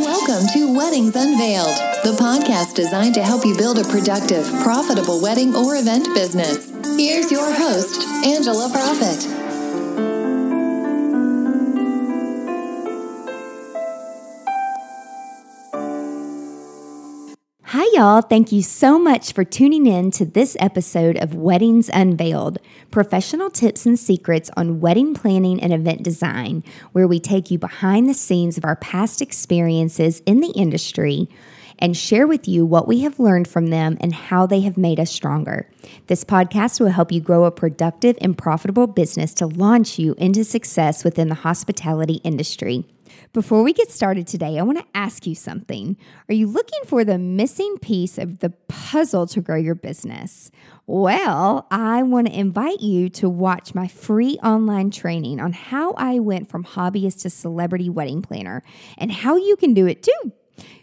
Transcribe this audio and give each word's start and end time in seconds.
Welcome 0.00 0.46
to 0.52 0.72
Weddings 0.72 1.16
Unveiled, 1.16 1.74
the 2.04 2.16
podcast 2.20 2.76
designed 2.76 3.14
to 3.14 3.22
help 3.24 3.44
you 3.44 3.56
build 3.56 3.80
a 3.80 3.84
productive, 3.84 4.46
profitable 4.62 5.20
wedding 5.20 5.56
or 5.56 5.74
event 5.74 6.14
business. 6.14 6.70
Here's 6.96 7.32
your 7.32 7.52
host, 7.52 8.06
Angela 8.24 8.68
Proffitt. 8.68 9.37
Y'all. 17.98 18.22
Thank 18.22 18.52
you 18.52 18.62
so 18.62 18.96
much 18.96 19.32
for 19.32 19.42
tuning 19.42 19.88
in 19.88 20.12
to 20.12 20.24
this 20.24 20.56
episode 20.60 21.16
of 21.16 21.34
Weddings 21.34 21.90
Unveiled 21.92 22.60
professional 22.92 23.50
tips 23.50 23.86
and 23.86 23.98
secrets 23.98 24.52
on 24.56 24.78
wedding 24.78 25.14
planning 25.14 25.60
and 25.60 25.72
event 25.72 26.04
design, 26.04 26.62
where 26.92 27.08
we 27.08 27.18
take 27.18 27.50
you 27.50 27.58
behind 27.58 28.08
the 28.08 28.14
scenes 28.14 28.56
of 28.56 28.64
our 28.64 28.76
past 28.76 29.20
experiences 29.20 30.22
in 30.26 30.38
the 30.38 30.52
industry 30.52 31.28
and 31.80 31.96
share 31.96 32.28
with 32.28 32.46
you 32.46 32.64
what 32.64 32.86
we 32.86 33.00
have 33.00 33.18
learned 33.18 33.48
from 33.48 33.66
them 33.66 33.98
and 34.00 34.14
how 34.14 34.46
they 34.46 34.60
have 34.60 34.78
made 34.78 35.00
us 35.00 35.10
stronger. 35.10 35.68
This 36.06 36.22
podcast 36.22 36.78
will 36.78 36.90
help 36.90 37.10
you 37.10 37.20
grow 37.20 37.46
a 37.46 37.50
productive 37.50 38.16
and 38.20 38.38
profitable 38.38 38.86
business 38.86 39.34
to 39.34 39.46
launch 39.48 39.98
you 39.98 40.14
into 40.18 40.44
success 40.44 41.02
within 41.02 41.28
the 41.28 41.34
hospitality 41.34 42.20
industry. 42.22 42.86
Before 43.34 43.62
we 43.62 43.74
get 43.74 43.90
started 43.90 44.26
today, 44.26 44.58
I 44.58 44.62
want 44.62 44.78
to 44.78 44.86
ask 44.94 45.26
you 45.26 45.34
something. 45.34 45.98
Are 46.30 46.34
you 46.34 46.46
looking 46.46 46.80
for 46.86 47.04
the 47.04 47.18
missing 47.18 47.76
piece 47.78 48.16
of 48.16 48.38
the 48.38 48.50
puzzle 48.68 49.26
to 49.28 49.42
grow 49.42 49.56
your 49.56 49.74
business? 49.74 50.50
Well, 50.86 51.66
I 51.70 52.02
want 52.02 52.28
to 52.28 52.38
invite 52.38 52.80
you 52.80 53.10
to 53.10 53.28
watch 53.28 53.74
my 53.74 53.86
free 53.86 54.38
online 54.42 54.90
training 54.90 55.40
on 55.40 55.52
how 55.52 55.92
I 55.98 56.18
went 56.20 56.48
from 56.48 56.64
hobbyist 56.64 57.20
to 57.22 57.30
celebrity 57.30 57.90
wedding 57.90 58.22
planner 58.22 58.62
and 58.96 59.12
how 59.12 59.36
you 59.36 59.56
can 59.56 59.74
do 59.74 59.86
it 59.86 60.02
too. 60.02 60.32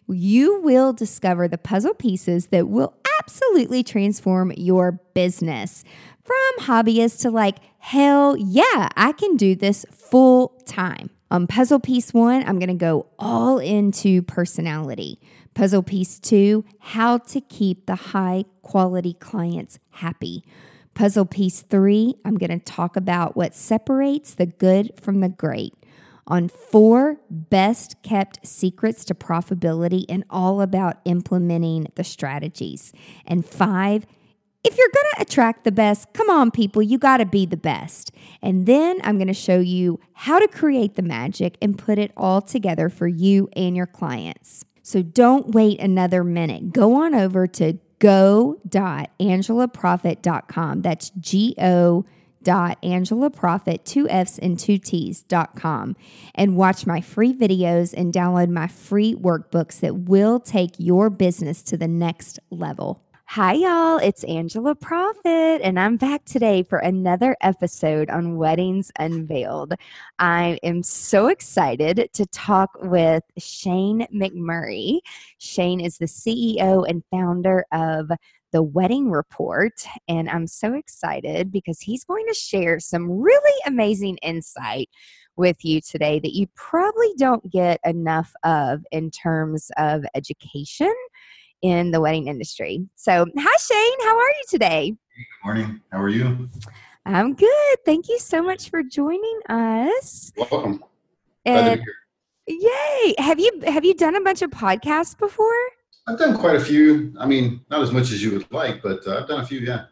You 0.07 0.62
will 0.62 0.93
discover 0.93 1.48
the 1.48 1.57
puzzle 1.57 1.96
pieces 1.96 2.48
that 2.48 2.70
will 2.70 2.93
absolutely 3.20 3.84
transform 3.84 4.54
your 4.55 4.91
business 5.15 5.84
from 6.24 6.65
hobbyist 6.65 7.21
to 7.21 7.32
like, 7.32 7.57
hell 7.80 8.37
yeah, 8.37 8.90
I 8.96 9.13
can 9.13 9.35
do 9.35 9.55
this 9.55 9.84
full 9.91 10.49
time. 10.68 11.09
On 11.31 11.48
puzzle 11.48 11.79
piece 11.79 12.13
one, 12.13 12.43
I'm 12.45 12.59
going 12.59 12.70
to 12.70 12.76
go 12.76 13.07
all 13.18 13.57
into 13.57 14.21
personality. 14.21 15.20
Puzzle 15.54 15.84
piece 15.84 16.20
two, 16.20 16.65
how 16.79 17.18
to 17.18 17.41
keep 17.41 17.85
the 17.85 17.95
high 17.95 18.45
quality 18.62 19.13
clients 19.13 19.79
happy. 19.90 20.43
Puzzle 20.93 21.26
piece 21.26 21.62
three, 21.62 22.15
I'm 22.23 22.37
going 22.37 22.57
to 22.57 22.63
talk 22.63 22.96
about 22.96 23.35
what 23.35 23.55
separates 23.55 24.34
the 24.34 24.46
good 24.46 24.93
from 24.99 25.20
the 25.20 25.29
great. 25.29 25.73
On 26.27 26.48
four, 26.48 27.18
best 27.29 28.01
kept 28.01 28.46
secrets 28.46 29.05
to 29.05 29.13
profitability 29.13 30.05
and 30.09 30.23
all 30.29 30.62
about 30.62 30.98
implementing 31.05 31.87
the 31.96 32.03
strategies. 32.03 32.93
And 33.27 33.46
five, 33.46 34.05
if 34.66 34.77
you're 34.77 34.90
going 34.94 35.05
to 35.16 35.21
attract 35.21 35.63
the 35.63 35.71
best, 35.71 36.12
come 36.13 36.30
on, 36.30 36.52
people, 36.52 36.82
you 36.82 36.98
got 36.98 37.18
to 37.18 37.26
be 37.26 37.46
the 37.46 37.55
best. 37.55 38.12
And 38.41 38.66
then 38.66 38.99
I'm 39.04 39.18
going 39.18 39.27
to 39.27 39.34
show 39.34 39.60
you 39.60 39.99
how 40.13 40.40
to 40.40 40.48
create 40.48 40.96
the 40.96 41.04
magic 41.04 41.58
and 41.62 41.77
put 41.77 41.99
it 41.99 42.12
all 42.18 42.41
together 42.41 42.90
for 42.90 43.08
you 43.08 43.48
and 43.55 43.77
your 43.77 43.86
clients. 43.86 44.66
So 44.82 45.02
don't 45.02 45.54
wait 45.54 45.80
another 45.80 46.24
minute. 46.24 46.74
Go 46.74 47.04
on 47.04 47.13
over 47.16 47.48
to 47.48 47.80
go.angelaproffitt.com. 47.99 50.82
That's 50.82 51.10
G 51.12 51.55
O 51.60 52.05
dot 52.43 52.77
Angela 52.84 53.30
Proffitt, 53.32 53.86
two 53.86 54.08
F's 54.08 54.38
and 54.38 54.60
two 54.60 54.77
T's 54.77 55.24
dot 55.24 55.55
com, 55.55 55.96
and 56.36 56.55
watch 56.55 56.86
my 56.86 57.02
free 57.02 57.34
videos 57.34 57.91
and 57.93 58.13
download 58.13 58.49
my 58.49 58.68
free 58.68 59.16
workbooks 59.16 59.80
that 59.80 59.96
will 59.96 60.40
take 60.40 60.76
your 60.77 61.10
business 61.10 61.63
to 61.63 61.76
the 61.77 61.88
next 61.88 62.38
level. 62.52 63.02
Hi, 63.27 63.54
y'all. 63.54 63.98
It's 63.98 64.23
Angela 64.23 64.75
Proffitt, 64.75 65.59
and 65.63 65.80
I'm 65.80 65.97
back 65.97 66.24
today 66.25 66.62
for 66.63 66.78
another 66.78 67.36
episode 67.41 68.09
on 68.09 68.38
Weddings 68.38 68.91
Unveiled. 69.00 69.74
I 70.19 70.59
am 70.63 70.84
so 70.84 71.28
excited 71.28 72.08
to 72.13 72.25
talk 72.28 72.69
with 72.84 73.24
Shane 73.38 74.08
McMurray. 74.13 75.00
Shane 75.40 75.81
is 75.81 75.97
the 75.97 76.06
CEO 76.06 76.88
and 76.88 77.03
founder 77.12 77.66
of 77.74 78.09
the 78.53 78.63
Wedding 78.63 79.09
Report, 79.09 79.74
and 80.07 80.30
I'm 80.30 80.47
so 80.47 80.74
excited 80.75 81.52
because 81.52 81.81
he's 81.81 82.06
going 82.06 82.28
to 82.28 82.34
share 82.34 82.80
some 82.80 83.09
really 83.09 83.59
amazing 83.66 84.18
insight 84.18 84.88
with 85.36 85.57
you 85.66 85.81
today 85.81 86.19
that 86.19 86.34
you 86.34 86.47
probably 86.56 87.13
don't 87.18 87.52
get 87.52 87.80
enough 87.84 88.31
of 88.44 88.86
in 88.92 89.12
terms 89.12 89.72
of 89.78 90.06
education 90.16 90.94
in 91.62 91.92
the 91.92 92.02
wedding 92.02 92.28
industry. 92.28 92.88
So, 92.96 93.26
hi, 93.38 93.58
Shane. 93.58 94.08
How 94.08 94.18
are 94.18 94.30
you 94.30 94.44
today? 94.50 94.92
Good 94.92 95.46
morning. 95.46 95.82
How 95.92 96.02
are 96.02 96.10
you? 96.10 96.50
I'm 97.06 97.34
good. 97.34 97.78
Thank 97.86 98.10
you 98.10 98.20
so 98.20 98.42
much 98.42 98.70
for 98.70 98.84
joining 98.84 99.40
us. 99.48 100.34
Welcome. 100.36 100.84
And, 101.46 101.82
yay! 102.48 103.14
Have 103.20 103.40
you 103.40 103.62
have 103.68 103.86
you 103.86 103.94
done 103.94 104.16
a 104.16 104.22
bunch 104.22 104.42
of 104.42 104.50
podcasts 104.50 105.18
before? 105.18 105.54
I've 106.08 106.20
done 106.20 106.38
quite 106.38 106.56
a 106.56 106.60
few. 106.60 107.14
I 107.20 107.26
mean, 107.26 107.62
not 107.70 107.82
as 107.82 107.92
much 107.92 108.12
as 108.12 108.24
you 108.24 108.32
would 108.32 108.52
like, 108.52 108.82
but 108.82 109.06
uh, 109.08 109.20
I've 109.20 109.28
done 109.28 109.42
a 109.42 109.46
few. 109.46 109.60
Yeah. 109.60 109.86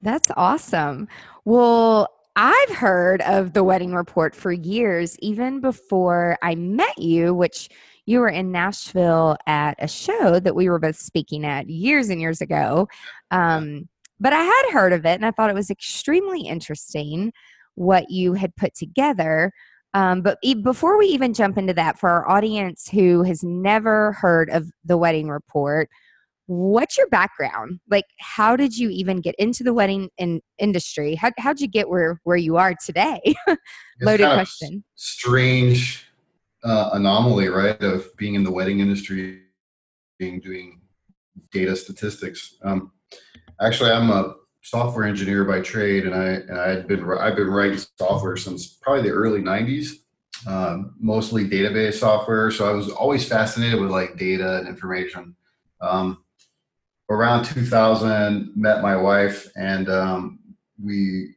That's 0.00 0.30
awesome. 0.36 1.08
Well, 1.44 2.08
I've 2.34 2.70
heard 2.70 3.20
of 3.22 3.52
the 3.52 3.62
Wedding 3.62 3.92
Report 3.92 4.34
for 4.34 4.52
years, 4.52 5.18
even 5.20 5.60
before 5.60 6.38
I 6.42 6.54
met 6.54 6.96
you, 6.98 7.34
which 7.34 7.68
you 8.06 8.20
were 8.20 8.28
in 8.28 8.50
Nashville 8.50 9.36
at 9.46 9.76
a 9.78 9.88
show 9.88 10.40
that 10.40 10.54
we 10.54 10.68
were 10.68 10.78
both 10.78 10.96
speaking 10.96 11.44
at 11.44 11.68
years 11.68 12.08
and 12.08 12.20
years 12.20 12.40
ago. 12.40 12.88
Um, 13.30 13.88
but 14.18 14.32
I 14.32 14.42
had 14.42 14.72
heard 14.72 14.92
of 14.92 15.04
it 15.04 15.14
and 15.14 15.26
I 15.26 15.30
thought 15.30 15.50
it 15.50 15.54
was 15.54 15.70
extremely 15.70 16.42
interesting 16.42 17.32
what 17.74 18.10
you 18.10 18.34
had 18.34 18.54
put 18.56 18.74
together. 18.74 19.52
Um, 19.94 20.22
but 20.22 20.38
e- 20.42 20.54
before 20.54 20.98
we 20.98 21.06
even 21.06 21.34
jump 21.34 21.58
into 21.58 21.74
that, 21.74 21.98
for 21.98 22.08
our 22.08 22.28
audience 22.28 22.88
who 22.88 23.22
has 23.24 23.42
never 23.42 24.12
heard 24.12 24.48
of 24.50 24.70
the 24.84 24.96
wedding 24.96 25.28
report, 25.28 25.88
what's 26.46 26.96
your 26.96 27.08
background? 27.08 27.80
Like, 27.90 28.06
how 28.18 28.56
did 28.56 28.76
you 28.76 28.90
even 28.90 29.20
get 29.20 29.34
into 29.38 29.62
the 29.64 29.74
wedding 29.74 30.08
in- 30.18 30.40
industry? 30.58 31.14
How, 31.14 31.30
how'd 31.38 31.60
you 31.60 31.68
get 31.68 31.88
where, 31.88 32.20
where 32.24 32.36
you 32.36 32.56
are 32.56 32.74
today? 32.74 33.20
Loaded 34.00 34.24
question. 34.24 34.84
Strange 34.94 36.11
uh, 36.64 36.90
anomaly, 36.92 37.48
right, 37.48 37.80
of 37.82 38.14
being 38.16 38.34
in 38.34 38.44
the 38.44 38.50
wedding 38.50 38.80
industry, 38.80 39.42
being 40.18 40.40
doing 40.40 40.80
data 41.50 41.74
statistics. 41.76 42.56
Um, 42.62 42.92
actually, 43.60 43.90
I'm 43.90 44.10
a 44.10 44.34
software 44.62 45.04
engineer 45.04 45.44
by 45.44 45.60
trade, 45.60 46.06
and 46.06 46.14
I 46.14 46.26
and 46.26 46.58
I 46.58 46.68
had 46.68 46.88
been 46.88 47.04
I've 47.18 47.36
been 47.36 47.48
writing 47.48 47.78
software 47.98 48.36
since 48.36 48.66
probably 48.66 49.02
the 49.02 49.14
early 49.14 49.40
'90s, 49.40 49.90
um, 50.46 50.94
mostly 50.98 51.48
database 51.48 51.94
software. 51.94 52.50
So 52.50 52.68
I 52.68 52.72
was 52.72 52.88
always 52.90 53.28
fascinated 53.28 53.80
with 53.80 53.90
like 53.90 54.16
data 54.16 54.58
and 54.58 54.68
information. 54.68 55.36
Um, 55.80 56.24
around 57.10 57.44
2000, 57.44 58.52
met 58.56 58.82
my 58.82 58.96
wife, 58.96 59.46
and 59.56 59.88
um, 59.90 60.38
we, 60.82 61.34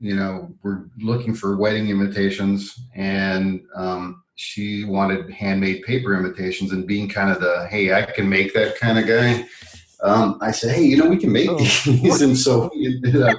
you 0.00 0.16
know, 0.16 0.54
were 0.62 0.88
looking 0.98 1.34
for 1.34 1.56
wedding 1.56 1.88
invitations, 1.88 2.80
and 2.94 3.62
um, 3.76 4.22
she 4.42 4.84
wanted 4.84 5.30
handmade 5.30 5.84
paper 5.84 6.16
invitations 6.16 6.72
and 6.72 6.84
being 6.84 7.08
kind 7.08 7.30
of 7.30 7.40
the 7.40 7.64
hey 7.70 7.94
i 7.94 8.02
can 8.02 8.28
make 8.28 8.52
that 8.52 8.76
kind 8.76 8.98
of 8.98 9.06
guy. 9.06 9.46
Um, 10.02 10.38
i 10.40 10.50
said 10.50 10.74
hey 10.74 10.82
you 10.82 10.96
know 10.96 11.08
we 11.08 11.16
can 11.16 11.30
make 11.30 11.48
oh. 11.48 11.58
these. 11.58 12.20
And 12.22 12.36
so 12.36 12.68
we 12.74 12.86
ended 12.86 13.22
up 13.22 13.36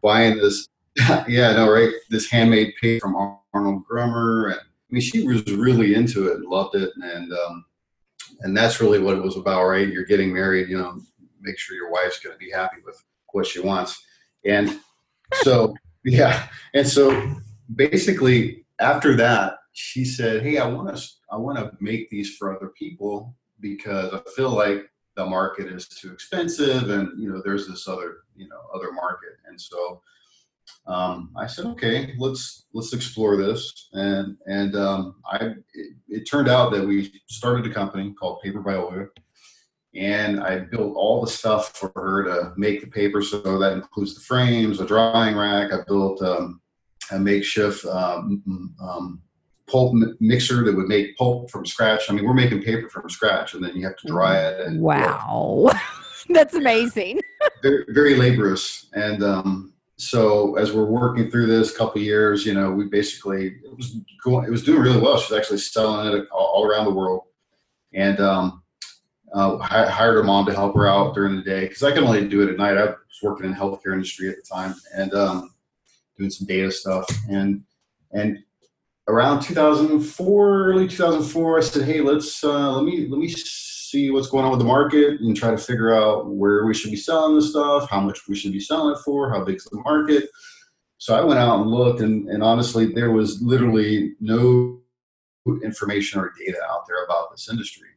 buying 0.00 0.36
this 0.36 0.68
yeah 1.28 1.52
no 1.54 1.68
right 1.68 1.92
this 2.08 2.30
handmade 2.30 2.74
paper 2.80 3.00
from 3.00 3.38
arnold 3.52 3.84
grummer. 3.84 4.50
And 4.50 4.60
i 4.60 4.90
mean 4.90 5.02
she 5.02 5.26
was 5.26 5.44
really 5.46 5.94
into 5.94 6.28
it 6.28 6.36
and 6.36 6.46
loved 6.46 6.76
it. 6.76 6.90
And 7.02 7.32
um, 7.32 7.64
and 8.40 8.56
that's 8.56 8.80
really 8.80 9.00
what 9.00 9.16
it 9.16 9.22
was 9.22 9.36
about 9.36 9.66
right? 9.66 9.88
You're 9.88 10.04
getting 10.04 10.32
married 10.32 10.68
you 10.68 10.78
know 10.78 11.00
make 11.40 11.58
sure 11.58 11.76
your 11.76 11.90
wife's 11.90 12.20
going 12.20 12.34
to 12.34 12.38
be 12.38 12.50
happy 12.52 12.76
with 12.86 13.02
what 13.32 13.46
she 13.46 13.58
wants. 13.58 14.00
And 14.44 14.78
so 15.42 15.74
yeah. 16.04 16.46
And 16.74 16.86
so 16.86 17.34
basically 17.74 18.64
after 18.78 19.16
that 19.16 19.57
she 19.78 20.04
said, 20.04 20.42
"Hey, 20.42 20.58
I 20.58 20.66
want 20.66 20.94
to 20.94 21.08
I 21.30 21.36
want 21.36 21.56
to 21.56 21.70
make 21.80 22.10
these 22.10 22.36
for 22.36 22.54
other 22.54 22.72
people 22.76 23.36
because 23.60 24.12
I 24.12 24.20
feel 24.34 24.50
like 24.50 24.90
the 25.16 25.24
market 25.24 25.68
is 25.68 25.88
too 25.88 26.12
expensive, 26.12 26.90
and 26.90 27.08
you 27.20 27.30
know, 27.30 27.40
there's 27.44 27.68
this 27.68 27.86
other 27.86 28.18
you 28.36 28.48
know 28.48 28.60
other 28.74 28.90
market." 28.92 29.36
And 29.46 29.60
so 29.60 30.02
um, 30.88 31.30
I 31.36 31.46
said, 31.46 31.66
"Okay, 31.66 32.14
let's 32.18 32.66
let's 32.72 32.92
explore 32.92 33.36
this." 33.36 33.88
And 33.92 34.36
and 34.46 34.74
um, 34.74 35.14
I 35.30 35.54
it, 35.74 35.94
it, 36.08 36.24
turned 36.28 36.48
out 36.48 36.72
that 36.72 36.84
we 36.84 37.12
started 37.28 37.64
a 37.70 37.72
company 37.72 38.12
called 38.18 38.42
Paper 38.42 38.60
by 38.60 38.74
Olga. 38.74 39.06
And 39.94 40.40
I 40.40 40.58
built 40.58 40.96
all 40.96 41.20
the 41.20 41.30
stuff 41.30 41.76
for 41.76 41.92
her 41.94 42.24
to 42.24 42.52
make 42.56 42.80
the 42.80 42.88
paper. 42.88 43.22
So 43.22 43.58
that 43.58 43.72
includes 43.72 44.14
the 44.14 44.20
frames, 44.20 44.80
a 44.80 44.86
drying 44.86 45.36
rack. 45.36 45.72
I 45.72 45.78
built 45.86 46.20
um, 46.22 46.60
a 47.10 47.18
makeshift 47.18 47.84
um, 47.86 48.74
um 48.80 49.22
pulp 49.68 49.94
mixer 50.20 50.64
that 50.64 50.74
would 50.74 50.88
make 50.88 51.16
pulp 51.16 51.50
from 51.50 51.66
scratch. 51.66 52.10
I 52.10 52.14
mean, 52.14 52.24
we're 52.24 52.34
making 52.34 52.62
paper 52.62 52.88
from 52.88 53.08
scratch, 53.08 53.54
and 53.54 53.62
then 53.62 53.76
you 53.76 53.84
have 53.86 53.96
to 53.98 54.06
dry 54.06 54.38
it. 54.38 54.66
And 54.66 54.80
wow, 54.80 55.70
that's 56.28 56.54
amazing. 56.54 57.20
very, 57.62 57.84
very 57.88 58.16
laborious, 58.16 58.86
and 58.94 59.22
um, 59.22 59.72
so 59.96 60.56
as 60.56 60.72
we're 60.72 60.86
working 60.86 61.30
through 61.30 61.46
this 61.46 61.76
couple 61.76 62.00
years, 62.00 62.46
you 62.46 62.54
know, 62.54 62.70
we 62.70 62.86
basically 62.86 63.56
it 63.64 63.76
was 63.76 63.96
going, 64.22 64.46
it 64.46 64.50
was 64.50 64.62
doing 64.62 64.80
really 64.80 65.00
well. 65.00 65.18
She's 65.18 65.36
actually 65.36 65.58
selling 65.58 66.14
it 66.14 66.28
all, 66.30 66.64
around 66.64 66.84
the 66.84 66.94
world, 66.94 67.24
and 67.92 68.20
um, 68.20 68.62
uh, 69.34 69.58
hired 69.58 70.14
her 70.14 70.22
mom 70.22 70.46
to 70.46 70.54
help 70.54 70.74
her 70.74 70.86
out 70.86 71.14
during 71.14 71.36
the 71.36 71.42
day 71.42 71.62
because 71.62 71.82
I 71.82 71.92
can 71.92 72.04
only 72.04 72.26
do 72.26 72.42
it 72.42 72.50
at 72.50 72.56
night. 72.56 72.76
I 72.76 72.86
was 72.86 72.96
working 73.22 73.46
in 73.46 73.54
healthcare 73.54 73.92
industry 73.92 74.28
at 74.30 74.36
the 74.36 74.42
time 74.42 74.74
and 74.94 75.12
um, 75.14 75.54
doing 76.16 76.30
some 76.30 76.46
data 76.46 76.70
stuff. 76.70 77.06
And 77.28 77.64
and 78.12 78.38
around 79.08 79.40
2004, 79.40 80.64
early 80.64 80.86
2004, 80.86 81.58
I 81.58 81.60
said, 81.60 81.84
"Hey, 81.84 82.00
let's 82.00 82.44
uh, 82.44 82.72
let 82.72 82.84
me 82.84 83.08
let 83.08 83.18
me 83.18 83.28
see 83.28 84.10
what's 84.10 84.28
going 84.28 84.44
on 84.44 84.50
with 84.50 84.60
the 84.60 84.66
market 84.66 85.20
and 85.20 85.36
try 85.36 85.50
to 85.50 85.58
figure 85.58 85.94
out 85.94 86.30
where 86.30 86.66
we 86.66 86.74
should 86.74 86.90
be 86.90 86.96
selling 86.96 87.34
this 87.34 87.50
stuff, 87.50 87.88
how 87.90 88.00
much 88.00 88.28
we 88.28 88.36
should 88.36 88.52
be 88.52 88.60
selling 88.60 88.94
it 88.94 89.00
for, 89.04 89.30
how 89.30 89.44
big's 89.44 89.64
the 89.64 89.80
market." 89.82 90.28
So 90.98 91.14
I 91.14 91.24
went 91.24 91.38
out 91.38 91.60
and 91.60 91.70
looked, 91.70 92.00
and, 92.00 92.28
and 92.28 92.42
honestly, 92.42 92.86
there 92.92 93.12
was 93.12 93.40
literally 93.40 94.14
no 94.20 94.80
information 95.62 96.20
or 96.20 96.32
data 96.38 96.58
out 96.68 96.86
there 96.86 97.04
about 97.04 97.30
this 97.30 97.48
industry. 97.48 97.88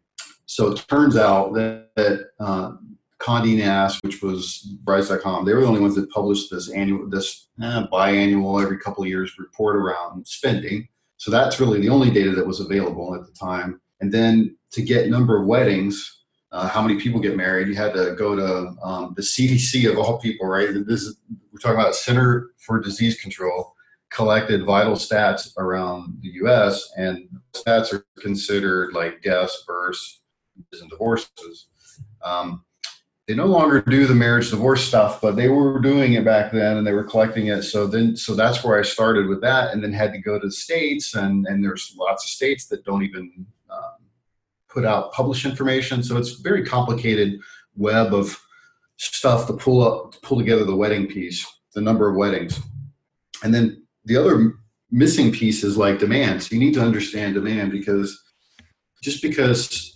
So 0.46 0.72
it 0.72 0.86
turns 0.88 1.18
out 1.18 1.54
that, 1.56 1.90
that 1.96 2.30
uh, 2.40 2.74
Condé 3.20 3.58
Nast, 3.58 4.04
which 4.04 4.22
was 4.22 4.78
Brides.com, 4.84 5.46
they 5.46 5.54
were 5.54 5.62
the 5.62 5.68
only 5.68 5.82
ones 5.82 5.96
that 5.96 6.10
published 6.12 6.52
this 6.52 6.70
annual, 6.70 7.10
this 7.10 7.48
eh, 7.62 7.84
biannual, 7.92 8.62
every 8.62 8.78
couple 8.78 9.04
of 9.04 9.10
years 9.10 9.38
report 9.40 9.76
around 9.76 10.26
spending. 10.28 10.88
So 11.22 11.30
that's 11.30 11.60
really 11.60 11.80
the 11.80 11.90
only 11.90 12.10
data 12.10 12.32
that 12.32 12.48
was 12.48 12.62
available 12.62 13.14
at 13.14 13.28
the 13.28 13.32
time. 13.34 13.80
And 14.00 14.12
then 14.12 14.58
to 14.72 14.82
get 14.82 15.08
number 15.08 15.40
of 15.40 15.46
weddings, 15.46 16.24
uh, 16.52 16.68
how 16.68 16.82
many 16.82 17.00
people 17.00 17.20
get 17.20 17.38
married, 17.38 17.68
you 17.68 17.76
had 17.76 17.94
to 17.94 18.16
go 18.18 18.36
to 18.36 18.76
um, 18.82 19.14
the 19.16 19.22
CDC 19.22 19.88
of 19.88 20.00
all 20.00 20.18
people, 20.18 20.48
right? 20.48 20.68
This 20.88 21.04
is, 21.04 21.20
we're 21.52 21.60
talking 21.60 21.80
about 21.80 21.94
Center 21.94 22.50
for 22.66 22.80
Disease 22.80 23.22
Control 23.22 23.72
collected 24.10 24.66
vital 24.66 24.96
stats 24.96 25.56
around 25.60 26.18
the 26.22 26.30
U.S. 26.42 26.92
and 26.98 27.30
stats 27.54 27.94
are 27.94 28.04
considered 28.20 28.94
like 28.94 29.22
deaths, 29.22 29.64
births, 29.68 30.22
and 30.74 30.90
divorces. 30.90 31.68
Um, 32.24 32.66
they 33.32 33.38
no 33.38 33.46
longer 33.46 33.80
do 33.80 34.06
the 34.06 34.14
marriage 34.14 34.50
divorce 34.50 34.86
stuff, 34.86 35.22
but 35.22 35.38
they 35.38 35.48
were 35.48 35.80
doing 35.80 36.14
it 36.14 36.26
back 36.26 36.52
then 36.52 36.76
and 36.76 36.86
they 36.86 36.92
were 36.92 37.06
collecting 37.06 37.48
it. 37.48 37.62
So 37.62 37.88
then, 37.88 38.18
so 38.18 38.36
that's 38.36 38.62
where 38.62 38.78
I 38.78 38.82
started 38.82 39.28
with 39.28 39.40
that 39.40 39.72
and 39.72 39.82
then 39.82 39.94
had 39.94 40.12
to 40.12 40.20
go 40.20 40.38
to 40.38 40.48
the 40.48 40.52
States 40.52 41.16
and, 41.16 41.48
and 41.48 41.64
there's 41.64 41.96
lots 41.98 42.26
of 42.26 42.30
states 42.30 42.66
that 42.66 42.84
don't 42.84 43.04
even 43.04 43.46
um, 43.70 44.04
put 44.68 44.84
out 44.84 45.14
published 45.14 45.46
information. 45.46 46.04
So 46.04 46.18
it's 46.18 46.34
very 46.42 46.66
complicated 46.66 47.40
web 47.78 48.14
of 48.14 48.38
stuff 48.98 49.48
to 49.48 49.54
pull 49.54 49.82
up, 49.82 50.12
to 50.12 50.20
pull 50.20 50.38
together 50.38 50.66
the 50.66 50.76
wedding 50.76 51.08
piece, 51.08 51.48
the 51.74 51.80
number 51.80 52.10
of 52.10 52.18
weddings. 52.18 52.60
And 53.46 53.54
then 53.54 53.82
the 54.04 54.18
other 54.18 54.56
missing 54.92 55.32
piece 55.32 55.64
is 55.64 55.78
like 55.78 56.00
demand. 56.00 56.44
So 56.44 56.54
you 56.54 56.60
need 56.60 56.74
to 56.74 56.84
understand 56.84 57.36
demand 57.36 57.72
because 57.72 58.22
just 59.02 59.22
because 59.22 59.96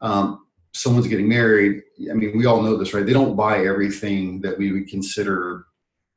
um, 0.00 0.44
someone's 0.72 1.08
getting 1.08 1.28
married, 1.28 1.82
I 2.10 2.14
mean, 2.14 2.36
we 2.36 2.46
all 2.46 2.62
know 2.62 2.76
this, 2.76 2.94
right? 2.94 3.04
They 3.04 3.12
don't 3.12 3.36
buy 3.36 3.64
everything 3.64 4.40
that 4.42 4.56
we 4.56 4.72
would 4.72 4.88
consider, 4.88 5.66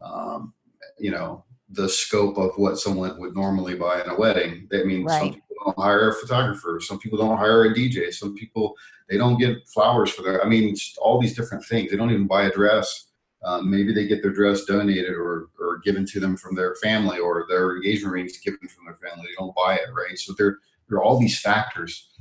um, 0.01 0.53
you 0.99 1.11
know, 1.11 1.43
the 1.69 1.89
scope 1.89 2.37
of 2.37 2.51
what 2.57 2.77
someone 2.77 3.19
would 3.19 3.35
normally 3.35 3.75
buy 3.75 4.01
in 4.01 4.09
a 4.09 4.15
wedding. 4.15 4.67
I 4.71 4.83
mean, 4.83 5.05
right. 5.05 5.19
some 5.19 5.33
people 5.33 5.55
don't 5.65 5.79
hire 5.79 6.09
a 6.09 6.13
photographer, 6.13 6.79
some 6.79 6.99
people 6.99 7.17
don't 7.17 7.37
hire 7.37 7.65
a 7.65 7.73
DJ, 7.73 8.13
some 8.13 8.35
people 8.35 8.75
they 9.09 9.17
don't 9.17 9.39
get 9.39 9.67
flowers 9.67 10.11
for 10.11 10.21
their. 10.21 10.43
I 10.43 10.47
mean, 10.47 10.75
all 11.01 11.19
these 11.19 11.35
different 11.35 11.65
things. 11.65 11.91
They 11.91 11.97
don't 11.97 12.11
even 12.11 12.27
buy 12.27 12.43
a 12.43 12.51
dress. 12.51 13.07
Um, 13.43 13.69
maybe 13.69 13.93
they 13.93 14.07
get 14.07 14.21
their 14.21 14.31
dress 14.31 14.63
donated 14.63 15.11
or, 15.13 15.49
or 15.59 15.79
given 15.83 16.05
to 16.05 16.19
them 16.21 16.37
from 16.37 16.55
their 16.55 16.75
family, 16.75 17.19
or 17.19 17.45
their 17.49 17.75
engagement 17.75 18.13
rings 18.13 18.37
given 18.37 18.59
from 18.69 18.85
their 18.85 18.95
family. 18.95 19.27
They 19.27 19.35
don't 19.37 19.55
buy 19.55 19.75
it, 19.75 19.89
right? 19.93 20.17
So 20.17 20.33
there, 20.37 20.59
there 20.87 20.99
are 20.99 21.03
all 21.03 21.19
these 21.19 21.41
factors 21.41 22.13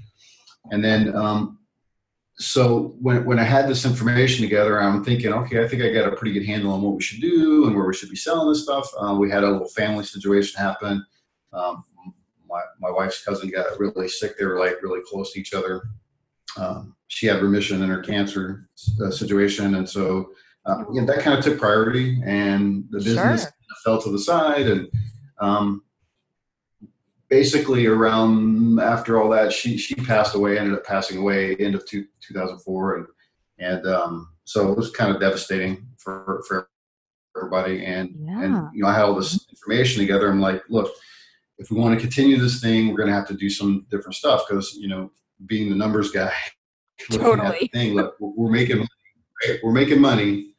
and 0.70 0.85
then, 0.85 1.14
um, 1.17 1.58
so 2.43 2.94
when, 3.00 3.25
when 3.25 3.39
I 3.39 3.44
had 3.44 3.69
this 3.69 3.85
information 3.85 4.43
together, 4.43 4.81
I'm 4.81 5.05
thinking, 5.05 5.33
okay, 5.33 5.65
I 5.65 5.69
think 5.69 5.83
I 5.83 5.93
got 5.93 6.12
a 6.12 6.17
pretty 6.17 6.33
good 6.33 6.47
handle 6.47 6.73
on 6.73 6.83
what 6.83 6.94
we 6.94 7.03
should 7.03 7.21
do 7.21 7.67
and 7.67 7.77
where 7.77 7.87
we 7.87 7.94
should 7.94 8.11
be 8.11 8.17
selling 8.17 8.49
this 8.49 8.65
stuff. 8.65 8.89
Uh, 8.99 9.15
we 9.15 9.31
had 9.31 9.44
a 9.44 9.50
little 9.50 9.69
family 9.69 10.05
situation 10.05 10.61
happen. 10.61 11.05
Um, 11.53 11.85
my, 12.49 12.61
my 12.81 12.91
wife's 12.91 13.25
cousin 13.25 13.50
got 13.50 13.79
really 13.79 14.09
sick. 14.09 14.37
They 14.37 14.44
were 14.44 14.59
like 14.59 14.83
really 14.83 15.00
close 15.06 15.33
to 15.33 15.41
each 15.41 15.55
other. 15.55 15.85
Um, 16.59 16.97
she 17.09 17.27
had 17.27 17.43
remission 17.43 17.83
in 17.83 17.89
her 17.89 18.00
cancer 18.00 18.69
uh, 19.03 19.11
situation. 19.11 19.77
And 19.77 19.88
so 19.88 20.33
uh, 20.67 20.85
know, 20.91 21.06
that 21.06 21.21
kind 21.21 21.38
of 21.38 21.45
took 21.45 21.59
priority 21.59 22.21
and 22.25 22.85
the 22.91 22.99
business 22.99 23.43
sure. 23.43 23.53
fell 23.85 24.03
to 24.03 24.11
the 24.11 24.19
side. 24.19 24.67
And 24.67 24.88
um, 25.41 25.83
basically 27.32 27.87
around 27.87 28.79
after 28.79 29.19
all 29.19 29.31
that, 29.31 29.52
she 29.52 29.79
she 29.79 29.94
passed 29.94 30.34
away. 30.34 30.58
Ended 30.58 30.75
up 30.75 30.84
passing 30.84 31.17
away 31.17 31.56
end 31.56 31.75
of 31.75 31.87
two, 31.87 32.05
2004, 32.20 32.96
and 32.96 33.06
and 33.58 33.87
um, 33.87 34.29
so 34.44 34.70
it 34.70 34.76
was 34.76 34.90
kind 34.90 35.11
of 35.11 35.20
devastating 35.20 35.88
for 35.96 36.43
for 36.46 36.69
everybody. 37.34 37.87
And 37.87 38.14
yeah. 38.20 38.43
and 38.43 38.69
you 38.75 38.82
know, 38.82 38.88
I 38.88 38.94
had 38.94 39.05
all 39.05 39.14
this 39.14 39.46
information 39.49 40.00
together. 40.00 40.29
I'm 40.29 40.43
like, 40.43 40.62
look, 40.69 40.93
if 41.56 41.70
we 41.70 41.79
want 41.79 41.94
to 41.94 42.00
continue 42.00 42.38
this 42.38 42.61
thing, 42.61 42.88
we're 42.88 42.99
going 42.99 43.08
to 43.08 43.14
have 43.14 43.29
to 43.29 43.35
do 43.35 43.49
some 43.49 43.87
different 43.90 44.14
stuff 44.14 44.44
because 44.46 44.75
you 44.75 44.88
know, 44.88 45.11
being 45.46 45.70
the 45.70 45.76
numbers 45.76 46.11
guy, 46.11 46.35
totally. 47.11 47.70
thing, 47.73 47.94
look, 47.94 48.14
we're 48.20 48.50
making 48.50 48.76
money, 48.76 49.58
we're 49.62 49.73
making 49.73 50.02
money, 50.02 50.52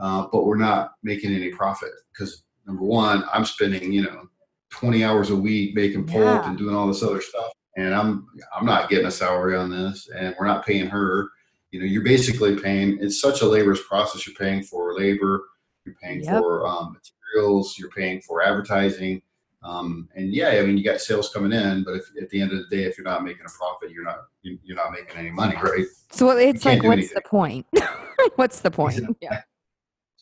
uh, 0.00 0.26
but 0.32 0.44
we're 0.44 0.56
not 0.56 0.94
making 1.04 1.32
any 1.32 1.50
profit 1.50 1.90
because 2.12 2.42
number 2.66 2.82
one, 2.82 3.22
I'm 3.32 3.44
spending 3.44 3.92
you 3.92 4.02
know 4.02 4.28
20 4.70 5.04
hours 5.04 5.30
a 5.30 5.36
week 5.36 5.74
making 5.74 6.06
pulp 6.06 6.22
yeah. 6.22 6.48
and 6.48 6.58
doing 6.58 6.74
all 6.74 6.86
this 6.86 7.02
other 7.02 7.20
stuff. 7.20 7.52
And 7.76 7.94
I'm 7.94 8.26
I'm 8.54 8.64
not 8.64 8.88
getting 8.88 9.06
a 9.06 9.10
salary 9.10 9.54
on 9.54 9.70
this, 9.70 10.08
and 10.16 10.34
we're 10.38 10.46
not 10.46 10.64
paying 10.64 10.86
her. 10.86 11.28
You 11.72 11.80
know, 11.80 11.86
you're 11.86 12.02
basically 12.02 12.56
paying. 12.58 12.98
It's 13.02 13.20
such 13.20 13.42
a 13.42 13.46
laborious 13.46 13.82
process. 13.86 14.26
You're 14.26 14.36
paying 14.36 14.62
for 14.62 14.98
labor, 14.98 15.44
you're 15.84 15.96
paying 16.02 16.22
yep. 16.22 16.40
for 16.40 16.66
um, 16.66 16.96
materials, 16.96 17.76
you're 17.78 17.90
paying 17.90 18.22
for 18.22 18.42
advertising, 18.42 19.20
um, 19.66 20.08
and 20.14 20.32
yeah, 20.32 20.50
I 20.50 20.62
mean, 20.62 20.78
you 20.78 20.84
got 20.84 21.00
sales 21.00 21.30
coming 21.32 21.52
in, 21.52 21.82
but 21.82 21.94
if, 21.94 22.04
at 22.22 22.30
the 22.30 22.40
end 22.40 22.52
of 22.52 22.58
the 22.58 22.76
day, 22.76 22.84
if 22.84 22.96
you're 22.96 23.04
not 23.04 23.24
making 23.24 23.44
a 23.46 23.50
profit, 23.50 23.90
you're 23.90 24.04
not 24.04 24.26
you're 24.42 24.76
not 24.76 24.92
making 24.92 25.16
any 25.16 25.30
money, 25.30 25.56
right? 25.56 25.86
So 26.12 26.30
it's 26.30 26.64
like, 26.64 26.84
what's 26.84 26.92
anything. 26.92 27.14
the 27.14 27.28
point? 27.28 27.66
what's 28.36 28.60
the 28.60 28.70
point? 28.70 29.16
Yeah. 29.20 29.42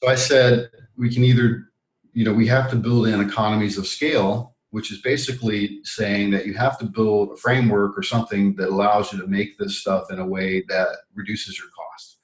So 0.03 0.09
I 0.09 0.15
said 0.15 0.71
we 0.97 1.13
can 1.13 1.25
either 1.25 1.73
you 2.15 2.25
know, 2.25 2.33
we 2.33 2.47
have 2.47 2.71
to 2.71 2.77
build 2.77 3.09
in 3.09 3.21
economies 3.21 3.77
of 3.77 3.87
scale, 3.87 4.55
which 4.71 4.91
is 4.91 5.03
basically 5.03 5.81
saying 5.85 6.31
that 6.31 6.47
you 6.47 6.55
have 6.55 6.79
to 6.79 6.85
build 6.85 7.33
a 7.33 7.37
framework 7.37 7.99
or 7.99 8.03
something 8.03 8.55
that 8.57 8.69
allows 8.69 9.13
you 9.13 9.21
to 9.21 9.27
make 9.27 9.59
this 9.59 9.79
stuff 9.79 10.11
in 10.11 10.21
a 10.21 10.27
way 10.27 10.65
that 10.69 10.89
reduces 11.15 11.59
your 11.59 11.69
cost 11.69 12.19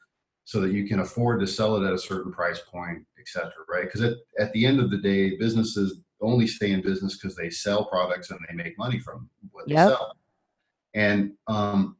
so 0.45 0.61
that 0.61 0.73
you 0.73 0.87
can 0.87 1.01
afford 1.01 1.41
to 1.41 1.47
sell 1.47 1.77
it 1.77 1.87
at 1.87 1.93
a 1.93 1.99
certain 1.99 2.33
price 2.33 2.61
point, 2.61 3.05
et 3.19 3.29
cetera, 3.29 3.53
right? 3.69 3.85
Because 3.85 4.03
at, 4.03 4.15
at 4.39 4.53
the 4.53 4.65
end 4.65 4.81
of 4.81 4.91
the 4.91 4.99
day, 4.99 5.37
businesses 5.37 6.01
only 6.21 6.47
stay 6.47 6.71
in 6.73 6.83
business 6.83 7.17
because 7.17 7.37
they 7.37 7.51
sell 7.51 7.85
products 7.85 8.31
and 8.31 8.41
they 8.49 8.55
make 8.55 8.79
money 8.79 8.99
from 8.99 9.29
what 9.53 9.69
yep. 9.69 9.77
they 9.77 9.95
sell. 9.95 10.17
And 10.95 11.33
um, 11.47 11.97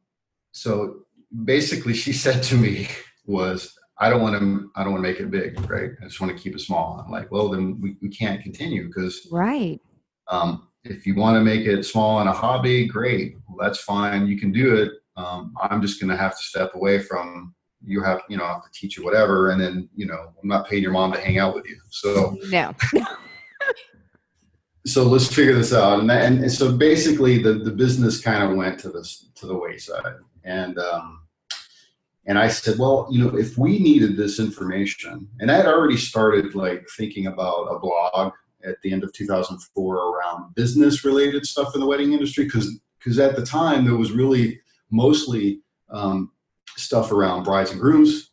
so 0.51 1.05
basically, 1.45 1.93
she 1.93 2.13
said 2.25 2.43
to 2.43 2.55
me 2.55 2.87
was, 3.25 3.77
I 4.01 4.09
don't 4.09 4.21
want 4.21 4.37
to. 4.39 4.71
I 4.75 4.83
don't 4.83 4.93
want 4.93 5.05
to 5.05 5.09
make 5.11 5.19
it 5.19 5.29
big, 5.29 5.69
right? 5.69 5.91
I 6.01 6.05
just 6.05 6.19
want 6.19 6.35
to 6.35 6.41
keep 6.41 6.55
it 6.55 6.59
small. 6.59 6.99
I'm 7.05 7.11
like, 7.11 7.31
well, 7.31 7.49
then 7.49 7.79
we, 7.79 7.97
we 8.01 8.09
can't 8.09 8.41
continue 8.41 8.87
because 8.87 9.27
right. 9.31 9.79
Um, 10.27 10.69
if 10.83 11.05
you 11.05 11.15
want 11.15 11.35
to 11.35 11.41
make 11.41 11.67
it 11.67 11.85
small 11.85 12.19
and 12.19 12.27
a 12.27 12.33
hobby, 12.33 12.87
great. 12.87 13.35
Well, 13.47 13.57
that's 13.61 13.79
fine. 13.83 14.25
You 14.25 14.39
can 14.39 14.51
do 14.51 14.75
it. 14.75 14.93
Um, 15.17 15.53
I'm 15.61 15.83
just 15.83 16.01
going 16.01 16.09
to 16.09 16.17
have 16.17 16.35
to 16.35 16.43
step 16.43 16.73
away 16.73 16.97
from 16.97 17.53
you. 17.85 18.01
Have 18.01 18.23
you 18.27 18.37
know 18.37 18.43
I 18.43 18.53
have 18.53 18.63
to 18.63 18.69
teach 18.73 18.97
you 18.97 19.03
whatever, 19.03 19.51
and 19.51 19.61
then 19.61 19.87
you 19.95 20.07
know 20.07 20.33
I'm 20.41 20.49
not 20.49 20.67
paying 20.67 20.81
your 20.81 20.93
mom 20.93 21.13
to 21.13 21.19
hang 21.19 21.37
out 21.37 21.53
with 21.53 21.67
you. 21.67 21.77
So 21.91 22.37
no. 22.49 22.73
so 24.87 25.03
let's 25.03 25.31
figure 25.31 25.53
this 25.53 25.73
out. 25.73 25.99
And, 25.99 26.09
that, 26.09 26.25
and 26.25 26.51
so 26.51 26.75
basically, 26.75 27.37
the 27.37 27.53
the 27.53 27.71
business 27.71 28.19
kind 28.19 28.41
of 28.41 28.57
went 28.57 28.79
to 28.79 28.89
this 28.89 29.29
to 29.35 29.45
the 29.45 29.55
wayside, 29.55 30.15
and 30.43 30.79
um, 30.79 31.20
and 32.27 32.37
I 32.37 32.47
said, 32.49 32.77
well, 32.77 33.07
you 33.09 33.23
know, 33.23 33.35
if 33.35 33.57
we 33.57 33.79
needed 33.79 34.15
this 34.15 34.39
information, 34.39 35.27
and 35.39 35.49
I 35.49 35.57
had 35.57 35.65
already 35.65 35.97
started 35.97 36.53
like 36.53 36.85
thinking 36.95 37.27
about 37.27 37.65
a 37.65 37.79
blog 37.79 38.33
at 38.63 38.79
the 38.83 38.93
end 38.93 39.03
of 39.03 39.11
2004 39.13 39.95
around 39.95 40.53
business 40.53 41.03
related 41.03 41.45
stuff 41.45 41.73
in 41.73 41.81
the 41.81 41.87
wedding 41.87 42.13
industry, 42.13 42.45
because 42.45 42.79
because 42.99 43.17
at 43.17 43.35
the 43.35 43.45
time 43.45 43.85
there 43.85 43.95
was 43.95 44.11
really 44.11 44.59
mostly 44.91 45.61
um, 45.89 46.31
stuff 46.77 47.11
around 47.11 47.43
brides 47.43 47.71
and 47.71 47.81
grooms, 47.81 48.31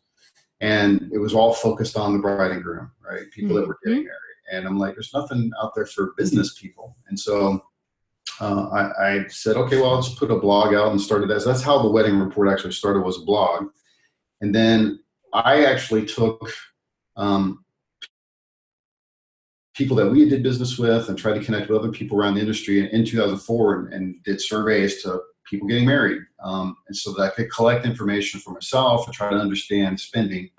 and 0.61 1.09
it 1.11 1.17
was 1.17 1.33
all 1.33 1.53
focused 1.53 1.97
on 1.97 2.13
the 2.13 2.19
bride 2.19 2.51
and 2.51 2.61
groom, 2.61 2.91
right? 3.03 3.31
People 3.31 3.55
mm-hmm. 3.55 3.61
that 3.61 3.67
were 3.67 3.79
getting 3.83 4.01
mm-hmm. 4.01 4.07
married, 4.07 4.53
and 4.53 4.67
I'm 4.67 4.77
like, 4.77 4.93
there's 4.93 5.13
nothing 5.15 5.51
out 5.61 5.73
there 5.73 5.87
for 5.87 6.13
business 6.15 6.59
people, 6.59 6.95
and 7.07 7.19
so 7.19 7.63
uh, 8.39 8.69
I, 8.69 9.07
I, 9.07 9.27
said, 9.27 9.57
okay, 9.57 9.77
well, 9.77 9.95
I'll 9.95 10.01
just 10.01 10.17
put 10.17 10.31
a 10.31 10.39
blog 10.39 10.73
out 10.73 10.91
and 10.91 11.01
started 11.01 11.29
as 11.31 11.43
that's 11.43 11.61
how 11.61 11.81
the 11.81 11.89
wedding 11.89 12.17
report 12.19 12.47
actually 12.49 12.71
started 12.71 13.01
was 13.01 13.21
a 13.21 13.25
blog. 13.25 13.67
And 14.41 14.53
then 14.53 14.99
I 15.33 15.65
actually 15.65 16.05
took 16.05 16.51
um, 17.15 17.63
people 19.79 19.95
that 19.97 20.09
we 20.09 20.27
did 20.27 20.43
business 20.43 20.77
with 20.77 21.09
and 21.09 21.17
tried 21.17 21.35
to 21.35 21.43
connect 21.43 21.69
with 21.69 21.79
other 21.79 21.91
people 21.91 22.19
around 22.19 22.35
the 22.35 22.41
industry 22.41 22.91
in, 22.91 23.05
2004 23.05 23.75
and, 23.75 23.93
and, 23.93 24.23
did 24.23 24.41
surveys 24.41 25.01
to 25.01 25.21
people 25.45 25.67
getting 25.67 25.85
married. 25.85 26.21
Um, 26.43 26.75
and 26.87 26.95
so 26.95 27.13
that 27.13 27.23
I 27.23 27.29
could 27.29 27.51
collect 27.51 27.85
information 27.85 28.39
for 28.39 28.51
myself 28.51 29.05
and 29.05 29.13
try 29.13 29.29
to 29.29 29.37
understand 29.37 29.99
spending 29.99 30.49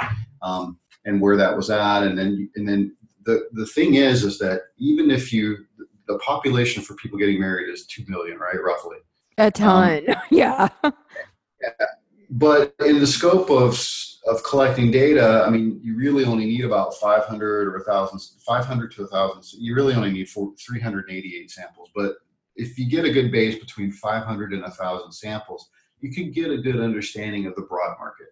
um, 0.43 0.79
and 1.05 1.21
where 1.21 1.37
that 1.37 1.57
was 1.57 1.71
at. 1.71 2.03
And 2.03 2.19
then, 2.19 2.51
and 2.57 2.69
then 2.69 2.97
the, 3.25 3.49
the 3.53 3.67
thing 3.67 3.95
is, 3.95 4.25
is 4.25 4.39
that 4.39 4.63
even 4.79 5.11
if 5.11 5.33
you, 5.33 5.67
the 6.07 6.19
population 6.19 6.83
for 6.83 6.95
people 6.95 7.19
getting 7.19 7.41
married 7.41 7.69
is 7.69 7.87
2 7.87 8.05
million, 8.09 8.39
right? 8.39 8.57
Roughly. 8.63 8.97
A 9.39 9.51
ton. 9.51 10.09
Um, 10.09 10.17
yeah. 10.31 10.69
yeah. 10.85 11.87
But 12.31 12.75
in 12.81 13.01
the 13.01 13.07
scope 13.07 13.51
of 13.51 13.79
of 14.27 14.43
collecting 14.45 14.91
data, 14.91 15.45
I 15.47 15.51
mean, 15.51 15.81
you 15.83 15.97
really 15.97 16.25
only 16.25 16.45
need 16.45 16.65
about 16.65 16.95
500 16.95 17.69
or 17.69 17.79
1,000, 17.79 18.21
500 18.47 18.93
to 18.93 19.01
1,000. 19.03 19.43
So 19.43 19.57
you 19.59 19.75
really 19.75 19.95
only 19.95 20.13
need 20.13 20.29
four, 20.29 20.53
388 20.59 21.51
samples. 21.51 21.89
But 21.95 22.17
if 22.55 22.79
you 22.79 22.89
get 22.89 23.07
a 23.07 23.13
good 23.13 23.33
base 23.33 23.59
between 23.59 23.91
500 23.91 24.53
and 24.53 24.63
1,000 24.63 25.11
samples, 25.13 25.71
you 26.01 26.13
can 26.13 26.31
get 26.31 26.51
a 26.51 26.59
good 26.59 26.81
understanding 26.81 27.47
of 27.47 27.55
the 27.55 27.63
broad 27.63 27.97
market. 27.99 28.29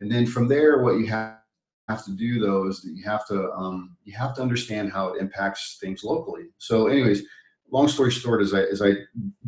And 0.00 0.10
then 0.10 0.26
from 0.26 0.48
there, 0.48 0.82
what 0.82 0.94
you 0.94 1.06
have 1.06 1.36
have 1.88 2.04
to 2.04 2.10
do 2.10 2.40
though 2.40 2.66
is 2.66 2.82
that 2.82 2.90
you 2.90 3.04
have 3.04 3.24
to 3.28 3.52
um, 3.52 3.96
you 4.04 4.12
have 4.12 4.34
to 4.34 4.42
understand 4.42 4.90
how 4.90 5.12
it 5.12 5.20
impacts 5.20 5.78
things 5.80 6.02
locally. 6.02 6.46
So, 6.58 6.88
anyways, 6.88 7.22
long 7.70 7.86
story 7.86 8.10
short 8.10 8.42
is 8.42 8.52
I 8.52 8.62
is 8.62 8.82
I 8.82 8.94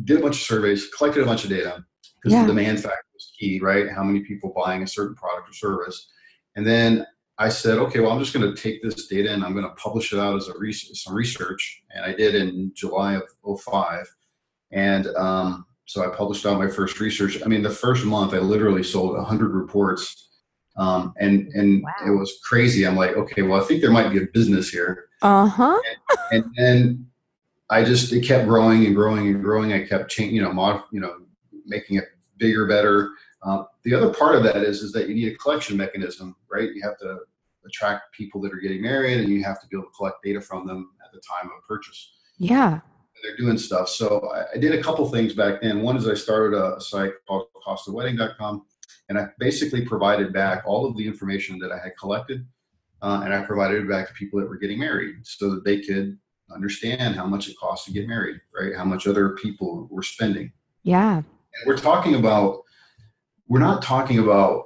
did 0.05 0.19
a 0.19 0.21
bunch 0.21 0.37
of 0.37 0.43
surveys, 0.43 0.87
collected 0.87 1.21
a 1.21 1.25
bunch 1.25 1.43
of 1.43 1.49
data 1.49 1.83
because 2.15 2.33
yeah. 2.33 2.43
the 2.43 2.47
demand 2.47 2.79
factor 2.79 3.08
key, 3.39 3.59
right? 3.59 3.89
How 3.89 4.03
many 4.03 4.21
people 4.21 4.53
buying 4.55 4.83
a 4.83 4.87
certain 4.87 5.15
product 5.15 5.49
or 5.49 5.53
service, 5.53 6.09
and 6.55 6.65
then 6.65 7.05
I 7.37 7.47
said, 7.47 7.77
okay, 7.77 8.01
well, 8.01 8.11
I'm 8.11 8.19
just 8.19 8.33
going 8.33 8.53
to 8.53 8.61
take 8.61 8.83
this 8.83 9.07
data 9.07 9.31
and 9.31 9.45
I'm 9.45 9.53
going 9.53 9.63
to 9.63 9.73
publish 9.75 10.11
it 10.11 10.19
out 10.19 10.35
as 10.35 10.49
a 10.49 10.57
research, 10.57 10.97
some 10.97 11.15
research, 11.15 11.83
and 11.91 12.03
I 12.03 12.13
did 12.13 12.35
in 12.35 12.73
July 12.75 13.15
of 13.15 13.61
05. 13.61 14.05
and 14.71 15.07
um, 15.15 15.65
so 15.85 16.03
I 16.03 16.13
published 16.13 16.45
out 16.45 16.59
my 16.59 16.67
first 16.67 16.99
research. 16.99 17.41
I 17.43 17.47
mean, 17.47 17.63
the 17.63 17.69
first 17.69 18.05
month 18.05 18.33
I 18.33 18.39
literally 18.39 18.83
sold 18.83 19.15
100 19.15 19.53
reports 19.53 20.29
um, 20.79 21.13
and 21.17 21.51
and 21.53 21.83
wow. 21.83 21.91
it 22.07 22.17
was 22.17 22.39
crazy. 22.43 22.87
I'm 22.87 22.95
like, 22.95 23.11
okay, 23.17 23.41
well, 23.41 23.61
I 23.61 23.65
think 23.65 23.81
there 23.81 23.91
might 23.91 24.11
be 24.11 24.23
a 24.23 24.27
business 24.33 24.69
here. 24.69 25.09
Uh 25.21 25.45
huh. 25.45 25.79
And, 26.31 26.45
then 26.55 27.05
I 27.69 27.83
just 27.83 28.13
it 28.13 28.21
kept 28.21 28.47
growing 28.47 28.85
and 28.85 28.95
growing 28.95 29.27
and 29.27 29.43
growing. 29.43 29.73
I 29.73 29.85
kept 29.85 30.09
changing, 30.09 30.35
you 30.35 30.41
know, 30.41 30.53
mod, 30.53 30.83
you 30.91 31.01
know, 31.01 31.17
making 31.65 31.97
it 31.97 32.05
bigger, 32.37 32.65
better. 32.65 33.09
Uh, 33.41 33.63
the 33.83 33.93
other 33.93 34.13
part 34.13 34.35
of 34.35 34.43
that 34.43 34.57
is 34.57 34.81
is 34.81 34.91
that 34.91 35.07
you 35.07 35.15
need 35.15 35.33
a 35.33 35.37
collection 35.37 35.77
mechanism, 35.77 36.35
right? 36.51 36.73
You 36.73 36.81
have 36.83 36.97
to 36.99 37.19
attract 37.65 38.13
people 38.13 38.41
that 38.41 38.53
are 38.53 38.57
getting 38.57 38.81
married, 38.81 39.19
and 39.19 39.29
you 39.29 39.43
have 39.43 39.61
to 39.61 39.67
be 39.67 39.77
able 39.77 39.85
to 39.85 39.95
collect 39.95 40.17
data 40.23 40.41
from 40.41 40.67
them 40.67 40.91
at 41.03 41.11
the 41.11 41.19
time 41.19 41.49
of 41.55 41.65
purchase. 41.67 42.11
Yeah. 42.37 42.79
They're 43.21 43.37
doing 43.37 43.57
stuff. 43.57 43.89
So 43.89 44.29
I, 44.33 44.55
I 44.55 44.57
did 44.57 44.73
a 44.73 44.81
couple 44.81 45.09
things 45.09 45.33
back 45.33 45.61
then. 45.61 45.81
One 45.81 45.97
is 45.97 46.07
I 46.07 46.13
started 46.13 46.57
a, 46.57 46.77
a 46.77 46.81
site 46.81 47.11
called 47.27 47.47
costofwedding.com 47.65 48.65
and 49.09 49.17
I 49.17 49.27
basically 49.39 49.85
provided 49.85 50.31
back 50.31 50.63
all 50.65 50.85
of 50.85 50.95
the 50.95 51.05
information 51.05 51.57
that 51.59 51.71
I 51.71 51.79
had 51.79 51.97
collected, 51.99 52.45
uh, 53.01 53.21
and 53.23 53.33
I 53.33 53.41
provided 53.41 53.83
it 53.83 53.89
back 53.89 54.07
to 54.07 54.13
people 54.13 54.39
that 54.39 54.47
were 54.47 54.57
getting 54.57 54.79
married 54.79 55.15
so 55.23 55.49
that 55.49 55.65
they 55.65 55.81
could 55.81 56.17
understand 56.53 57.15
how 57.15 57.25
much 57.25 57.49
it 57.49 57.57
costs 57.59 57.85
to 57.85 57.91
get 57.91 58.07
married, 58.07 58.39
right? 58.57 58.75
How 58.75 58.85
much 58.85 59.07
other 59.07 59.31
people 59.31 59.87
were 59.91 60.03
spending. 60.03 60.51
Yeah. 60.83 61.17
And 61.17 61.25
we're 61.65 61.77
talking 61.77 62.15
about, 62.15 62.61
we're 63.49 63.59
not 63.59 63.81
talking 63.81 64.19
about 64.19 64.65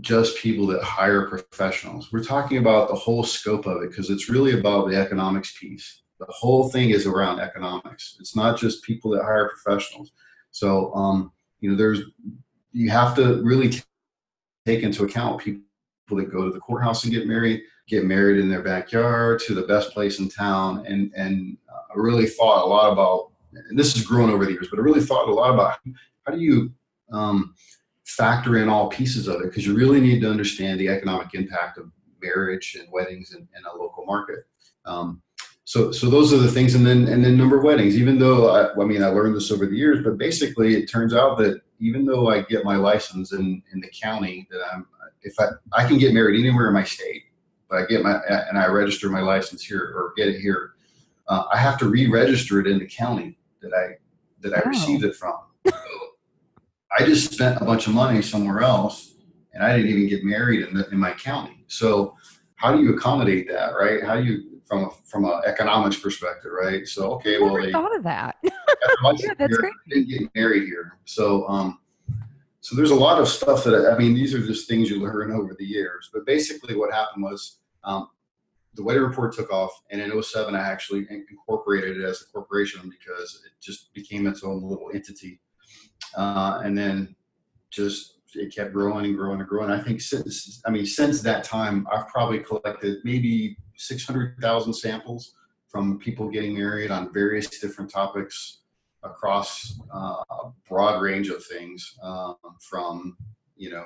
just 0.00 0.36
people 0.36 0.66
that 0.66 0.82
hire 0.82 1.28
professionals. 1.28 2.12
We're 2.12 2.24
talking 2.24 2.58
about 2.58 2.88
the 2.88 2.96
whole 2.96 3.22
scope 3.22 3.64
of 3.66 3.82
it 3.82 3.90
because 3.90 4.10
it's 4.10 4.28
really 4.28 4.58
about 4.58 4.88
the 4.88 4.96
economics 4.96 5.56
piece. 5.56 6.02
The 6.18 6.26
whole 6.28 6.68
thing 6.68 6.90
is 6.90 7.06
around 7.06 7.40
economics. 7.40 8.16
It's 8.18 8.34
not 8.36 8.58
just 8.58 8.82
people 8.82 9.12
that 9.12 9.22
hire 9.22 9.50
professionals. 9.50 10.10
So, 10.50 10.92
um, 10.94 11.32
you 11.60 11.70
know, 11.70 11.76
there's 11.76 12.00
you 12.72 12.90
have 12.90 13.14
to 13.16 13.40
really 13.44 13.70
t- 13.70 13.82
take 14.66 14.82
into 14.82 15.04
account 15.04 15.40
people 15.40 15.62
that 16.10 16.32
go 16.32 16.44
to 16.44 16.52
the 16.52 16.58
courthouse 16.58 17.04
and 17.04 17.12
get 17.12 17.28
married, 17.28 17.62
get 17.86 18.04
married 18.04 18.40
in 18.40 18.48
their 18.48 18.62
backyard 18.62 19.40
to 19.40 19.54
the 19.54 19.62
best 19.62 19.92
place 19.92 20.18
in 20.18 20.28
town. 20.28 20.84
And, 20.86 21.12
and 21.16 21.56
I 21.70 21.94
really 21.94 22.26
thought 22.26 22.64
a 22.64 22.66
lot 22.66 22.92
about, 22.92 23.30
and 23.52 23.78
this 23.78 23.94
has 23.94 24.04
grown 24.04 24.30
over 24.30 24.44
the 24.44 24.52
years, 24.52 24.68
but 24.68 24.80
I 24.80 24.82
really 24.82 25.00
thought 25.00 25.28
a 25.28 25.32
lot 25.32 25.54
about 25.54 25.78
how 26.26 26.32
do 26.32 26.40
you 26.40 26.72
um, 27.12 27.54
factor 28.04 28.58
in 28.58 28.68
all 28.68 28.88
pieces 28.88 29.28
of 29.28 29.40
it? 29.40 29.44
Because 29.44 29.66
you 29.66 29.74
really 29.74 30.00
need 30.00 30.20
to 30.20 30.30
understand 30.30 30.78
the 30.78 30.88
economic 30.88 31.34
impact 31.34 31.78
of 31.78 31.90
marriage 32.22 32.76
and 32.78 32.88
weddings 32.92 33.32
in, 33.32 33.40
in 33.40 33.64
a 33.66 33.76
local 33.76 34.04
market. 34.06 34.46
Um, 34.84 35.22
so 35.64 35.90
so 35.90 36.08
those 36.08 36.32
are 36.32 36.38
the 36.38 36.50
things 36.50 36.74
and 36.74 36.86
then 36.86 37.08
and 37.08 37.24
then 37.24 37.36
number 37.36 37.58
of 37.58 37.64
weddings 37.64 37.96
even 37.96 38.18
though 38.18 38.50
I, 38.50 38.72
I, 38.80 38.84
mean 38.84 39.02
i 39.02 39.08
learned 39.08 39.34
this 39.34 39.50
over 39.50 39.66
the 39.66 39.76
years 39.76 40.04
but 40.04 40.18
basically 40.18 40.76
it 40.76 40.86
turns 40.86 41.14
out 41.14 41.38
that 41.38 41.62
even 41.80 42.04
though 42.04 42.28
i 42.28 42.42
get 42.42 42.64
my 42.64 42.76
license 42.76 43.32
in 43.32 43.62
in 43.72 43.80
the 43.80 43.88
county 43.88 44.46
that 44.50 44.60
i'm 44.72 44.86
if 45.22 45.34
i 45.40 45.46
i 45.72 45.86
can 45.86 45.98
get 45.98 46.12
married 46.12 46.38
anywhere 46.38 46.68
in 46.68 46.74
my 46.74 46.84
state 46.84 47.24
but 47.68 47.78
i 47.78 47.86
get 47.86 48.02
my 48.02 48.20
and 48.48 48.58
i 48.58 48.66
register 48.66 49.08
my 49.08 49.20
license 49.20 49.62
here 49.62 49.94
or 49.96 50.12
get 50.16 50.28
it 50.28 50.38
here 50.38 50.74
uh, 51.28 51.44
i 51.52 51.58
have 51.58 51.78
to 51.78 51.88
re-register 51.88 52.60
it 52.60 52.66
in 52.66 52.78
the 52.78 52.86
county 52.86 53.38
that 53.62 53.72
i 53.72 53.96
that 54.40 54.54
i 54.54 54.68
received 54.68 55.04
it 55.04 55.16
from 55.16 55.34
so 55.66 55.72
i 56.98 57.04
just 57.04 57.32
spent 57.32 57.60
a 57.60 57.64
bunch 57.64 57.86
of 57.86 57.94
money 57.94 58.22
somewhere 58.22 58.60
else 58.60 59.14
and 59.52 59.62
i 59.62 59.76
didn't 59.76 59.90
even 59.90 60.08
get 60.08 60.24
married 60.24 60.66
in, 60.66 60.74
the, 60.74 60.88
in 60.90 60.98
my 60.98 61.12
county 61.12 61.64
so 61.68 62.14
how 62.56 62.74
do 62.74 62.82
you 62.82 62.94
accommodate 62.94 63.48
that 63.48 63.72
right 63.74 64.02
how 64.02 64.16
do 64.16 64.24
you 64.24 64.54
from 64.66 64.84
a, 64.84 64.90
from 65.04 65.24
an 65.24 65.40
economics 65.46 65.96
perspective, 65.96 66.50
right? 66.52 66.86
So 66.86 67.12
okay, 67.14 67.38
well, 67.40 67.60
they 67.60 67.72
thought 67.72 67.94
of 67.96 68.02
that. 68.04 68.36
yeah, 68.42 69.34
that's 69.38 69.56
great. 69.56 69.72
Didn't 69.88 70.08
get 70.08 70.34
married 70.34 70.64
here, 70.64 70.98
so 71.04 71.46
um, 71.48 71.78
so 72.60 72.74
there's 72.74 72.90
a 72.90 72.94
lot 72.94 73.20
of 73.20 73.28
stuff 73.28 73.64
that 73.64 73.92
I 73.92 73.98
mean, 73.98 74.14
these 74.14 74.34
are 74.34 74.44
just 74.44 74.68
things 74.68 74.90
you 74.90 75.00
learn 75.00 75.32
over 75.32 75.54
the 75.58 75.64
years. 75.64 76.10
But 76.12 76.26
basically, 76.26 76.76
what 76.76 76.92
happened 76.92 77.22
was 77.22 77.58
um, 77.84 78.08
the 78.74 78.82
report 78.82 79.34
took 79.34 79.52
off, 79.52 79.82
and 79.90 80.00
in 80.00 80.22
07, 80.22 80.54
I 80.54 80.60
actually 80.60 81.06
incorporated 81.30 81.98
it 81.98 82.04
as 82.04 82.22
a 82.22 82.32
corporation 82.32 82.90
because 82.90 83.42
it 83.44 83.52
just 83.60 83.92
became 83.94 84.26
its 84.26 84.42
own 84.42 84.62
little 84.62 84.90
entity, 84.94 85.40
uh, 86.16 86.60
and 86.64 86.76
then 86.76 87.14
just 87.70 88.14
it 88.34 88.54
kept 88.54 88.72
growing 88.72 89.04
and 89.04 89.16
growing 89.16 89.40
and 89.40 89.48
growing. 89.48 89.70
I 89.70 89.80
think 89.80 90.00
since 90.00 90.60
I 90.66 90.70
mean 90.70 90.86
since 90.86 91.22
that 91.22 91.44
time, 91.44 91.86
I've 91.92 92.08
probably 92.08 92.40
collected 92.40 92.98
maybe 93.04 93.56
600,000 93.76 94.72
samples 94.72 95.34
from 95.68 95.98
people 95.98 96.28
getting 96.28 96.54
married 96.54 96.90
on 96.90 97.12
various 97.12 97.48
different 97.60 97.90
topics 97.90 98.58
across 99.02 99.80
uh, 99.92 100.22
a 100.30 100.52
broad 100.68 101.02
range 101.02 101.28
of 101.28 101.44
things 101.44 101.98
um, 102.02 102.36
from, 102.60 103.16
you 103.56 103.70
know, 103.70 103.84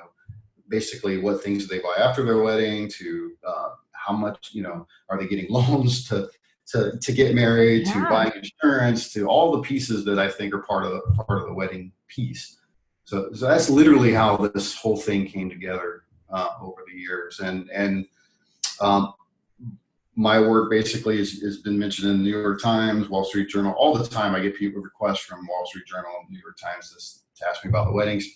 basically 0.69 1.17
what 1.17 1.43
things 1.43 1.67
they 1.67 1.79
buy 1.79 1.95
after 1.97 2.23
their 2.23 2.41
wedding 2.43 2.87
to 2.87 3.31
uh, 3.45 3.69
how 3.91 4.13
much, 4.13 4.51
you 4.53 4.61
know, 4.61 4.87
are 5.09 5.19
they 5.19 5.27
getting 5.27 5.47
loans 5.49 6.07
to, 6.07 6.29
to, 6.67 6.97
to 7.01 7.11
get 7.11 7.33
married 7.33 7.87
yeah. 7.87 7.93
to 7.93 8.09
buying 8.09 8.31
insurance 8.35 9.11
to 9.13 9.27
all 9.27 9.51
the 9.51 9.61
pieces 9.61 10.05
that 10.05 10.19
I 10.19 10.29
think 10.29 10.53
are 10.53 10.59
part 10.59 10.85
of 10.85 10.91
the, 10.91 11.23
part 11.23 11.41
of 11.41 11.47
the 11.47 11.53
wedding 11.53 11.91
piece. 12.09 12.57
So, 13.05 13.29
so 13.33 13.47
that's 13.47 13.69
literally 13.69 14.13
how 14.13 14.37
this 14.37 14.75
whole 14.75 14.97
thing 14.97 15.25
came 15.25 15.49
together 15.49 16.03
uh, 16.29 16.49
over 16.61 16.83
the 16.87 16.97
years. 16.97 17.39
And, 17.39 17.69
and 17.71 18.05
um, 18.81 19.13
my 20.15 20.39
work 20.39 20.69
basically 20.69 21.17
has, 21.17 21.57
been 21.63 21.79
mentioned 21.79 22.11
in 22.11 22.17
the 22.17 22.23
New 22.23 22.37
York 22.37 22.61
Times, 22.61 23.09
Wall 23.09 23.23
Street 23.23 23.49
Journal. 23.49 23.73
All 23.77 23.97
the 23.97 24.07
time 24.07 24.35
I 24.35 24.41
get 24.41 24.55
people 24.55 24.81
requests 24.81 25.21
from 25.21 25.47
Wall 25.47 25.65
Street 25.65 25.85
Journal 25.85 26.11
and 26.21 26.29
New 26.29 26.39
York 26.39 26.57
Times 26.57 26.89
to, 26.91 27.39
to 27.39 27.49
ask 27.49 27.63
me 27.63 27.69
about 27.69 27.87
the 27.87 27.93
weddings. 27.93 28.27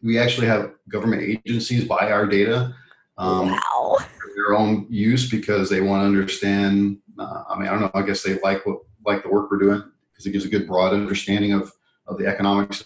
We 0.00 0.18
actually 0.18 0.46
have 0.46 0.74
government 0.88 1.22
agencies 1.22 1.84
buy 1.84 2.12
our 2.12 2.24
data 2.24 2.72
um, 3.18 3.50
wow. 3.50 3.96
for 3.98 4.30
their 4.36 4.56
own 4.56 4.86
use 4.88 5.28
because 5.28 5.68
they 5.68 5.80
want 5.80 6.02
to 6.02 6.06
understand. 6.06 6.98
Uh, 7.18 7.42
I 7.50 7.58
mean, 7.58 7.66
I 7.66 7.72
don't 7.72 7.80
know. 7.80 7.90
I 7.94 8.02
guess 8.02 8.22
they 8.22 8.38
like 8.40 8.64
what 8.64 8.78
like 9.04 9.24
the 9.24 9.28
work 9.28 9.50
we're 9.50 9.58
doing 9.58 9.82
because 10.12 10.26
it 10.26 10.30
gives 10.30 10.44
a 10.44 10.48
good 10.48 10.68
broad 10.68 10.92
understanding 10.92 11.52
of 11.52 11.72
of 12.06 12.16
the 12.18 12.26
economics 12.26 12.84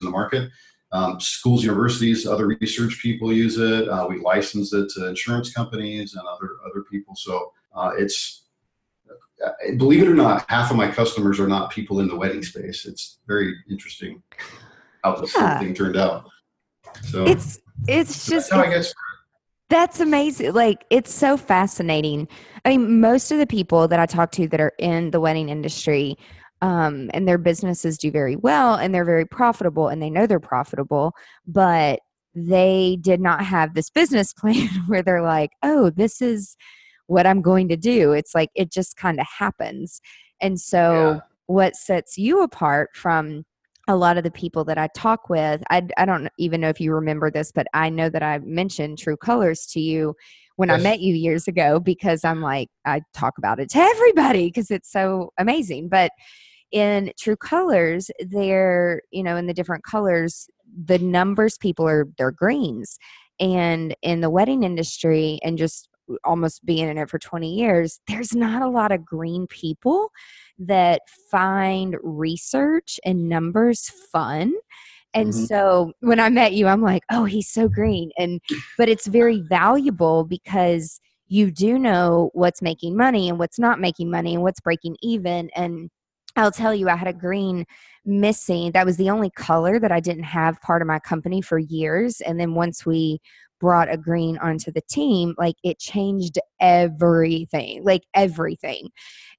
in 0.00 0.06
the 0.06 0.10
market. 0.10 0.50
Um, 0.92 1.20
schools, 1.20 1.64
universities, 1.64 2.26
other 2.26 2.46
research 2.46 3.00
people 3.02 3.32
use 3.32 3.58
it. 3.58 3.88
Uh, 3.88 4.06
we 4.08 4.20
license 4.20 4.72
it 4.72 4.88
to 4.90 5.08
insurance 5.08 5.52
companies 5.52 6.14
and 6.14 6.26
other 6.26 6.50
other 6.64 6.84
people. 6.90 7.14
So 7.16 7.52
uh, 7.74 7.90
it's 7.98 8.44
uh, 9.44 9.50
believe 9.76 10.02
it 10.02 10.08
or 10.08 10.14
not, 10.14 10.48
half 10.48 10.70
of 10.70 10.76
my 10.76 10.90
customers 10.90 11.38
are 11.40 11.48
not 11.48 11.70
people 11.70 12.00
in 12.00 12.08
the 12.08 12.16
wedding 12.16 12.42
space. 12.42 12.86
It's 12.86 13.18
very 13.26 13.54
interesting 13.68 14.22
how 15.02 15.16
this 15.16 15.34
yeah. 15.34 15.58
thing 15.58 15.74
turned 15.74 15.96
out. 15.96 16.30
So 17.02 17.24
it's 17.24 17.60
it's 17.88 18.26
just 18.26 18.50
it's, 18.52 18.94
that's 19.68 20.00
amazing. 20.00 20.54
Like 20.54 20.84
it's 20.90 21.12
so 21.12 21.36
fascinating. 21.36 22.28
I 22.64 22.70
mean, 22.70 23.00
most 23.00 23.30
of 23.30 23.38
the 23.38 23.46
people 23.46 23.88
that 23.88 23.98
I 23.98 24.06
talk 24.06 24.30
to 24.32 24.48
that 24.48 24.60
are 24.60 24.72
in 24.78 25.10
the 25.10 25.20
wedding 25.20 25.48
industry, 25.48 26.16
um, 26.66 27.08
and 27.14 27.28
their 27.28 27.38
businesses 27.38 27.96
do 27.96 28.10
very 28.10 28.34
well 28.34 28.74
and 28.74 28.92
they're 28.92 29.04
very 29.04 29.24
profitable 29.24 29.86
and 29.86 30.02
they 30.02 30.10
know 30.10 30.26
they're 30.26 30.40
profitable 30.40 31.12
but 31.46 32.00
they 32.34 32.98
did 33.00 33.20
not 33.20 33.44
have 33.44 33.74
this 33.74 33.88
business 33.88 34.32
plan 34.38 34.68
where 34.88 35.02
they're 35.02 35.22
like 35.22 35.50
oh 35.62 35.90
this 35.90 36.20
is 36.20 36.56
what 37.06 37.24
i'm 37.24 37.40
going 37.40 37.68
to 37.68 37.76
do 37.76 38.12
it's 38.12 38.34
like 38.34 38.50
it 38.56 38.72
just 38.72 38.96
kind 38.96 39.20
of 39.20 39.26
happens 39.38 40.00
and 40.40 40.60
so 40.60 41.12
yeah. 41.14 41.20
what 41.46 41.76
sets 41.76 42.18
you 42.18 42.42
apart 42.42 42.90
from 42.94 43.44
a 43.88 43.94
lot 43.94 44.18
of 44.18 44.24
the 44.24 44.32
people 44.32 44.64
that 44.64 44.78
I 44.78 44.88
talk 44.96 45.30
with, 45.30 45.62
I, 45.70 45.86
I 45.96 46.06
don't 46.06 46.28
even 46.40 46.60
know 46.60 46.68
if 46.68 46.80
you 46.80 46.92
remember 46.92 47.30
this, 47.30 47.52
but 47.52 47.68
I 47.72 47.88
know 47.88 48.10
that 48.10 48.20
I 48.20 48.40
mentioned 48.40 48.98
True 48.98 49.16
Colors 49.16 49.64
to 49.66 49.80
you 49.80 50.16
when 50.56 50.70
yes. 50.70 50.80
I 50.80 50.82
met 50.82 50.98
you 50.98 51.14
years 51.14 51.46
ago 51.46 51.78
because 51.78 52.24
I'm 52.24 52.42
like, 52.42 52.68
I 52.84 53.02
talk 53.14 53.38
about 53.38 53.60
it 53.60 53.70
to 53.70 53.78
everybody 53.78 54.48
because 54.48 54.72
it's 54.72 54.90
so 54.90 55.30
amazing. 55.38 55.88
But 55.88 56.10
in 56.72 57.12
True 57.18 57.36
Colors, 57.36 58.10
they're, 58.20 59.02
you 59.10 59.22
know, 59.22 59.36
in 59.36 59.46
the 59.46 59.54
different 59.54 59.84
colors, 59.84 60.48
the 60.84 60.98
numbers 60.98 61.56
people 61.58 61.86
are, 61.86 62.06
they're 62.18 62.32
greens. 62.32 62.98
And 63.38 63.94
in 64.02 64.20
the 64.20 64.30
wedding 64.30 64.62
industry 64.62 65.38
and 65.42 65.58
just 65.58 65.88
almost 66.24 66.64
being 66.64 66.88
in 66.88 66.98
it 66.98 67.10
for 67.10 67.18
20 67.18 67.52
years, 67.52 68.00
there's 68.08 68.34
not 68.34 68.62
a 68.62 68.68
lot 68.68 68.92
of 68.92 69.04
green 69.04 69.46
people 69.48 70.10
that 70.58 71.02
find 71.30 71.96
research 72.02 72.98
and 73.04 73.28
numbers 73.28 73.90
fun. 74.12 74.52
And 75.14 75.32
mm-hmm. 75.32 75.44
so 75.44 75.92
when 76.00 76.20
I 76.20 76.28
met 76.28 76.52
you, 76.52 76.66
I'm 76.66 76.82
like, 76.82 77.02
oh, 77.10 77.24
he's 77.24 77.48
so 77.48 77.68
green. 77.68 78.10
And, 78.18 78.40
but 78.76 78.88
it's 78.88 79.06
very 79.06 79.40
valuable 79.40 80.24
because 80.24 81.00
you 81.28 81.50
do 81.50 81.78
know 81.78 82.30
what's 82.34 82.62
making 82.62 82.96
money 82.96 83.28
and 83.28 83.38
what's 83.38 83.58
not 83.58 83.80
making 83.80 84.10
money 84.10 84.34
and 84.34 84.42
what's 84.42 84.60
breaking 84.60 84.96
even. 85.02 85.50
And 85.56 85.90
I'll 86.36 86.52
tell 86.52 86.74
you, 86.74 86.88
I 86.88 86.96
had 86.96 87.08
a 87.08 87.12
green 87.12 87.64
missing. 88.04 88.72
That 88.72 88.86
was 88.86 88.96
the 88.96 89.10
only 89.10 89.30
color 89.30 89.78
that 89.78 89.92
I 89.92 90.00
didn't 90.00 90.24
have 90.24 90.60
part 90.60 90.82
of 90.82 90.88
my 90.88 90.98
company 90.98 91.42
for 91.42 91.58
years. 91.58 92.20
And 92.20 92.38
then 92.38 92.54
once 92.54 92.86
we 92.86 93.20
brought 93.58 93.90
a 93.90 93.96
green 93.96 94.38
onto 94.38 94.70
the 94.70 94.82
team, 94.82 95.34
like 95.38 95.56
it 95.64 95.78
changed 95.78 96.38
everything, 96.60 97.82
like 97.84 98.02
everything. 98.14 98.90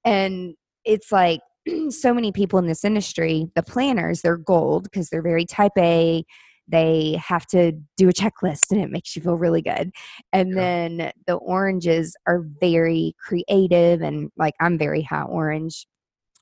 And 0.04 0.56
it's 0.86 1.12
like 1.12 1.42
so 1.90 2.14
many 2.14 2.32
people 2.32 2.60
in 2.60 2.68
this 2.68 2.84
industry, 2.84 3.48
the 3.56 3.64
planners, 3.64 4.22
they're 4.22 4.38
gold 4.38 4.84
because 4.84 5.10
they're 5.10 5.22
very 5.22 5.46
type 5.46 5.74
A. 5.78 6.24
They 6.68 7.22
have 7.26 7.46
to 7.48 7.74
do 7.96 8.10
a 8.10 8.14
checklist 8.14 8.72
and 8.72 8.82
it 8.82 8.92
makes 8.92 9.16
you 9.16 9.22
feel 9.22 9.38
really 9.38 9.62
good. 9.62 9.92
And 10.34 10.50
yeah. 10.50 10.56
then 10.56 11.12
the 11.26 11.36
oranges 11.36 12.16
are 12.28 12.44
very 12.60 13.16
creative 13.20 14.02
and 14.02 14.32
like 14.38 14.54
I'm 14.60 14.78
very 14.78 15.02
high 15.02 15.22
orange. 15.22 15.88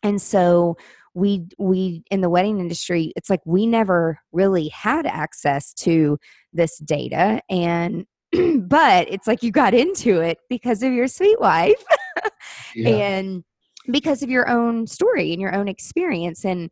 And 0.05 0.21
so 0.21 0.77
we 1.15 1.47
we 1.57 2.03
in 2.11 2.21
the 2.21 2.29
wedding 2.29 2.59
industry 2.59 3.11
it's 3.15 3.29
like 3.29 3.39
we 3.45 3.65
never 3.65 4.19
really 4.31 4.67
had 4.67 5.07
access 5.07 5.73
to 5.73 6.19
this 6.53 6.77
data 6.79 7.41
and 7.49 8.05
but 8.67 9.07
it's 9.09 9.25
like 9.25 9.41
you 9.41 9.49
got 9.49 9.73
into 9.73 10.19
it 10.19 10.37
because 10.49 10.83
of 10.83 10.91
your 10.91 11.07
sweet 11.07 11.39
wife 11.39 11.83
yeah. 12.75 12.89
and 12.89 13.43
because 13.91 14.21
of 14.21 14.29
your 14.29 14.49
own 14.49 14.85
story 14.85 15.31
and 15.31 15.41
your 15.41 15.55
own 15.55 15.69
experience 15.69 16.43
and 16.43 16.69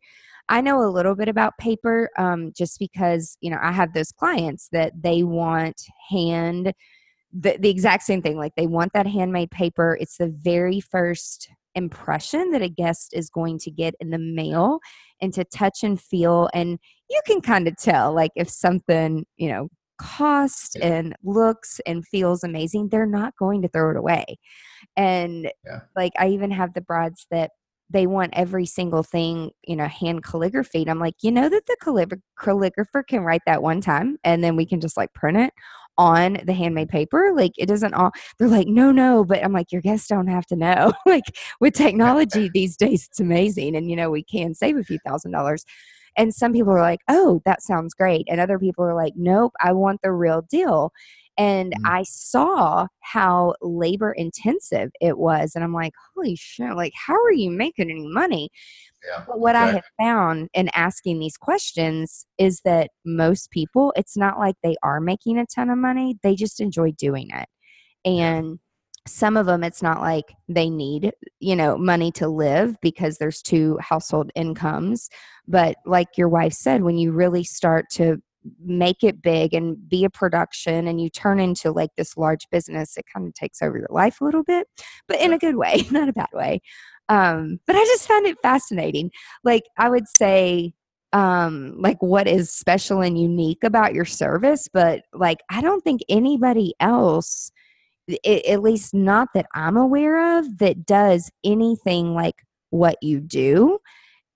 i 0.50 0.60
know 0.60 0.82
a 0.82 0.92
little 0.92 1.14
bit 1.14 1.28
about 1.28 1.56
paper 1.58 2.10
um, 2.18 2.52
just 2.56 2.78
because 2.78 3.38
you 3.40 3.50
know 3.50 3.58
i 3.62 3.72
have 3.72 3.94
those 3.94 4.12
clients 4.12 4.68
that 4.72 4.92
they 5.00 5.22
want 5.22 5.80
hand 6.10 6.74
the, 7.32 7.56
the 7.58 7.70
exact 7.70 8.02
same 8.02 8.20
thing 8.20 8.36
like 8.36 8.52
they 8.56 8.66
want 8.66 8.92
that 8.92 9.06
handmade 9.06 9.50
paper 9.50 9.96
it's 10.00 10.18
the 10.18 10.28
very 10.28 10.80
first 10.80 11.48
impression 11.74 12.50
that 12.50 12.62
a 12.62 12.68
guest 12.68 13.10
is 13.12 13.30
going 13.30 13.58
to 13.58 13.70
get 13.70 13.94
in 14.00 14.10
the 14.10 14.18
mail 14.18 14.78
and 15.20 15.32
to 15.34 15.44
touch 15.44 15.82
and 15.82 16.00
feel 16.00 16.48
and 16.54 16.78
you 17.10 17.20
can 17.26 17.40
kind 17.40 17.66
of 17.68 17.76
tell 17.76 18.14
like 18.14 18.30
if 18.36 18.48
something 18.48 19.24
you 19.36 19.48
know 19.48 19.68
cost 19.98 20.76
and 20.82 21.14
looks 21.22 21.80
and 21.86 22.06
feels 22.06 22.42
amazing 22.42 22.88
they're 22.88 23.06
not 23.06 23.32
going 23.38 23.62
to 23.62 23.68
throw 23.68 23.90
it 23.90 23.96
away. 23.96 24.24
And 24.96 25.50
yeah. 25.64 25.80
like 25.96 26.12
i 26.18 26.28
even 26.28 26.50
have 26.50 26.74
the 26.74 26.80
brides 26.80 27.26
that 27.30 27.50
they 27.90 28.06
want 28.06 28.32
every 28.34 28.66
single 28.66 29.02
thing 29.02 29.50
you 29.66 29.76
know 29.76 29.86
hand 29.86 30.24
calligraphy 30.24 30.88
i'm 30.88 30.98
like 30.98 31.14
you 31.22 31.30
know 31.30 31.48
that 31.48 31.66
the 31.66 31.76
callig- 31.82 32.20
calligrapher 32.38 33.06
can 33.06 33.22
write 33.22 33.42
that 33.46 33.62
one 33.62 33.80
time 33.80 34.16
and 34.24 34.42
then 34.42 34.56
we 34.56 34.66
can 34.66 34.80
just 34.80 34.96
like 34.96 35.12
print 35.14 35.36
it 35.36 35.52
on 35.98 36.38
the 36.44 36.52
handmade 36.52 36.88
paper 36.88 37.32
like 37.34 37.52
it 37.56 37.66
doesn't 37.66 37.94
all 37.94 38.10
they're 38.38 38.48
like 38.48 38.66
no 38.66 38.90
no 38.90 39.24
but 39.24 39.42
i'm 39.44 39.52
like 39.52 39.70
your 39.70 39.82
guests 39.82 40.08
don't 40.08 40.26
have 40.26 40.46
to 40.46 40.56
know 40.56 40.92
like 41.06 41.24
with 41.60 41.74
technology 41.74 42.50
these 42.54 42.76
days 42.76 43.06
it's 43.08 43.20
amazing 43.20 43.76
and 43.76 43.90
you 43.90 43.96
know 43.96 44.10
we 44.10 44.22
can 44.22 44.54
save 44.54 44.76
a 44.76 44.84
few 44.84 44.98
thousand 45.06 45.30
dollars 45.30 45.64
and 46.16 46.34
some 46.34 46.52
people 46.52 46.72
are 46.72 46.80
like 46.80 47.00
oh 47.08 47.40
that 47.44 47.62
sounds 47.62 47.94
great 47.94 48.26
and 48.28 48.40
other 48.40 48.58
people 48.58 48.84
are 48.84 48.94
like 48.94 49.12
nope 49.16 49.52
i 49.60 49.72
want 49.72 50.00
the 50.02 50.12
real 50.12 50.42
deal 50.50 50.92
and 51.36 51.72
mm-hmm. 51.72 51.86
I 51.86 52.04
saw 52.04 52.86
how 53.00 53.54
labor 53.60 54.12
intensive 54.12 54.90
it 55.00 55.18
was. 55.18 55.52
And 55.54 55.64
I'm 55.64 55.74
like, 55.74 55.92
holy 56.14 56.36
shit, 56.36 56.74
like, 56.76 56.92
how 56.94 57.14
are 57.14 57.32
you 57.32 57.50
making 57.50 57.90
any 57.90 58.06
money? 58.06 58.50
Yeah, 59.06 59.24
but 59.26 59.38
what 59.38 59.54
exactly. 59.54 59.70
I 59.70 59.74
have 59.74 59.84
found 60.08 60.48
in 60.54 60.70
asking 60.74 61.18
these 61.18 61.36
questions 61.36 62.26
is 62.38 62.60
that 62.64 62.90
most 63.04 63.50
people, 63.50 63.92
it's 63.96 64.16
not 64.16 64.38
like 64.38 64.56
they 64.62 64.76
are 64.82 65.00
making 65.00 65.38
a 65.38 65.46
ton 65.46 65.70
of 65.70 65.78
money, 65.78 66.18
they 66.22 66.34
just 66.34 66.60
enjoy 66.60 66.92
doing 66.92 67.28
it. 67.30 67.48
And 68.04 68.58
some 69.06 69.36
of 69.36 69.46
them 69.46 69.62
it's 69.62 69.82
not 69.82 70.00
like 70.00 70.34
they 70.48 70.70
need 70.70 71.12
you 71.38 71.54
know 71.54 71.76
money 71.76 72.10
to 72.10 72.26
live 72.26 72.76
because 72.80 73.18
there's 73.18 73.42
two 73.42 73.76
household 73.78 74.30
incomes 74.34 75.10
but 75.46 75.76
like 75.84 76.08
your 76.16 76.28
wife 76.28 76.54
said 76.54 76.82
when 76.82 76.96
you 76.96 77.12
really 77.12 77.44
start 77.44 77.84
to 77.90 78.16
make 78.62 79.02
it 79.02 79.22
big 79.22 79.54
and 79.54 79.88
be 79.88 80.04
a 80.04 80.10
production 80.10 80.86
and 80.86 81.00
you 81.00 81.08
turn 81.08 81.40
into 81.40 81.72
like 81.72 81.90
this 81.96 82.16
large 82.16 82.46
business 82.50 82.96
it 82.96 83.04
kind 83.12 83.26
of 83.26 83.34
takes 83.34 83.62
over 83.62 83.78
your 83.78 83.88
life 83.90 84.20
a 84.20 84.24
little 84.24 84.42
bit 84.42 84.66
but 85.08 85.20
in 85.20 85.32
a 85.32 85.38
good 85.38 85.56
way 85.56 85.84
not 85.90 86.08
a 86.08 86.12
bad 86.12 86.28
way. 86.32 86.60
Um, 87.08 87.60
but 87.66 87.76
i 87.76 87.84
just 87.84 88.08
found 88.08 88.26
it 88.26 88.38
fascinating. 88.42 89.10
Like 89.44 89.64
i 89.78 89.88
would 89.88 90.08
say 90.08 90.74
um, 91.12 91.76
like 91.78 92.02
what 92.02 92.26
is 92.26 92.50
special 92.50 93.00
and 93.00 93.16
unique 93.16 93.62
about 93.62 93.94
your 93.94 94.04
service 94.04 94.68
but 94.72 95.02
like 95.12 95.38
i 95.48 95.60
don't 95.60 95.82
think 95.84 96.00
anybody 96.08 96.74
else 96.80 97.52
it, 98.08 98.44
at 98.46 98.62
least 98.62 98.92
not 98.92 99.28
that 99.34 99.46
i'm 99.54 99.76
aware 99.76 100.38
of 100.38 100.58
that 100.58 100.84
does 100.84 101.30
anything 101.44 102.14
like 102.14 102.42
what 102.70 102.96
you 103.00 103.20
do 103.20 103.78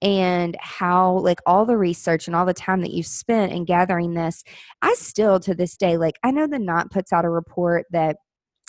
and 0.01 0.57
how 0.61 1.19
like 1.19 1.41
all 1.47 1.65
the 1.65 1.77
research 1.77 2.27
and 2.27 2.37
all 2.37 2.47
the 2.47 2.55
time 2.55 2.81
that 2.83 2.93
you've 2.93 3.07
spent 3.07 3.53
in 3.53 3.65
gathering 3.65 4.15
this 4.15 4.45
i 4.83 4.95
still 4.95 5.41
to 5.41 5.55
this 5.55 5.77
day 5.77 5.97
like 5.97 6.15
i 6.23 6.31
know 6.31 6.47
the 6.47 6.59
knot 6.59 6.91
puts 6.91 7.13
out 7.13 7.25
a 7.25 7.31
report 7.31 7.85
that 7.91 8.17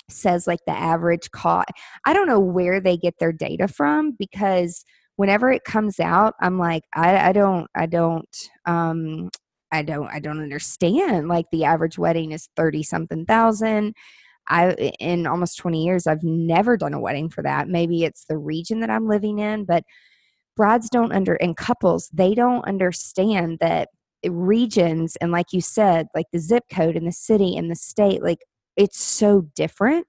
says 0.09 0.47
like 0.47 0.59
the 0.65 0.77
average 0.77 1.29
cost 1.31 1.69
i 2.05 2.13
don't 2.13 2.27
know 2.27 2.39
where 2.39 2.81
they 2.81 2.97
get 2.97 3.13
their 3.19 3.31
data 3.31 3.67
from 3.67 4.11
because 4.17 4.83
whenever 5.17 5.51
it 5.51 5.63
comes 5.63 5.99
out 5.99 6.33
i'm 6.41 6.57
like 6.57 6.83
i, 6.95 7.29
I 7.29 7.31
don't 7.31 7.67
i 7.75 7.85
don't 7.85 8.49
um 8.65 9.29
i 9.71 9.83
don't 9.83 10.07
i 10.07 10.19
don't 10.19 10.41
understand 10.41 11.27
like 11.27 11.45
the 11.51 11.65
average 11.65 11.99
wedding 11.99 12.31
is 12.31 12.49
30 12.55 12.83
something 12.83 13.25
thousand 13.25 13.93
I 14.51 14.71
in 14.99 15.27
almost 15.27 15.59
20 15.59 15.85
years 15.85 16.07
I've 16.07 16.23
never 16.23 16.75
done 16.75 16.95
a 16.95 16.99
wedding 16.99 17.29
for 17.29 17.43
that. 17.43 17.67
Maybe 17.67 18.03
it's 18.03 18.25
the 18.25 18.37
region 18.37 18.79
that 18.79 18.89
I'm 18.89 19.07
living 19.07 19.37
in, 19.37 19.63
but 19.63 19.83
brides 20.59 20.89
don't 20.89 21.13
under 21.13 21.35
and 21.35 21.55
couples 21.55 22.09
they 22.13 22.35
don't 22.35 22.65
understand 22.67 23.57
that 23.61 23.87
regions 24.27 25.15
and 25.21 25.31
like 25.31 25.53
you 25.53 25.61
said 25.61 26.07
like 26.13 26.25
the 26.33 26.39
zip 26.39 26.63
code 26.69 26.97
and 26.97 27.07
the 27.07 27.13
city 27.13 27.55
and 27.55 27.71
the 27.71 27.75
state 27.75 28.21
like 28.21 28.39
it's 28.79 29.01
so 29.01 29.41
different. 29.55 30.07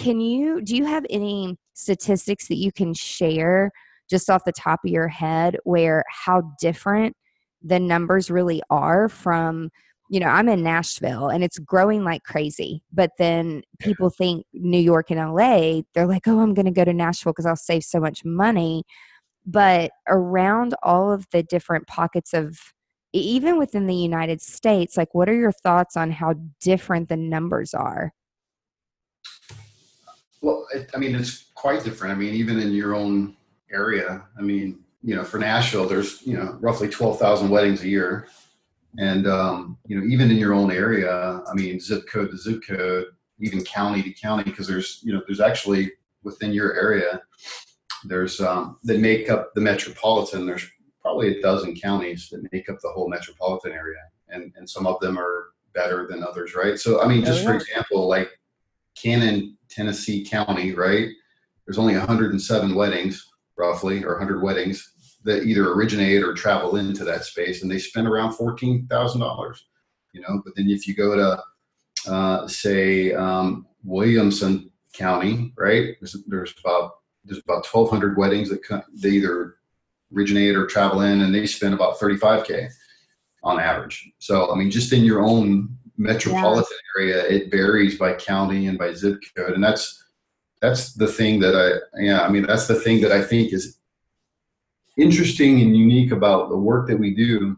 Can 0.00 0.20
you 0.20 0.62
do 0.62 0.74
you 0.74 0.86
have 0.86 1.04
any 1.10 1.56
statistics 1.74 2.48
that 2.48 2.56
you 2.56 2.72
can 2.72 2.94
share 2.94 3.70
just 4.10 4.30
off 4.30 4.44
the 4.44 4.52
top 4.52 4.80
of 4.84 4.90
your 4.90 5.08
head 5.08 5.58
where 5.64 6.04
how 6.08 6.42
different 6.60 7.14
the 7.62 7.78
numbers 7.78 8.30
really 8.30 8.62
are 8.70 9.08
from 9.08 9.68
you 10.10 10.20
know 10.20 10.28
i'm 10.28 10.48
in 10.48 10.62
nashville 10.62 11.28
and 11.28 11.42
it's 11.44 11.58
growing 11.58 12.04
like 12.04 12.22
crazy 12.22 12.82
but 12.92 13.10
then 13.18 13.62
people 13.80 14.10
think 14.10 14.46
new 14.52 14.78
york 14.78 15.10
and 15.10 15.18
la 15.34 15.80
they're 15.92 16.06
like 16.06 16.26
oh 16.28 16.40
i'm 16.40 16.54
going 16.54 16.66
to 16.66 16.72
go 16.72 16.84
to 16.84 16.94
nashville 16.94 17.32
because 17.32 17.46
i'll 17.46 17.56
save 17.56 17.82
so 17.82 17.98
much 17.98 18.24
money 18.24 18.84
but 19.48 19.92
around 20.06 20.74
all 20.82 21.10
of 21.10 21.26
the 21.32 21.42
different 21.42 21.86
pockets 21.86 22.34
of 22.34 22.58
even 23.14 23.56
within 23.56 23.86
the 23.86 23.94
United 23.94 24.42
States, 24.42 24.94
like 24.96 25.14
what 25.14 25.26
are 25.26 25.34
your 25.34 25.52
thoughts 25.52 25.96
on 25.96 26.10
how 26.10 26.34
different 26.60 27.08
the 27.08 27.16
numbers 27.16 27.72
are? 27.72 28.12
Well, 30.42 30.66
I 30.94 30.98
mean, 30.98 31.14
it's 31.14 31.46
quite 31.54 31.82
different. 31.82 32.14
I 32.14 32.16
mean, 32.18 32.34
even 32.34 32.58
in 32.58 32.72
your 32.72 32.94
own 32.94 33.36
area, 33.72 34.22
I 34.38 34.42
mean, 34.42 34.80
you 35.02 35.16
know, 35.16 35.24
for 35.24 35.38
Nashville, 35.38 35.88
there's, 35.88 36.20
you 36.26 36.36
know, 36.36 36.58
roughly 36.60 36.88
12,000 36.88 37.48
weddings 37.48 37.82
a 37.82 37.88
year. 37.88 38.28
And, 38.98 39.26
um, 39.26 39.78
you 39.86 39.98
know, 39.98 40.06
even 40.06 40.30
in 40.30 40.36
your 40.36 40.52
own 40.52 40.70
area, 40.70 41.42
I 41.50 41.54
mean, 41.54 41.80
zip 41.80 42.06
code 42.06 42.30
to 42.32 42.36
zip 42.36 42.62
code, 42.66 43.06
even 43.40 43.64
county 43.64 44.02
to 44.02 44.12
county, 44.12 44.44
because 44.44 44.66
there's, 44.66 45.00
you 45.02 45.14
know, 45.14 45.22
there's 45.26 45.40
actually 45.40 45.92
within 46.22 46.52
your 46.52 46.74
area, 46.74 47.22
there's 48.08 48.40
um, 48.40 48.78
that 48.84 49.00
make 49.00 49.30
up 49.30 49.54
the 49.54 49.60
metropolitan. 49.60 50.46
There's 50.46 50.66
probably 51.00 51.38
a 51.38 51.42
dozen 51.42 51.74
counties 51.76 52.28
that 52.30 52.46
make 52.52 52.68
up 52.68 52.78
the 52.82 52.90
whole 52.90 53.08
metropolitan 53.08 53.72
area, 53.72 54.00
and 54.28 54.52
and 54.56 54.68
some 54.68 54.86
of 54.86 55.00
them 55.00 55.18
are 55.18 55.50
better 55.74 56.06
than 56.08 56.24
others, 56.24 56.54
right? 56.54 56.78
So 56.78 57.02
I 57.02 57.08
mean, 57.08 57.24
just 57.24 57.40
oh, 57.40 57.42
yeah. 57.42 57.48
for 57.48 57.54
example, 57.54 58.08
like 58.08 58.30
Cannon, 59.00 59.56
Tennessee 59.70 60.24
County, 60.24 60.72
right? 60.72 61.08
There's 61.66 61.78
only 61.78 61.96
107 61.96 62.74
weddings, 62.74 63.28
roughly, 63.58 64.02
or 64.02 64.12
100 64.12 64.42
weddings 64.42 64.90
that 65.24 65.44
either 65.44 65.72
originate 65.72 66.22
or 66.22 66.32
travel 66.32 66.76
into 66.76 67.04
that 67.04 67.24
space, 67.24 67.62
and 67.62 67.70
they 67.70 67.78
spend 67.78 68.06
around 68.06 68.32
fourteen 68.32 68.86
thousand 68.86 69.20
dollars. 69.20 69.66
You 70.12 70.22
know, 70.22 70.40
but 70.44 70.54
then 70.56 70.70
if 70.70 70.86
you 70.86 70.94
go 70.94 71.14
to 71.16 72.10
uh, 72.10 72.48
say 72.48 73.12
um, 73.12 73.66
Williamson 73.84 74.70
County, 74.92 75.52
right? 75.56 75.96
There's, 76.00 76.16
there's 76.26 76.54
about 76.64 76.92
there's 77.28 77.42
about 77.42 77.66
1,200 77.66 78.16
weddings 78.16 78.48
that 78.50 78.62
come, 78.62 78.82
they 78.92 79.10
either 79.10 79.56
originate 80.14 80.56
or 80.56 80.66
travel 80.66 81.02
in, 81.02 81.20
and 81.20 81.34
they 81.34 81.46
spend 81.46 81.74
about 81.74 81.98
35k 81.98 82.70
on 83.42 83.60
average. 83.60 84.10
So 84.18 84.50
I 84.50 84.56
mean, 84.56 84.70
just 84.70 84.92
in 84.92 85.04
your 85.04 85.22
own 85.22 85.76
metropolitan 85.96 86.76
yeah. 86.96 87.02
area, 87.02 87.28
it 87.28 87.50
varies 87.50 87.98
by 87.98 88.14
county 88.14 88.66
and 88.66 88.78
by 88.78 88.92
zip 88.94 89.20
code, 89.36 89.52
and 89.52 89.62
that's 89.62 90.04
that's 90.60 90.94
the 90.94 91.06
thing 91.06 91.40
that 91.40 91.54
I 91.54 92.00
yeah 92.02 92.22
I 92.22 92.28
mean 92.28 92.46
that's 92.46 92.66
the 92.66 92.74
thing 92.74 93.00
that 93.02 93.12
I 93.12 93.22
think 93.22 93.52
is 93.52 93.78
interesting 94.96 95.60
and 95.60 95.76
unique 95.76 96.10
about 96.10 96.48
the 96.48 96.56
work 96.56 96.88
that 96.88 96.98
we 96.98 97.14
do 97.14 97.56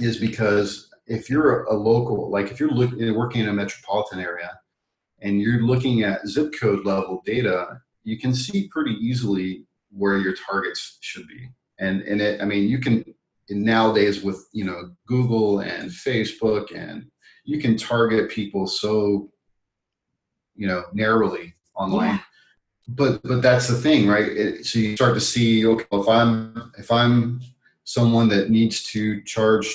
is 0.00 0.18
because 0.18 0.90
if 1.06 1.30
you're 1.30 1.64
a, 1.64 1.74
local 1.74 2.30
like 2.30 2.50
if 2.50 2.58
you're 2.58 2.70
looking 2.70 3.14
working 3.14 3.42
in 3.42 3.48
a 3.48 3.52
metropolitan 3.52 4.18
area 4.18 4.58
and 5.20 5.40
you're 5.40 5.62
looking 5.62 6.02
at 6.02 6.26
zip 6.26 6.52
code 6.58 6.84
level 6.84 7.22
data 7.24 7.80
you 8.06 8.18
can 8.18 8.32
see 8.32 8.68
pretty 8.68 8.92
easily 8.92 9.64
where 9.90 10.18
your 10.18 10.34
targets 10.34 10.98
should 11.00 11.26
be. 11.28 11.48
And 11.78 12.00
and 12.02 12.22
it, 12.22 12.40
i 12.40 12.44
mean 12.46 12.68
you 12.68 12.78
can 12.78 13.04
nowadays 13.50 14.22
with 14.22 14.48
you 14.52 14.64
know 14.64 14.92
google 15.06 15.60
and 15.60 15.90
facebook 15.90 16.74
and 16.74 17.06
you 17.44 17.60
can 17.60 17.76
target 17.76 18.30
people 18.30 18.66
so 18.66 19.30
you 20.54 20.66
know 20.66 20.84
narrowly 20.94 21.54
online. 21.74 22.14
Yeah. 22.14 22.20
but 22.88 23.22
but 23.22 23.42
that's 23.42 23.68
the 23.68 23.76
thing 23.76 24.08
right? 24.08 24.28
It, 24.42 24.66
so 24.66 24.78
you 24.78 24.96
start 24.96 25.14
to 25.14 25.20
see 25.20 25.66
okay 25.66 25.84
if 25.92 26.08
i'm 26.08 26.72
if 26.78 26.90
i'm 26.90 27.40
someone 27.84 28.28
that 28.30 28.50
needs 28.50 28.82
to 28.84 29.22
charge 29.22 29.68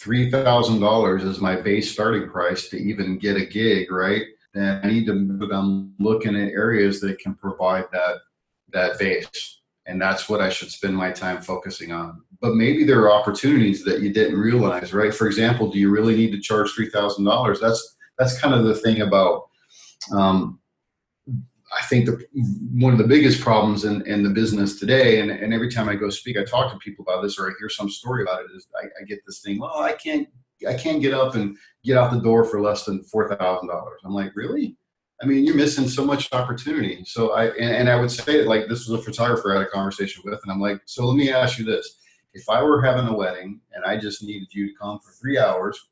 $3000 0.00 1.28
as 1.28 1.40
my 1.40 1.56
base 1.56 1.90
starting 1.90 2.28
price 2.28 2.68
to 2.68 2.76
even 2.76 3.18
get 3.18 3.36
a 3.36 3.44
gig 3.44 3.90
right 3.90 4.26
then 4.54 4.80
i 4.82 4.86
need 4.86 5.06
to 5.06 5.12
i'm 5.52 5.94
looking 5.98 6.36
at 6.36 6.52
areas 6.52 7.00
that 7.00 7.18
can 7.18 7.34
provide 7.34 7.84
that 7.92 8.16
that 8.70 8.98
base. 8.98 9.60
And 9.86 10.00
that's 10.00 10.28
what 10.28 10.40
i 10.40 10.48
should 10.50 10.70
spend 10.70 10.94
my 10.94 11.10
time 11.10 11.40
focusing 11.40 11.92
on. 11.92 12.22
But 12.40 12.54
maybe 12.54 12.84
there 12.84 13.00
are 13.00 13.12
opportunities 13.12 13.84
that 13.84 14.00
you 14.00 14.12
didn't 14.12 14.38
realize 14.38 14.92
right? 14.92 15.14
For 15.14 15.26
example 15.26 15.70
do 15.70 15.78
you 15.78 15.90
really 15.90 16.16
need 16.16 16.32
to 16.32 16.40
charge 16.40 16.70
$3000 16.72 17.60
that's 17.60 17.96
that's 18.18 18.38
kind 18.38 18.54
of 18.54 18.64
the 18.64 18.74
thing 18.74 19.00
about 19.02 19.48
um, 20.12 20.60
I 21.76 21.84
think 21.86 22.06
the 22.06 22.24
one 22.72 22.92
of 22.92 22.98
the 22.98 23.06
biggest 23.06 23.40
problems 23.40 23.84
in, 23.84 24.06
in 24.06 24.22
the 24.22 24.30
business 24.30 24.78
today, 24.78 25.20
and, 25.20 25.30
and 25.30 25.52
every 25.52 25.70
time 25.70 25.88
I 25.88 25.96
go 25.96 26.08
speak, 26.08 26.38
I 26.38 26.44
talk 26.44 26.72
to 26.72 26.78
people 26.78 27.04
about 27.06 27.22
this 27.22 27.38
or 27.38 27.48
I 27.48 27.52
hear 27.58 27.68
some 27.68 27.90
story 27.90 28.22
about 28.22 28.40
it, 28.40 28.50
is 28.54 28.66
I, 28.80 28.86
I 29.00 29.04
get 29.04 29.20
this 29.26 29.40
thing, 29.40 29.58
well, 29.58 29.78
I 29.78 29.92
can't 29.92 30.28
I 30.66 30.74
can't 30.74 31.02
get 31.02 31.14
up 31.14 31.34
and 31.34 31.56
get 31.84 31.96
out 31.96 32.12
the 32.12 32.20
door 32.20 32.44
for 32.44 32.60
less 32.60 32.84
than 32.84 33.04
four 33.04 33.34
thousand 33.34 33.68
dollars. 33.68 34.00
I'm 34.04 34.14
like, 34.14 34.34
really? 34.34 34.76
I 35.20 35.26
mean, 35.26 35.44
you're 35.44 35.56
missing 35.56 35.88
so 35.88 36.04
much 36.04 36.32
opportunity. 36.32 37.04
So 37.04 37.32
I 37.32 37.46
and, 37.46 37.74
and 37.74 37.90
I 37.90 37.96
would 38.00 38.10
say 38.10 38.44
like 38.44 38.68
this 38.68 38.88
was 38.88 39.00
a 39.00 39.02
photographer 39.02 39.52
I 39.52 39.58
had 39.58 39.66
a 39.66 39.70
conversation 39.70 40.22
with, 40.24 40.40
and 40.42 40.52
I'm 40.52 40.60
like, 40.60 40.80
so 40.86 41.06
let 41.06 41.16
me 41.16 41.32
ask 41.32 41.58
you 41.58 41.64
this: 41.64 41.98
If 42.34 42.48
I 42.48 42.62
were 42.62 42.82
having 42.82 43.06
a 43.06 43.16
wedding 43.16 43.60
and 43.72 43.84
I 43.84 43.98
just 43.98 44.22
needed 44.22 44.48
you 44.52 44.68
to 44.68 44.74
come 44.74 44.98
for 45.00 45.12
three 45.12 45.38
hours, 45.38 45.88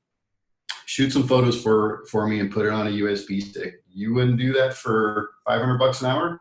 shoot 0.86 1.12
some 1.12 1.26
photos 1.26 1.60
for 1.60 2.04
for 2.10 2.26
me, 2.26 2.40
and 2.40 2.52
put 2.52 2.66
it 2.66 2.72
on 2.72 2.86
a 2.86 2.90
USB 2.90 3.42
stick, 3.42 3.82
you 3.92 4.14
wouldn't 4.14 4.38
do 4.38 4.52
that 4.52 4.74
for 4.74 5.30
500 5.46 5.78
bucks 5.78 6.00
an 6.02 6.08
hour. 6.08 6.40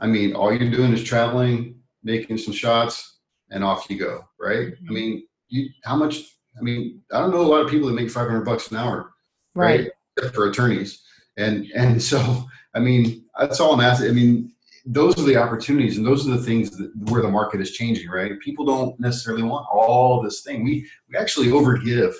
I 0.00 0.06
mean, 0.06 0.34
all 0.34 0.52
you're 0.52 0.70
doing 0.70 0.92
is 0.92 1.04
traveling, 1.04 1.76
making 2.02 2.38
some 2.38 2.52
shots, 2.52 3.20
and 3.50 3.62
off 3.62 3.88
you 3.88 3.98
go, 3.98 4.24
right? 4.40 4.68
Mm-hmm. 4.68 4.86
I 4.88 4.92
mean, 4.92 5.26
you 5.48 5.68
how 5.84 5.96
much? 5.96 6.24
I 6.58 6.62
mean, 6.62 7.00
I 7.12 7.20
don't 7.20 7.30
know 7.30 7.40
a 7.40 7.42
lot 7.42 7.62
of 7.62 7.70
people 7.70 7.88
that 7.88 7.94
make 7.94 8.10
500 8.10 8.42
bucks 8.42 8.70
an 8.70 8.76
hour, 8.76 9.12
right? 9.54 9.90
right? 10.20 10.34
For 10.34 10.48
attorneys, 10.48 11.02
and 11.36 11.66
and 11.74 12.02
so 12.02 12.46
I 12.74 12.80
mean, 12.80 13.24
that's 13.38 13.60
all 13.60 13.72
I'm 13.72 13.80
asking. 13.80 14.10
I 14.10 14.12
mean, 14.12 14.52
those 14.84 15.18
are 15.18 15.24
the 15.24 15.36
opportunities, 15.36 15.96
and 15.96 16.06
those 16.06 16.26
are 16.26 16.32
the 16.32 16.42
things 16.42 16.70
that, 16.76 16.92
where 17.10 17.22
the 17.22 17.28
market 17.28 17.60
is 17.60 17.72
changing, 17.72 18.10
right? 18.10 18.38
People 18.40 18.64
don't 18.64 18.98
necessarily 18.98 19.42
want 19.42 19.66
all 19.72 20.22
this 20.22 20.42
thing. 20.42 20.64
We 20.64 20.88
we 21.08 21.16
actually 21.16 21.48
overgive 21.48 22.14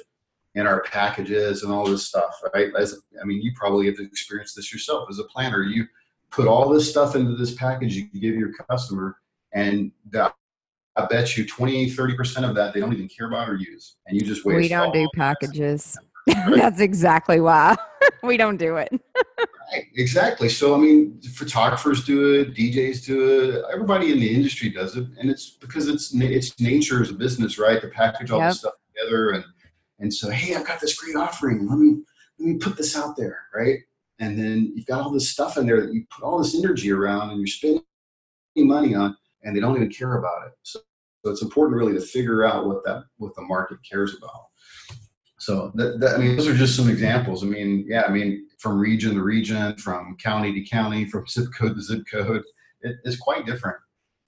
in 0.55 0.67
our 0.67 0.83
packages 0.83 1.63
and 1.63 1.73
all 1.73 1.87
this 1.87 2.07
stuff, 2.07 2.41
right? 2.55 2.69
As 2.79 3.01
I 3.21 3.25
mean, 3.25 3.41
you 3.43 3.53
probably 3.55 3.87
have 3.87 3.99
experienced 3.99 4.57
this 4.57 4.73
yourself 4.73 5.09
as 5.11 5.19
a 5.19 5.25
planner. 5.25 5.63
You 5.63 5.87
put 6.31 6.47
all 6.47 6.69
this 6.69 6.89
stuff 6.89 7.17
into 7.17 7.35
this 7.37 7.55
package 7.55 7.95
you 7.95 8.07
give 8.15 8.35
your 8.35 8.53
customer, 8.71 9.17
and 9.53 9.93
that, 10.11 10.35
I 10.97 11.07
bet 11.07 11.37
you 11.37 11.47
20, 11.47 11.91
30% 11.91 12.49
of 12.49 12.55
that 12.55 12.75
they 12.75 12.81
don't 12.81 12.93
even 12.93 13.09
care 13.09 13.27
about 13.27 13.49
or 13.49 13.57
use. 13.57 13.97
And 14.07 14.21
you 14.21 14.27
just 14.27 14.45
waste. 14.45 14.57
We 14.57 14.69
don't 14.69 14.93
do 14.93 15.09
packages. 15.15 15.97
That's 16.27 16.81
exactly 16.81 17.41
why 17.41 17.77
we 18.23 18.37
don't 18.37 18.59
do 18.59 18.77
it. 18.77 18.93
right, 19.73 19.87
exactly. 19.97 20.49
So, 20.49 20.75
I 20.75 20.79
mean, 20.79 21.21
photographers 21.23 22.05
do 22.05 22.41
it, 22.41 22.55
DJs 22.55 23.07
do 23.07 23.57
it, 23.57 23.65
everybody 23.73 24.13
in 24.13 24.21
the 24.21 24.33
industry 24.33 24.69
does 24.69 24.97
it. 24.97 25.07
And 25.19 25.31
it's 25.31 25.51
because 25.51 25.89
it's, 25.89 26.15
it's 26.15 26.61
nature 26.61 27.03
as 27.03 27.11
a 27.11 27.15
business, 27.15 27.59
right? 27.59 27.81
To 27.81 27.89
package 27.89 28.31
all 28.31 28.39
yep. 28.39 28.51
this 28.51 28.61
stuff 28.61 28.75
together 28.95 29.31
and, 29.31 29.45
and 29.99 30.13
so 30.13 30.31
hey 30.31 30.55
i've 30.55 30.67
got 30.67 30.81
this 30.81 30.95
great 30.95 31.17
offering 31.17 31.67
let 31.69 31.79
me 31.79 32.03
let 32.39 32.49
me 32.49 32.59
put 32.59 32.77
this 32.77 32.97
out 32.97 33.17
there 33.17 33.39
right 33.55 33.81
and 34.19 34.39
then 34.39 34.73
you've 34.75 34.87
got 34.87 35.01
all 35.01 35.11
this 35.11 35.31
stuff 35.31 35.57
in 35.57 35.67
there 35.67 35.81
that 35.81 35.93
you 35.93 36.05
put 36.11 36.25
all 36.25 36.39
this 36.39 36.55
energy 36.55 36.91
around 36.93 37.31
and 37.31 37.39
you're 37.39 37.47
spending 37.47 37.83
money 38.57 38.95
on 38.95 39.17
and 39.43 39.55
they 39.55 39.61
don't 39.61 39.77
even 39.77 39.91
care 39.91 40.19
about 40.19 40.47
it 40.47 40.53
so, 40.63 40.81
so 41.25 41.31
it's 41.31 41.43
important 41.43 41.77
really 41.77 41.93
to 41.93 42.01
figure 42.01 42.45
out 42.45 42.67
what 42.67 42.85
that 42.85 43.05
what 43.19 43.35
the 43.35 43.43
market 43.43 43.79
cares 43.89 44.17
about 44.17 44.47
so 45.39 45.73
that, 45.75 46.01
that, 46.01 46.15
i 46.15 46.19
mean 46.19 46.37
those 46.37 46.49
are 46.49 46.55
just 46.55 46.77
some 46.77 46.89
examples 46.89 47.43
i 47.43 47.47
mean 47.47 47.85
yeah 47.89 48.03
i 48.03 48.11
mean 48.11 48.47
from 48.59 48.79
region 48.79 49.15
to 49.15 49.23
region 49.23 49.77
from 49.77 50.17
county 50.23 50.53
to 50.53 50.69
county 50.69 51.05
from 51.05 51.27
zip 51.27 51.47
code 51.59 51.75
to 51.75 51.83
zip 51.83 52.03
code 52.11 52.43
it, 52.83 52.97
it's 53.05 53.17
quite 53.17 53.47
different 53.47 53.77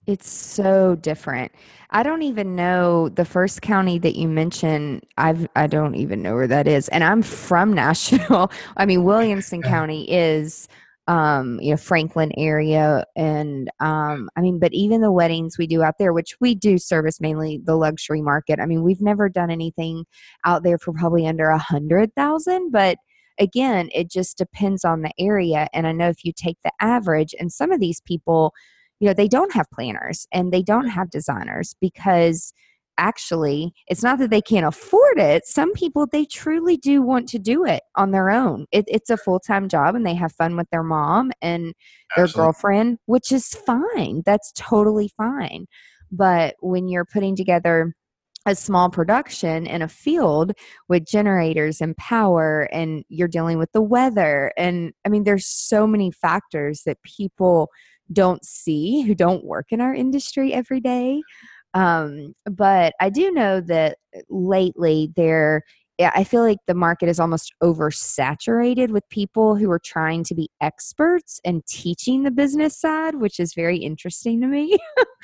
it's 0.06 0.28
so 0.28 0.96
different. 0.96 1.52
I 1.90 2.02
don't 2.02 2.22
even 2.22 2.54
know 2.54 3.08
the 3.08 3.24
first 3.24 3.62
county 3.62 3.98
that 4.00 4.16
you 4.16 4.28
mentioned. 4.28 5.06
I've 5.16 5.48
I 5.56 5.66
don't 5.66 5.94
even 5.94 6.20
know 6.20 6.34
where 6.34 6.46
that 6.46 6.68
is. 6.68 6.88
And 6.88 7.02
I'm 7.02 7.22
from 7.22 7.72
Nashville. 7.74 8.50
I 8.76 8.84
mean, 8.84 9.04
Williamson 9.04 9.62
County 9.62 10.10
is 10.10 10.68
um, 11.06 11.60
you 11.60 11.70
know, 11.70 11.76
Franklin 11.76 12.32
area 12.38 13.04
and 13.14 13.70
um 13.80 14.30
I 14.36 14.40
mean, 14.40 14.58
but 14.58 14.72
even 14.72 15.00
the 15.00 15.12
weddings 15.12 15.58
we 15.58 15.66
do 15.66 15.82
out 15.82 15.96
there, 15.98 16.12
which 16.12 16.36
we 16.40 16.54
do 16.54 16.78
service 16.78 17.20
mainly 17.20 17.60
the 17.62 17.76
luxury 17.76 18.22
market. 18.22 18.58
I 18.60 18.66
mean, 18.66 18.82
we've 18.82 19.02
never 19.02 19.28
done 19.28 19.50
anything 19.50 20.04
out 20.46 20.62
there 20.62 20.78
for 20.78 20.92
probably 20.92 21.26
under 21.26 21.48
a 21.50 21.58
hundred 21.58 22.14
thousand, 22.14 22.70
but 22.72 22.98
again, 23.38 23.90
it 23.94 24.10
just 24.10 24.38
depends 24.38 24.84
on 24.84 25.02
the 25.02 25.12
area. 25.18 25.68
And 25.74 25.86
I 25.86 25.92
know 25.92 26.08
if 26.08 26.24
you 26.24 26.32
take 26.34 26.58
the 26.64 26.72
average 26.80 27.34
and 27.38 27.52
some 27.52 27.72
of 27.72 27.80
these 27.80 28.00
people 28.00 28.52
you 29.00 29.08
know 29.08 29.14
they 29.14 29.28
don't 29.28 29.52
have 29.52 29.70
planners 29.70 30.26
and 30.32 30.52
they 30.52 30.62
don't 30.62 30.88
have 30.88 31.10
designers 31.10 31.74
because 31.80 32.54
actually 32.98 33.72
it's 33.88 34.02
not 34.02 34.18
that 34.18 34.30
they 34.30 34.40
can't 34.40 34.66
afford 34.66 35.18
it 35.18 35.44
some 35.46 35.72
people 35.72 36.06
they 36.06 36.24
truly 36.24 36.76
do 36.76 37.02
want 37.02 37.28
to 37.28 37.38
do 37.38 37.64
it 37.64 37.82
on 37.96 38.10
their 38.10 38.30
own 38.30 38.66
it, 38.72 38.84
it's 38.88 39.10
a 39.10 39.16
full-time 39.16 39.68
job 39.68 39.94
and 39.94 40.06
they 40.06 40.14
have 40.14 40.32
fun 40.32 40.56
with 40.56 40.68
their 40.70 40.82
mom 40.82 41.32
and 41.42 41.74
their 42.16 42.24
Absolutely. 42.24 42.46
girlfriend 42.46 42.98
which 43.06 43.32
is 43.32 43.48
fine 43.48 44.22
that's 44.24 44.52
totally 44.56 45.10
fine 45.16 45.66
but 46.10 46.54
when 46.60 46.88
you're 46.88 47.04
putting 47.04 47.34
together 47.34 47.94
a 48.46 48.54
small 48.54 48.90
production 48.90 49.66
in 49.66 49.80
a 49.80 49.88
field 49.88 50.52
with 50.88 51.06
generators 51.06 51.80
and 51.80 51.96
power 51.96 52.68
and 52.72 53.02
you're 53.08 53.26
dealing 53.26 53.58
with 53.58 53.72
the 53.72 53.82
weather 53.82 54.52
and 54.56 54.92
i 55.04 55.08
mean 55.08 55.24
there's 55.24 55.46
so 55.46 55.86
many 55.86 56.10
factors 56.10 56.82
that 56.84 57.02
people 57.02 57.70
don't 58.12 58.44
see, 58.44 59.02
who 59.02 59.14
don't 59.14 59.44
work 59.44 59.66
in 59.70 59.80
our 59.80 59.94
industry 59.94 60.52
every 60.52 60.80
day. 60.80 61.22
Um, 61.74 62.34
but 62.46 62.94
I 63.00 63.10
do 63.10 63.30
know 63.32 63.60
that 63.60 63.98
lately 64.30 65.12
there 65.16 65.62
I 66.00 66.24
feel 66.24 66.42
like 66.42 66.58
the 66.66 66.74
market 66.74 67.08
is 67.08 67.20
almost 67.20 67.54
oversaturated 67.62 68.90
with 68.90 69.08
people 69.10 69.54
who 69.54 69.70
are 69.70 69.78
trying 69.78 70.24
to 70.24 70.34
be 70.34 70.50
experts 70.60 71.40
and 71.44 71.64
teaching 71.66 72.24
the 72.24 72.32
business 72.32 72.78
side, 72.80 73.14
which 73.14 73.38
is 73.38 73.54
very 73.54 73.78
interesting 73.78 74.40
to 74.40 74.48
me. 74.48 74.76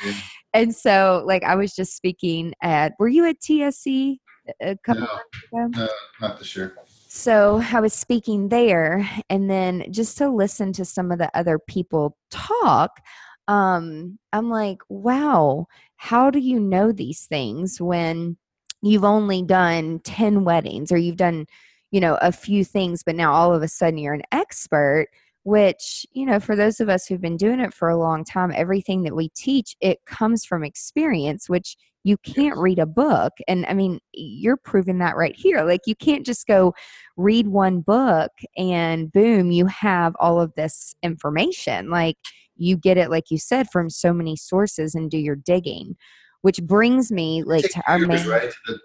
and 0.54 0.74
so, 0.74 1.24
like, 1.26 1.42
I 1.42 1.56
was 1.56 1.74
just 1.74 1.96
speaking 1.96 2.54
at, 2.62 2.92
were 3.00 3.08
you 3.08 3.26
at 3.26 3.40
TSC 3.40 4.18
a 4.60 4.76
couple 4.84 5.08
no, 5.52 5.64
ago? 5.64 5.70
No, 5.76 5.88
not 6.20 6.38
this 6.38 6.54
year. 6.54 6.76
So 7.08 7.60
I 7.72 7.80
was 7.80 7.92
speaking 7.92 8.48
there, 8.48 9.08
and 9.28 9.50
then 9.50 9.86
just 9.90 10.18
to 10.18 10.30
listen 10.30 10.72
to 10.74 10.84
some 10.84 11.10
of 11.10 11.18
the 11.18 11.36
other 11.36 11.58
people 11.58 12.16
talk, 12.30 13.00
um, 13.48 14.18
I'm 14.32 14.50
like, 14.50 14.78
wow, 14.88 15.66
how 15.96 16.30
do 16.30 16.38
you 16.38 16.60
know 16.60 16.92
these 16.92 17.26
things 17.26 17.80
when 17.80 18.36
you've 18.82 19.04
only 19.04 19.42
done 19.42 20.00
10 20.04 20.44
weddings 20.44 20.92
or 20.92 20.96
you've 20.96 21.16
done, 21.16 21.46
you 21.90 22.00
know, 22.00 22.16
a 22.22 22.32
few 22.32 22.64
things, 22.64 23.02
but 23.02 23.16
now 23.16 23.32
all 23.32 23.54
of 23.54 23.62
a 23.62 23.68
sudden 23.68 23.98
you're 23.98 24.14
an 24.14 24.22
expert? 24.32 25.08
Which, 25.42 26.04
you 26.12 26.26
know, 26.26 26.38
for 26.38 26.54
those 26.54 26.80
of 26.80 26.90
us 26.90 27.06
who've 27.06 27.20
been 27.20 27.38
doing 27.38 27.60
it 27.60 27.72
for 27.72 27.88
a 27.88 27.98
long 27.98 28.24
time, 28.24 28.52
everything 28.54 29.02
that 29.04 29.16
we 29.16 29.30
teach, 29.30 29.74
it 29.80 29.98
comes 30.04 30.44
from 30.44 30.62
experience, 30.62 31.48
which 31.48 31.76
you 32.04 32.16
can't 32.18 32.58
read 32.58 32.78
a 32.78 32.86
book. 32.86 33.32
And 33.48 33.66
I 33.66 33.74
mean, 33.74 34.00
you're 34.12 34.56
proving 34.56 34.98
that 34.98 35.16
right 35.16 35.34
here. 35.36 35.62
Like, 35.64 35.82
you 35.86 35.94
can't 35.94 36.24
just 36.24 36.46
go 36.46 36.74
read 37.16 37.48
one 37.48 37.80
book 37.80 38.32
and 38.56 39.10
boom, 39.12 39.50
you 39.50 39.66
have 39.66 40.14
all 40.18 40.40
of 40.40 40.54
this 40.54 40.94
information. 41.02 41.90
Like, 41.90 42.16
you 42.60 42.76
get 42.76 42.98
it, 42.98 43.10
like 43.10 43.30
you 43.30 43.38
said, 43.38 43.68
from 43.70 43.90
so 43.90 44.12
many 44.12 44.36
sources 44.36 44.94
and 44.94 45.10
do 45.10 45.18
your 45.18 45.36
digging, 45.36 45.96
which 46.42 46.62
brings 46.62 47.10
me 47.10 47.42
like 47.42 47.64
to 47.64 47.82
our 47.86 47.98
years, 47.98 48.08
main. 48.08 48.28
Right? 48.28 48.52
it 48.68 48.80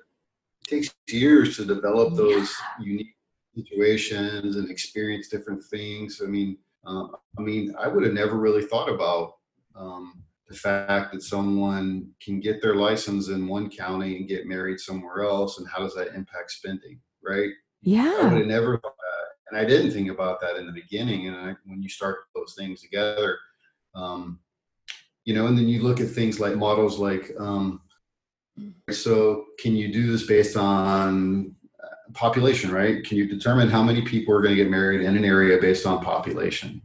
takes 0.67 0.95
years 1.09 1.57
to 1.57 1.65
develop 1.65 2.15
those 2.15 2.53
yeah. 2.79 2.85
unique 2.85 3.15
situations 3.55 4.55
and 4.55 4.69
experience 4.69 5.27
different 5.27 5.63
things. 5.63 6.21
I 6.23 6.27
mean, 6.27 6.57
uh, 6.85 7.07
I 7.38 7.41
mean, 7.41 7.75
I 7.79 7.88
would 7.88 8.03
have 8.03 8.13
never 8.13 8.35
really 8.35 8.63
thought 8.63 8.89
about 8.89 9.33
um, 9.75 10.23
the 10.47 10.55
fact 10.55 11.13
that 11.13 11.23
someone 11.23 12.09
can 12.21 12.39
get 12.39 12.61
their 12.61 12.75
license 12.75 13.29
in 13.29 13.47
one 13.47 13.69
county 13.69 14.17
and 14.17 14.27
get 14.27 14.47
married 14.47 14.79
somewhere 14.79 15.23
else, 15.23 15.57
and 15.57 15.67
how 15.67 15.79
does 15.79 15.95
that 15.95 16.15
impact 16.15 16.51
spending, 16.51 16.99
right? 17.23 17.49
Yeah, 17.81 18.17
I 18.21 18.23
would 18.25 18.38
have 18.38 18.47
never 18.47 18.77
thought 18.77 18.95
that, 18.95 19.51
and 19.51 19.59
I 19.59 19.65
didn't 19.67 19.91
think 19.91 20.09
about 20.09 20.39
that 20.41 20.55
in 20.57 20.65
the 20.65 20.71
beginning. 20.71 21.27
And 21.27 21.35
I, 21.35 21.55
when 21.65 21.81
you 21.81 21.89
start 21.89 22.17
those 22.35 22.55
things 22.57 22.81
together, 22.81 23.38
um, 23.95 24.39
you 25.23 25.34
know, 25.34 25.47
and 25.47 25.58
then 25.58 25.67
you 25.67 25.81
look 25.81 25.99
at 25.99 26.10
things 26.10 26.39
like 26.39 26.55
models 26.55 26.99
like, 26.99 27.31
um, 27.39 27.81
so 28.91 29.45
can 29.60 29.75
you 29.75 29.91
do 29.91 30.12
this 30.12 30.27
based 30.27 30.55
on 30.55 31.55
uh, 31.84 31.88
population, 32.13 32.71
right? 32.71 33.03
Can 33.03 33.17
you 33.17 33.27
determine 33.27 33.69
how 33.69 33.81
many 33.81 34.01
people 34.03 34.34
are 34.36 34.41
going 34.41 34.55
to 34.55 34.62
get 34.63 34.69
married 34.69 35.01
in 35.01 35.17
an 35.17 35.25
area 35.25 35.60
based 35.60 35.86
on 35.86 36.03
population? 36.03 36.81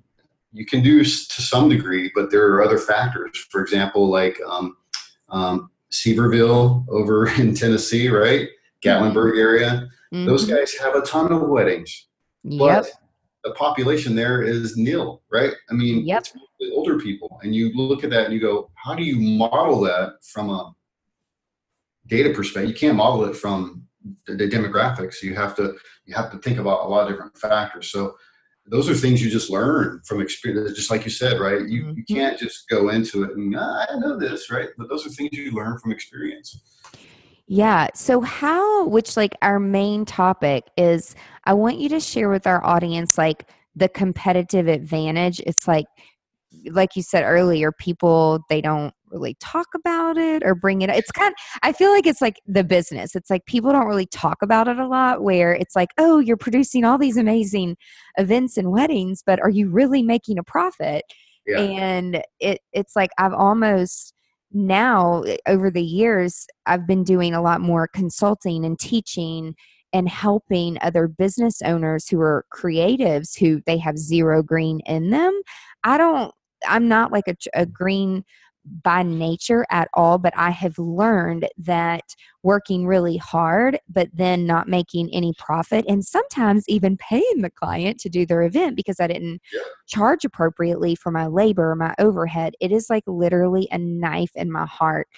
you 0.53 0.67
can 0.67 0.83
do 0.83 1.05
to 1.05 1.43
some 1.43 1.69
degree, 1.69 2.11
but 2.15 2.31
there 2.31 2.47
are 2.49 2.63
other 2.63 2.79
factors. 2.79 3.47
For 3.51 3.61
example, 3.61 4.09
like 4.09 4.39
um, 4.47 4.77
um, 5.29 5.71
Sevierville 5.91 6.87
over 6.89 7.29
in 7.41 7.55
Tennessee, 7.55 8.09
right? 8.09 8.49
Gatlinburg 8.83 9.39
area. 9.39 9.89
Mm-hmm. 10.13 10.27
Those 10.27 10.45
guys 10.45 10.75
have 10.75 10.95
a 10.95 11.03
ton 11.03 11.31
of 11.33 11.43
weddings, 11.43 12.07
yep. 12.43 12.59
but 12.59 12.91
the 13.45 13.53
population 13.53 14.15
there 14.15 14.43
is 14.43 14.77
nil, 14.77 15.23
right? 15.31 15.53
I 15.71 15.75
mean, 15.75 16.07
yep. 16.07 16.27
it's 16.59 16.75
older 16.75 16.99
people, 16.99 17.41
and 17.43 17.55
you 17.55 17.73
look 17.75 18.05
at 18.05 18.11
that 18.11 18.27
and 18.27 18.35
you 18.35 18.41
go, 18.41 18.71
how 18.75 18.95
do 18.95 19.03
you 19.03 19.17
model 19.19 19.81
that 19.83 20.15
from 20.23 20.51
a 20.51 20.75
data 22.07 22.31
perspective? 22.35 22.71
You 22.71 22.77
can't 22.77 22.97
model 22.97 23.25
it 23.25 23.37
from 23.37 23.87
the, 24.27 24.35
the 24.35 24.49
demographics. 24.49 25.23
You 25.23 25.35
have 25.35 25.57
to 25.57 25.77
you 26.05 26.15
have 26.15 26.31
to 26.33 26.39
think 26.39 26.59
about 26.59 26.85
a 26.85 26.89
lot 26.89 27.05
of 27.05 27.11
different 27.11 27.37
factors. 27.39 27.91
So 27.91 28.17
those 28.67 28.89
are 28.89 28.95
things 28.95 29.23
you 29.23 29.31
just 29.31 29.51
learn 29.51 30.01
from 30.05 30.21
experience 30.21 30.73
just 30.75 30.91
like 30.91 31.05
you 31.05 31.11
said 31.11 31.41
right 31.41 31.69
you, 31.69 31.85
mm-hmm. 31.85 31.97
you 31.97 32.05
can't 32.05 32.39
just 32.39 32.69
go 32.69 32.91
into 32.91 33.25
it 33.25 33.37
and 33.37 33.55
ah, 33.59 33.87
i 33.91 33.99
know 33.99 34.19
this 34.19 34.51
right 34.51 34.69
but 34.79 34.89
those 34.89 35.07
are 35.07 35.11
things 35.11 35.31
you 35.33 35.51
learn 35.53 35.79
from 35.79 35.91
experience 35.91 36.61
yeah 37.51 37.89
so 37.95 38.21
how 38.21 38.87
which 38.87 39.17
like 39.17 39.35
our 39.43 39.59
main 39.59 40.05
topic 40.05 40.65
is 40.77 41.15
i 41.45 41.53
want 41.53 41.79
you 41.79 41.89
to 41.89 42.01
share 42.01 42.31
with 42.31 42.47
our 42.47 42.65
audience 42.65 43.19
like 43.19 43.47
the 43.77 43.89
competitive 43.89 44.69
advantage. 44.69 45.41
It's 45.47 45.67
like 45.69 45.87
like 46.71 46.97
you 46.97 47.03
said 47.03 47.23
earlier 47.23 47.71
people 47.71 48.41
they 48.49 48.61
don't 48.61 48.93
really 49.11 49.37
talk 49.41 49.69
about 49.75 50.19
it 50.19 50.43
or 50.45 50.55
bring 50.55 50.83
it 50.83 50.91
it's 50.91 51.11
kind 51.13 51.29
of, 51.29 51.35
i 51.63 51.73
feel 51.73 51.91
like 51.91 52.07
it's 52.07 52.21
like 52.21 52.41
the 52.47 52.65
business. 52.65 53.15
It's 53.15 53.31
like 53.31 53.47
people 53.47 53.71
don't 53.73 53.87
really 53.87 54.07
talk 54.07 54.39
about 54.43 54.69
it 54.69 54.79
a 54.79 54.87
lot 54.87 55.23
where 55.23 55.55
it's 55.55 55.77
like 55.77 55.91
oh 55.99 56.19
you're 56.19 56.37
producing 56.37 56.85
all 56.85 56.99
these 56.99 57.17
amazing 57.17 57.77
events 58.19 58.57
and 58.57 58.71
weddings 58.73 59.23
but 59.25 59.41
are 59.41 59.51
you 59.51 59.71
really 59.71 60.03
making 60.03 60.39
a 60.39 60.45
profit? 60.45 61.05
Yeah. 61.47 61.61
and 61.61 62.23
it 62.39 62.61
it's 62.73 62.95
like 62.95 63.11
i've 63.19 63.33
almost 63.33 64.13
now 64.53 65.23
eh, 65.23 65.37
over 65.47 65.71
the 65.71 65.83
years 65.83 66.47
i've 66.67 66.87
been 66.87 67.05
doing 67.05 67.35
a 67.35 67.43
lot 67.43 67.61
more 67.61 67.89
consulting 67.89 68.65
and 68.65 68.79
teaching 68.79 69.55
and 69.93 70.09
helping 70.09 70.79
other 70.83 71.09
business 71.09 71.61
owners 71.63 72.09
who 72.09 72.21
are 72.21 72.45
creatives 72.53 73.39
who 73.39 73.61
they 73.67 73.77
have 73.77 73.99
zero 73.99 74.43
green 74.43 74.81
in 74.87 75.11
them. 75.11 75.41
I 75.85 75.99
don't 75.99 76.33
i'm 76.69 76.89
not 76.89 77.11
like 77.11 77.27
a, 77.27 77.37
a 77.55 77.65
green 77.65 78.25
by 78.83 79.03
nature 79.03 79.65
at 79.71 79.89
all, 79.95 80.19
but 80.19 80.33
I 80.37 80.51
have 80.51 80.79
learned 80.79 81.49
that 81.59 82.15
working 82.43 82.87
really 82.87 83.17
hard, 83.17 83.79
but 83.89 84.09
then 84.13 84.47
not 84.47 84.69
making 84.69 85.11
any 85.13 85.33
profit, 85.39 85.85
and 85.89 86.05
sometimes 86.05 86.65
even 86.69 86.97
paying 86.97 87.41
the 87.41 87.51
client 87.51 87.99
to 88.01 88.09
do 88.09 88.27
their 88.27 88.43
event 88.43 88.77
because 88.77 89.01
I 89.01 89.07
didn't 89.07 89.41
yeah. 89.53 89.61
charge 89.87 90.25
appropriately 90.25 90.95
for 90.95 91.11
my 91.11 91.27
labor, 91.27 91.75
my 91.75 91.95
overhead, 91.99 92.55
it 92.61 92.73
is 92.73 92.91
like 92.91 93.05
literally 93.07 93.69
a 93.71 93.79
knife 93.79 94.33
in 94.35 94.51
my 94.51 94.67
heart. 94.67 95.09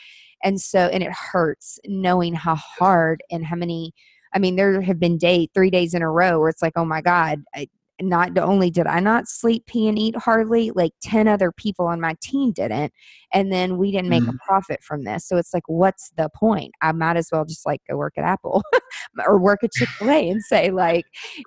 And 0.45 0.61
so, 0.61 0.81
and 0.81 1.03
it 1.03 1.13
hurts 1.13 1.79
knowing 1.87 2.35
how 2.35 2.57
hard 2.57 3.23
and 3.31 3.45
how 3.45 3.57
many. 3.57 3.93
I 4.35 4.39
mean, 4.39 4.57
there 4.57 4.81
have 4.81 4.99
been 4.99 5.19
day 5.19 5.49
three 5.53 5.71
days 5.71 5.93
in 5.93 6.01
a 6.01 6.11
row 6.11 6.41
where 6.41 6.49
it's 6.49 6.63
like, 6.63 6.73
oh 6.75 6.87
my 6.87 7.03
God, 7.03 7.43
I, 7.55 7.69
not 8.09 8.37
only 8.39 8.71
did 8.71 8.87
I 8.87 9.01
not 9.01 9.29
sleep, 9.29 9.67
pee, 9.67 9.89
and 9.89 9.99
eat 9.99 10.17
hardly, 10.17 10.71
like 10.73 10.93
10 11.03 11.29
other 11.29 11.53
people 11.53 11.87
on 11.87 12.01
my 12.01 12.17
team 12.23 12.53
didn't. 12.53 12.93
And 13.33 13.53
then 13.53 13.77
we 13.79 13.91
didn't 13.91 14.11
make 14.11 14.23
mm-hmm. 14.23 14.37
a 14.37 14.47
profit 14.47 14.83
from 14.83 15.05
this. 15.05 15.27
So 15.27 15.37
it's 15.37 15.55
like, 15.55 15.63
what's 15.67 16.11
the 16.17 16.29
point? 16.35 16.73
I 16.83 16.93
might 16.93 17.17
as 17.17 17.29
well 17.33 17.45
just 17.45 17.65
like 17.65 17.81
go 17.89 17.97
work 17.97 18.15
at 18.17 18.25
Apple 18.25 18.63
or 19.27 19.39
work 19.39 19.65
at 19.65 19.73
Chick 19.73 19.89
fil 19.89 20.11
A 20.11 20.29
and 20.29 20.43
say, 20.43 20.71
like, 20.71 21.05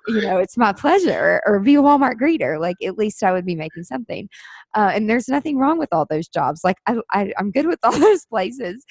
you 0.08 0.20
know, 0.20 0.38
it's 0.38 0.56
my 0.56 0.72
pleasure 0.72 1.42
or 1.46 1.60
be 1.60 1.76
a 1.76 1.82
Walmart 1.82 2.14
greeter. 2.20 2.58
Like, 2.58 2.76
at 2.84 2.98
least 2.98 3.22
I 3.22 3.32
would 3.32 3.46
be 3.46 3.54
making 3.54 3.84
something. 3.84 4.28
Uh, 4.74 4.90
and 4.94 5.08
there's 5.08 5.28
nothing 5.28 5.58
wrong 5.58 5.78
with 5.78 5.90
all 5.92 6.06
those 6.08 6.28
jobs. 6.28 6.62
Like, 6.64 6.76
I, 6.86 6.96
I, 7.12 7.32
I'm 7.38 7.50
good 7.50 7.66
with 7.66 7.78
all 7.84 7.98
those 7.98 8.24
places 8.26 8.84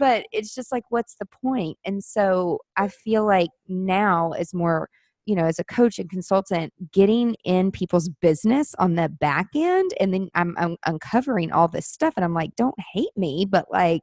but 0.00 0.26
it's 0.32 0.54
just 0.54 0.72
like 0.72 0.82
what's 0.90 1.14
the 1.20 1.26
point 1.26 1.78
and 1.84 2.02
so 2.02 2.58
i 2.76 2.88
feel 2.88 3.24
like 3.24 3.48
now 3.68 4.32
is 4.32 4.52
more 4.52 4.88
you 5.26 5.34
know 5.34 5.44
as 5.44 5.58
a 5.58 5.64
coach 5.64 5.98
and 5.98 6.08
consultant 6.08 6.72
getting 6.92 7.34
in 7.44 7.70
people's 7.70 8.08
business 8.20 8.74
on 8.78 8.94
the 8.94 9.08
back 9.08 9.48
end 9.54 9.92
and 10.00 10.14
then 10.14 10.28
i'm, 10.34 10.54
I'm 10.56 10.76
uncovering 10.86 11.52
all 11.52 11.68
this 11.68 11.86
stuff 11.86 12.14
and 12.16 12.24
i'm 12.24 12.34
like 12.34 12.56
don't 12.56 12.78
hate 12.94 13.16
me 13.16 13.44
but 13.48 13.66
like 13.70 14.02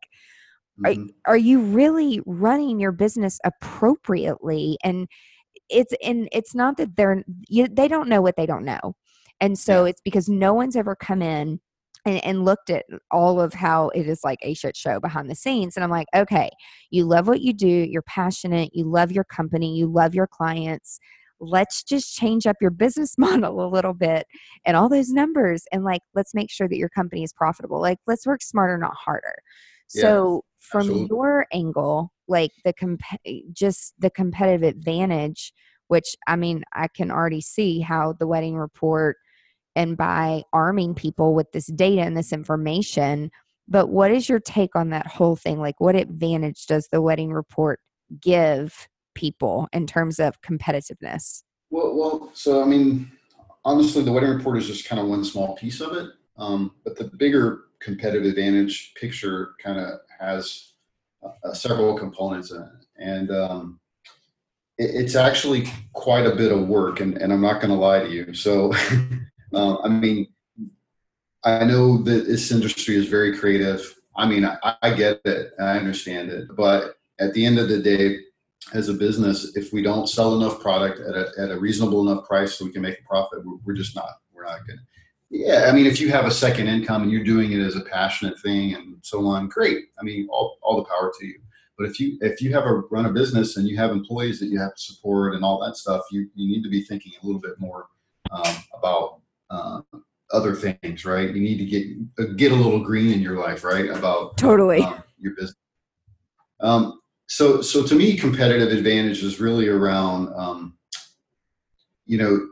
mm-hmm. 0.80 1.06
are, 1.26 1.34
are 1.34 1.38
you 1.38 1.60
really 1.60 2.22
running 2.26 2.80
your 2.80 2.92
business 2.92 3.40
appropriately 3.44 4.78
and 4.84 5.08
it's 5.70 5.94
and 6.04 6.28
it's 6.32 6.54
not 6.54 6.78
that 6.78 6.96
they're 6.96 7.24
you, 7.48 7.68
they 7.68 7.88
don't 7.88 8.10
know 8.10 8.22
what 8.22 8.36
they 8.36 8.46
don't 8.46 8.66
know 8.66 8.96
and 9.42 9.58
so 9.58 9.84
yeah. 9.84 9.90
it's 9.90 10.02
because 10.02 10.30
no 10.30 10.54
one's 10.54 10.76
ever 10.76 10.96
come 10.96 11.22
in 11.22 11.60
and, 12.06 12.24
and, 12.24 12.46
looked 12.46 12.70
at 12.70 12.86
all 13.12 13.40
of 13.40 13.54
how 13.54 13.90
it 13.90 14.08
is 14.08 14.24
like 14.24 14.40
a 14.42 14.54
shit 14.54 14.76
show 14.76 15.00
behind 15.00 15.30
the 15.30 15.36
scenes. 15.36 15.76
And 15.76 15.84
I'm 15.84 15.90
like, 15.90 16.08
okay, 16.16 16.50
you 16.90 17.06
love 17.06 17.28
what 17.28 17.42
you 17.42 17.54
do, 17.54 17.68
you're 17.68 18.02
passionate, 18.02 18.72
you 18.74 18.86
love 18.86 19.12
your 19.12 19.24
company, 19.24 19.76
you 19.76 19.88
love 19.88 20.14
your 20.14 20.28
clients. 20.28 21.00
Let's 21.40 21.84
just 21.84 22.16
change 22.16 22.46
up 22.46 22.58
your 22.62 22.72
business 22.72 23.16
model 23.18 23.66
a 23.66 23.70
little 23.70 23.94
bit 23.94 24.28
and 24.66 24.76
all 24.76 24.90
those 24.90 25.10
numbers. 25.10 25.64
And 25.72 25.84
like, 25.84 26.02
let's 26.14 26.34
make 26.34 26.52
sure 26.52 26.68
that 26.68 26.78
your 26.78 26.90
company 26.90 27.24
is 27.24 27.34
profitable. 27.34 27.80
Like, 27.80 28.00
let's 28.08 28.26
work 28.26 28.42
smarter, 28.42 28.78
not 28.78 28.96
harder. 28.96 29.36
Yeah, 29.94 30.02
so, 30.02 30.46
from 30.60 30.82
absolutely. 30.82 31.08
your 31.10 31.46
angle, 31.52 32.12
like 32.28 32.52
the 32.64 32.74
comp- 32.74 33.02
eh, 33.26 33.42
just 33.52 33.94
the 34.00 34.10
competitive 34.10 34.64
advantage, 34.64 35.54
which 35.88 36.16
I 36.28 36.36
mean, 36.36 36.64
I 36.74 36.88
can 36.88 37.12
already 37.12 37.42
see 37.42 37.80
how 37.82 38.14
the 38.14 38.28
wedding 38.28 38.56
report 38.56 39.18
and 39.76 39.98
by 39.98 40.44
arming 40.54 40.94
people 40.94 41.34
with 41.34 41.52
this 41.52 41.68
data 41.68 42.02
and 42.02 42.16
this 42.16 42.34
information. 42.34 43.32
But 43.68 43.90
what 43.90 44.12
is 44.12 44.28
your 44.28 44.40
take 44.40 44.76
on 44.76 44.90
that 44.90 45.08
whole 45.08 45.36
thing? 45.36 45.60
Like, 45.60 45.80
what 45.80 45.96
advantage 45.96 46.66
does 46.68 46.90
the 46.92 47.02
wedding 47.02 47.32
report 47.32 47.80
give 48.20 48.88
people 49.16 49.68
in 49.72 49.88
terms 49.88 50.20
of 50.20 50.42
competitiveness? 50.42 51.44
Well, 51.70 51.96
well, 51.96 52.32
so 52.34 52.62
I 52.62 52.66
mean, 52.66 53.12
honestly, 53.66 54.04
the 54.04 54.12
wedding 54.12 54.30
report 54.30 54.58
is 54.58 54.68
just 54.68 54.88
kind 54.88 55.00
of 55.00 55.08
one 55.08 55.24
small 55.24 55.56
piece 55.56 55.82
of 55.82 55.94
it. 55.94 56.10
Um, 56.38 56.72
but 56.84 56.98
the 56.98 57.06
bigger 57.06 57.66
competitive 57.80 58.26
advantage 58.26 58.94
picture 58.96 59.54
kind 59.62 59.80
of 59.80 60.00
has 60.20 60.74
uh, 61.24 61.54
several 61.54 61.98
components 61.98 62.52
in 62.52 62.62
it. 62.62 62.86
And 62.98 63.32
um, 63.32 63.80
it, 64.78 64.92
it's 64.96 65.16
actually 65.16 65.68
quite 65.94 66.26
a 66.26 66.36
bit 66.36 66.52
of 66.52 66.68
work, 66.68 67.00
and, 67.00 67.18
and 67.18 67.32
I'm 67.32 67.42
not 67.42 67.62
going 67.62 67.70
to 67.70 67.80
lie 67.80 68.00
to 68.00 68.10
you. 68.10 68.34
So 68.34 68.74
Um, 69.54 69.80
I 69.84 69.90
mean, 69.90 70.28
I 71.44 71.66
know 71.66 71.98
that 71.98 72.26
this 72.28 72.52
industry 72.52 72.96
is 72.96 73.08
very 73.08 73.38
creative. 73.38 74.00
I 74.16 74.28
mean, 74.28 74.46
I, 74.46 74.76
I 74.82 74.94
get 74.94 75.22
it, 75.26 75.52
I 75.60 75.78
understand 75.78 76.30
it, 76.30 76.48
but 76.56 76.96
at 77.20 77.34
the 77.34 77.46
end 77.46 77.60
of 77.60 77.70
the 77.70 77.80
day, 77.80 78.20
as 78.74 78.90
a 78.90 78.94
business, 78.94 79.56
if 79.56 79.74
we 79.74 79.82
don't 79.82 80.08
sell 80.08 80.36
enough 80.36 80.62
product 80.62 81.00
at 81.02 81.16
a, 81.16 81.32
at 81.38 81.52
a 81.52 81.60
reasonable 81.60 82.08
enough 82.08 82.26
price 82.26 82.56
so 82.56 82.66
we 82.66 82.72
can 82.72 82.82
make 82.82 83.00
a 83.00 83.08
profit, 83.08 83.46
we're, 83.46 83.58
we're 83.66 83.74
just 83.74 83.96
not. 83.96 84.10
We're 84.34 84.46
not 84.46 84.66
going. 84.66 84.80
yeah, 85.30 85.68
I 85.70 85.74
mean, 85.74 85.86
if 85.86 86.00
you 86.00 86.10
have 86.12 86.26
a 86.26 86.32
second 86.32 86.68
income 86.68 87.04
and 87.04 87.12
you're 87.12 87.24
doing 87.24 87.52
it 87.52 87.60
as 87.60 87.76
a 87.76 87.82
passionate 87.82 88.40
thing 88.40 88.74
and 88.74 88.98
so 89.02 89.26
on, 89.28 89.48
great. 89.48 89.86
I 90.00 90.04
mean, 90.04 90.28
all, 90.32 90.58
all 90.62 90.78
the 90.78 90.86
power 90.86 91.12
to 91.20 91.26
you. 91.26 91.40
But 91.78 91.88
if 91.88 92.00
you 92.00 92.18
if 92.22 92.42
you 92.42 92.54
have 92.54 92.66
a 92.66 92.82
run 92.92 93.08
a 93.08 93.12
business 93.12 93.58
and 93.58 93.68
you 93.68 93.76
have 93.78 93.92
employees 93.92 94.40
that 94.40 94.48
you 94.48 94.60
have 94.60 94.76
to 94.76 94.82
support 94.82 95.34
and 95.34 95.44
all 95.44 95.60
that 95.66 95.76
stuff, 95.76 96.04
you 96.12 96.30
you 96.36 96.48
need 96.48 96.64
to 96.64 96.70
be 96.70 96.84
thinking 96.84 97.14
a 97.22 97.26
little 97.26 97.42
bit 97.42 97.60
more 97.60 97.88
um, 98.32 98.56
about 98.78 99.22
uh, 99.54 99.82
other 100.32 100.56
things, 100.56 101.06
right? 101.06 101.34
You 101.34 101.42
need 101.42 101.58
to 101.58 101.66
get 101.66 101.88
uh, 102.20 102.34
get 102.36 102.52
a 102.52 102.56
little 102.56 102.84
green 102.84 103.12
in 103.14 103.22
your 103.22 103.38
life, 103.38 103.64
right? 103.64 103.90
About 103.90 104.38
totally 104.38 104.82
um, 104.82 105.04
your 105.20 105.36
business. 105.36 105.56
Um, 106.60 107.00
so 107.28 107.62
so 107.62 107.84
to 107.84 107.96
me, 107.96 108.18
competitive 108.18 108.72
advantage 108.72 109.24
is 109.24 109.40
really 109.40 109.68
around, 109.68 110.34
um, 110.36 110.78
you 112.06 112.18
know, 112.18 112.48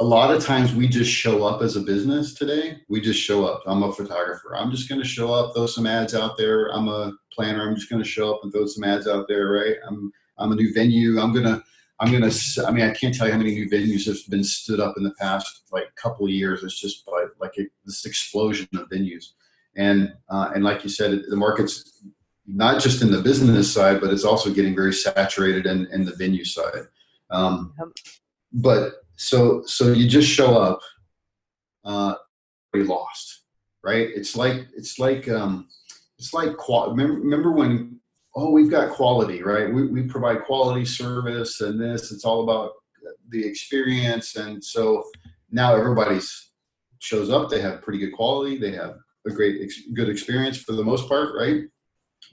a 0.00 0.04
lot 0.04 0.34
of 0.34 0.44
times 0.44 0.74
we 0.74 0.88
just 0.88 1.10
show 1.10 1.44
up 1.44 1.62
as 1.62 1.76
a 1.76 1.80
business 1.80 2.34
today. 2.34 2.78
We 2.88 3.00
just 3.00 3.20
show 3.20 3.44
up. 3.44 3.62
I'm 3.66 3.82
a 3.82 3.92
photographer. 3.92 4.56
I'm 4.56 4.70
just 4.70 4.88
going 4.88 5.00
to 5.00 5.06
show 5.06 5.32
up, 5.32 5.54
throw 5.54 5.66
some 5.66 5.86
ads 5.86 6.14
out 6.14 6.38
there. 6.38 6.68
I'm 6.68 6.88
a 6.88 7.12
planner. 7.32 7.68
I'm 7.68 7.74
just 7.74 7.90
going 7.90 8.02
to 8.02 8.08
show 8.08 8.34
up 8.34 8.40
and 8.42 8.52
throw 8.52 8.66
some 8.66 8.84
ads 8.84 9.06
out 9.06 9.26
there, 9.28 9.48
right? 9.48 9.76
I'm 9.86 10.12
I'm 10.38 10.52
a 10.52 10.56
new 10.56 10.72
venue. 10.72 11.20
I'm 11.20 11.34
gonna 11.34 11.62
I'm 12.00 12.10
gonna. 12.10 12.32
I 12.66 12.70
mean, 12.70 12.84
I 12.84 12.92
can't 12.92 13.14
tell 13.14 13.26
you 13.26 13.32
how 13.32 13.38
many 13.38 13.52
new 13.52 13.68
venues 13.68 14.06
have 14.06 14.16
been 14.30 14.42
stood 14.42 14.80
up 14.80 14.94
in 14.96 15.04
the 15.04 15.14
past 15.20 15.64
like 15.70 15.94
couple 15.96 16.24
of 16.24 16.32
years. 16.32 16.64
It's 16.64 16.80
just 16.80 17.06
like 17.06 17.28
like 17.38 17.52
a, 17.58 17.66
this 17.84 18.06
explosion 18.06 18.68
of 18.74 18.88
venues, 18.88 19.32
and 19.76 20.14
uh, 20.30 20.50
and 20.54 20.64
like 20.64 20.82
you 20.82 20.88
said, 20.88 21.22
the 21.28 21.36
market's 21.36 22.02
not 22.46 22.82
just 22.82 23.02
in 23.02 23.10
the 23.10 23.20
business 23.20 23.72
side, 23.72 24.00
but 24.00 24.12
it's 24.12 24.24
also 24.24 24.52
getting 24.52 24.74
very 24.74 24.92
saturated 24.92 25.66
in, 25.66 25.86
in 25.92 26.04
the 26.04 26.16
venue 26.16 26.44
side. 26.44 26.86
Um, 27.30 27.74
but 28.52 28.94
so 29.16 29.62
so 29.66 29.92
you 29.92 30.08
just 30.08 30.28
show 30.28 30.56
up, 30.56 30.80
uh, 31.84 32.14
lost, 32.74 33.42
right? 33.84 34.08
It's 34.14 34.36
like 34.36 34.68
it's 34.74 34.98
like 34.98 35.28
um, 35.28 35.68
it's 36.18 36.32
like 36.32 36.56
remember, 36.68 37.20
remember 37.20 37.52
when 37.52 38.00
oh 38.36 38.50
we've 38.50 38.70
got 38.70 38.90
quality 38.90 39.42
right? 39.42 39.72
We, 39.72 39.86
we 39.86 40.02
provide 40.02 40.44
quality 40.44 40.84
service 40.84 41.60
and 41.60 41.80
this 41.80 42.12
it's 42.12 42.24
all 42.24 42.42
about 42.44 42.72
the 43.30 43.44
experience. 43.44 44.36
And 44.36 44.62
so 44.62 45.04
now 45.50 45.74
everybody's 45.74 46.50
shows 46.98 47.30
up 47.30 47.48
they 47.48 47.62
have 47.62 47.80
pretty 47.80 47.98
good 47.98 48.12
quality 48.12 48.58
they 48.58 48.72
have 48.72 48.96
a 49.26 49.30
great 49.30 49.62
ex- 49.62 49.80
good 49.94 50.10
experience 50.10 50.58
for 50.58 50.72
the 50.72 50.84
most 50.84 51.08
part 51.08 51.34
right? 51.34 51.62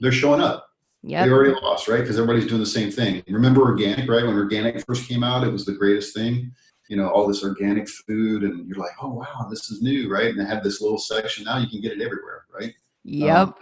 They're 0.00 0.12
showing 0.12 0.40
up. 0.40 0.66
Yeah 1.02 1.24
they 1.24 1.32
already 1.32 1.54
lost 1.54 1.88
right? 1.88 2.00
Because 2.00 2.18
everybody's 2.18 2.48
doing 2.48 2.60
the 2.60 2.66
same 2.66 2.90
thing. 2.90 3.22
Remember 3.28 3.62
organic 3.62 4.08
right? 4.10 4.24
When 4.24 4.36
organic 4.36 4.84
first 4.84 5.08
came 5.08 5.24
out 5.24 5.46
it 5.46 5.52
was 5.52 5.64
the 5.64 5.72
greatest 5.72 6.14
thing. 6.14 6.52
You 6.88 6.96
know 6.96 7.08
all 7.08 7.26
this 7.26 7.44
organic 7.44 7.88
food 7.88 8.44
and 8.44 8.66
you're 8.66 8.78
like 8.78 8.92
oh 9.02 9.14
wow 9.14 9.46
this 9.50 9.70
is 9.70 9.82
new 9.82 10.10
right? 10.10 10.28
And 10.28 10.38
they 10.38 10.44
have 10.44 10.62
this 10.62 10.80
little 10.80 10.98
section 10.98 11.44
now 11.44 11.58
you 11.58 11.68
can 11.68 11.80
get 11.80 11.92
it 11.92 12.02
everywhere 12.02 12.44
right? 12.52 12.74
Yep. 13.04 13.48
Um, 13.48 13.54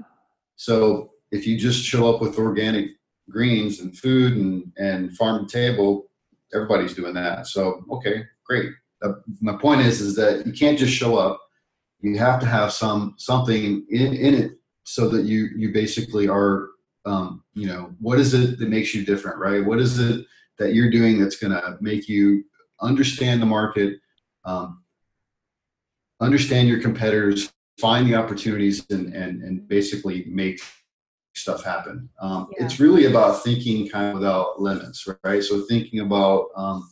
so 0.57 1.13
if 1.31 1.47
you 1.47 1.59
just 1.59 1.85
show 1.85 2.13
up 2.13 2.21
with 2.21 2.39
organic 2.39 2.91
greens 3.31 3.81
and 3.81 3.97
food 3.97 4.37
and, 4.37 4.73
and 4.77 5.17
farm 5.17 5.47
table, 5.47 6.07
everybody's 6.55 6.95
doing 6.95 7.15
that. 7.15 7.47
So, 7.47 7.85
okay, 7.91 8.25
great. 8.45 8.71
Uh, 9.03 9.13
my 9.41 9.57
point 9.57 9.81
is, 9.81 10.01
is 10.01 10.15
that 10.17 10.47
you 10.47 10.53
can't 10.53 10.79
just 10.79 10.93
show 10.93 11.17
up. 11.17 11.41
You 12.01 12.19
have 12.19 12.41
to 12.41 12.47
have 12.47 12.73
some 12.73 13.15
something 13.19 13.85
in, 13.91 14.15
in 14.15 14.35
it 14.35 14.53
so 14.85 15.09
that 15.09 15.25
you 15.25 15.49
you 15.57 15.73
basically 15.73 16.29
are, 16.29 16.69
um, 17.05 17.43
you 17.55 17.67
know, 17.67 17.95
what 18.01 18.19
is 18.21 18.33
it 18.33 18.59
that 18.59 18.69
makes 18.69 18.95
you 18.95 19.05
different, 19.05 19.39
right? 19.39 19.65
What 19.65 19.81
is 19.81 19.99
it 19.99 20.25
that 20.59 20.75
you're 20.75 20.91
doing 20.91 21.19
that's 21.19 21.37
going 21.37 21.53
to 21.53 21.77
make 21.81 22.09
you 22.09 22.45
understand 22.81 23.43
the 23.43 23.47
market, 23.47 23.99
um, 24.45 24.83
understand 26.21 26.69
your 26.69 26.81
competitors, 26.81 27.53
find 27.79 28.07
the 28.07 28.15
opportunities, 28.15 28.87
and 28.91 29.13
and 29.15 29.43
and 29.43 29.67
basically 29.69 30.27
make 30.29 30.61
stuff 31.37 31.65
happen. 31.65 32.09
Um, 32.21 32.49
yeah. 32.53 32.65
It's 32.65 32.81
really 32.81 33.07
about 33.07 33.43
thinking 33.43 33.89
kind 33.89 34.09
of 34.09 34.15
without 34.15 34.61
limits, 34.61 35.07
right? 35.25 35.43
So 35.43 35.63
thinking 35.63 36.01
about 36.01 36.49
um, 36.57 36.89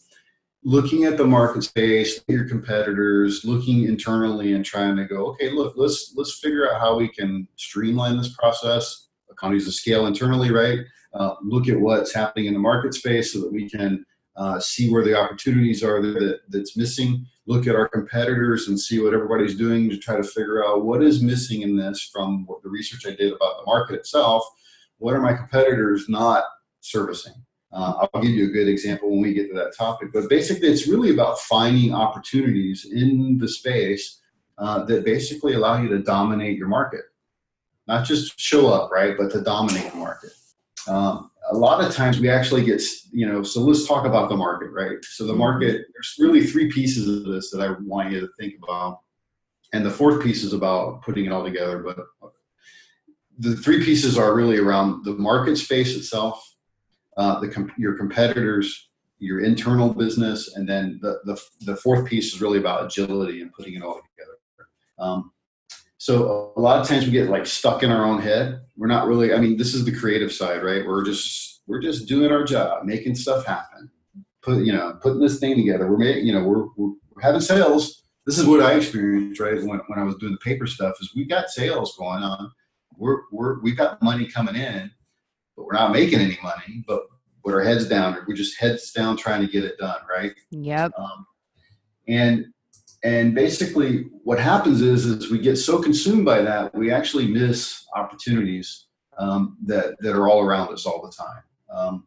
looking 0.63 1.05
at 1.05 1.17
the 1.17 1.27
market 1.27 1.63
space, 1.63 2.21
your 2.29 2.49
competitors, 2.49 3.45
looking 3.45 3.85
internally 3.85 4.55
and 4.55 4.65
trying 4.65 4.97
to 4.97 5.05
go, 5.05 5.27
okay, 5.27 5.51
look, 5.51 5.75
let's 5.77 6.15
let's 6.17 6.39
figure 6.41 6.71
out 6.71 6.81
how 6.81 6.97
we 6.97 7.09
can 7.09 7.47
streamline 7.57 8.17
this 8.17 8.35
process, 8.37 9.09
economies 9.31 9.67
of 9.67 9.75
scale 9.75 10.07
internally, 10.07 10.51
right? 10.51 10.81
Uh, 11.13 11.35
look 11.43 11.69
at 11.69 11.79
what's 11.79 12.13
happening 12.13 12.47
in 12.47 12.55
the 12.55 12.59
market 12.59 12.95
space 12.95 13.33
so 13.33 13.41
that 13.41 13.53
we 13.53 13.69
can 13.69 14.05
uh, 14.37 14.59
see 14.59 14.91
where 14.91 15.05
the 15.05 15.19
opportunities 15.19 15.83
are 15.83 16.03
that, 16.03 16.41
that's 16.49 16.77
missing 16.77 17.27
look 17.47 17.67
at 17.67 17.75
our 17.75 17.89
competitors 17.89 18.69
and 18.69 18.79
see 18.79 19.01
what 19.01 19.15
everybody's 19.15 19.57
doing 19.57 19.89
to 19.91 19.99
try 19.99 20.17
to 20.17 20.23
figure 20.23 20.65
out 20.65 20.85
what 20.85 21.03
is 21.03 21.23
missing 21.23 21.63
in 21.63 21.77
this 21.77 22.09
from 22.13 22.47
the 22.63 22.69
research 22.69 23.07
I 23.07 23.15
did 23.15 23.33
about 23.33 23.59
the 23.59 23.67
market 23.67 23.97
itself. 23.97 24.45
What 24.99 25.15
are 25.15 25.21
my 25.21 25.35
competitors 25.35 26.09
not 26.09 26.45
servicing? 26.81 27.35
Uh, 27.73 28.07
I'll 28.15 28.23
give 28.23 28.31
you 28.31 28.47
a 28.47 28.53
good 28.53 28.69
example 28.69 29.11
when 29.11 29.21
we 29.21 29.35
get 29.35 29.49
to 29.49 29.55
that 29.55 29.77
topic. 29.77 30.11
But 30.13 30.31
basically, 30.31 30.69
it's 30.69 30.87
really 30.87 31.13
about 31.13 31.41
finding 31.41 31.93
opportunities 31.93 32.87
in 32.91 33.37
the 33.39 33.49
space 33.49 34.21
uh, 34.59 34.85
that 34.85 35.05
basically 35.05 35.55
allow 35.55 35.83
you 35.83 35.89
to 35.89 35.99
dominate 35.99 36.57
your 36.57 36.69
market. 36.69 37.03
Not 37.89 38.07
just 38.07 38.39
show 38.41 38.69
up, 38.69 38.91
right, 38.91 39.17
but 39.19 39.31
to 39.33 39.43
dominate 39.43 39.91
the 39.91 39.99
market. 39.99 40.31
Um, 40.87 41.31
a 41.51 41.57
lot 41.57 41.85
of 41.85 41.95
times 41.95 42.21
we 42.21 42.29
actually 42.29 42.65
get, 42.65 42.83
you 43.13 43.27
know, 43.27 43.43
so 43.43 43.61
let's 43.61 43.87
talk 43.87 44.07
about 44.07 44.29
the 44.29 44.37
market, 44.37 44.71
right? 44.71 44.97
So 45.03 45.25
the 45.25 45.33
mm-hmm. 45.33 45.41
market, 45.41 45.87
there's 45.93 46.15
really 46.19 46.47
three 46.47 46.71
pieces 46.71 47.09
of 47.09 47.33
this 47.33 47.51
that 47.51 47.61
I 47.61 47.75
want 47.83 48.13
you 48.13 48.21
to 48.21 48.29
think 48.39 48.55
about. 48.63 49.01
And 49.73 49.85
the 49.85 49.91
fourth 49.91 50.23
piece 50.23 50.43
is 50.43 50.53
about 50.53 51.03
putting 51.03 51.27
it 51.27 51.33
all 51.33 51.45
together. 51.45 51.79
But 51.79 51.99
the 53.39 53.57
three 53.57 53.85
pieces 53.85 54.17
are 54.17 54.35
really 54.35 54.59
around 54.59 55.05
the 55.05 55.15
market 55.15 55.57
space 55.57 55.97
itself, 55.97 56.55
uh, 57.17 57.41
the 57.41 57.71
your 57.77 57.95
competitors, 57.95 58.91
your 59.19 59.41
internal 59.41 59.93
business, 59.93 60.55
and 60.57 60.69
then 60.69 60.99
the, 61.03 61.21
the, 61.25 61.41
the 61.63 61.77
fourth 61.77 62.07
piece 62.07 62.35
is 62.35 62.41
really 62.41 62.59
about 62.59 62.85
agility 62.85 63.43
and 63.43 63.53
putting 63.53 63.75
it 63.75 63.83
all 63.83 63.95
together. 63.95 64.39
Um, 64.99 65.33
so 66.05 66.53
a 66.55 66.61
lot 66.61 66.79
of 66.79 66.87
times 66.87 67.07
we 67.07 67.13
get 67.13 67.31
like 67.31 67.47
stuck 67.47 67.83
in 67.83 67.91
our 67.91 68.05
own 68.05 68.21
head. 68.21 68.61
We're 68.77 68.89
not 68.89 69.07
really. 69.07 69.33
I 69.33 69.39
mean, 69.39 69.57
this 69.57 69.73
is 69.73 69.87
the 69.87 69.99
creative 69.99 70.31
side, 70.31 70.63
right? 70.63 70.87
We're 70.87 71.03
just 71.03 71.63
we're 71.67 71.81
just 71.81 72.07
doing 72.07 72.31
our 72.31 72.45
job, 72.45 72.85
making 72.85 73.15
stuff 73.15 73.47
happen. 73.47 73.91
Put 74.43 74.67
you 74.67 74.73
know, 74.75 74.99
putting 75.01 75.21
this 75.23 75.41
thing 75.41 75.57
together. 75.57 75.91
We're 75.91 75.97
making 75.97 76.27
you 76.27 76.35
know, 76.35 76.45
we're, 76.45 76.67
we're, 76.77 76.93
we're 77.11 77.23
having 77.23 77.41
sales. 77.41 78.03
This 78.27 78.37
is 78.37 78.45
what 78.45 78.61
I 78.61 78.75
experienced, 78.75 79.41
right? 79.41 79.55
When 79.55 79.81
when 79.87 79.99
I 79.99 80.03
was 80.03 80.17
doing 80.17 80.33
the 80.33 80.39
paper 80.45 80.67
stuff, 80.67 80.95
is 81.01 81.11
we 81.17 81.25
got 81.25 81.49
sales 81.49 81.97
going 81.99 82.23
on. 82.23 82.53
We're 82.99 83.23
we're 83.33 83.63
we've 83.63 83.79
got 83.79 84.03
money 84.03 84.27
coming 84.27 84.57
in, 84.57 84.91
but 85.57 85.65
we're 85.65 85.73
not 85.73 85.91
making 85.91 86.21
any 86.21 86.39
money. 86.43 86.85
But 86.87 87.05
with 87.45 87.55
our 87.55 87.63
heads 87.63 87.89
down, 87.89 88.19
we're 88.29 88.35
just 88.35 88.61
heads 88.61 88.93
down 88.93 89.17
trying 89.17 89.41
to 89.41 89.51
get 89.51 89.65
it 89.65 89.79
done, 89.79 90.01
right? 90.07 90.35
Yep. 90.51 90.93
Um, 90.99 91.27
and 92.09 92.45
and 93.05 93.35
basically 93.35 94.07
what 94.25 94.41
happens 94.41 94.81
is 94.81 95.05
is 95.05 95.31
we 95.31 95.39
get 95.39 95.57
so 95.57 95.81
consumed 95.81 96.25
by 96.25 96.41
that 96.43 96.75
we 96.75 96.91
actually 96.91 97.27
miss 97.27 97.87
opportunities 97.95 98.87
um, 99.19 99.57
that 99.65 99.95
that 100.01 100.17
are 100.17 100.29
all 100.29 100.41
around 100.41 100.73
us 100.73 100.87
all 100.87 101.03
the 101.03 101.13
time 101.13 101.43
um, 101.71 102.07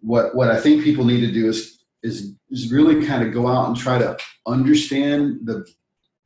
what 0.00 0.34
what 0.34 0.50
i 0.50 0.58
think 0.58 0.82
people 0.82 1.04
need 1.04 1.20
to 1.20 1.32
do 1.32 1.48
is 1.48 1.84
is 2.02 2.34
is 2.50 2.72
really 2.72 3.04
kind 3.04 3.26
of 3.26 3.34
go 3.34 3.48
out 3.48 3.68
and 3.68 3.76
try 3.76 3.98
to 3.98 4.16
understand 4.46 5.40
the 5.44 5.66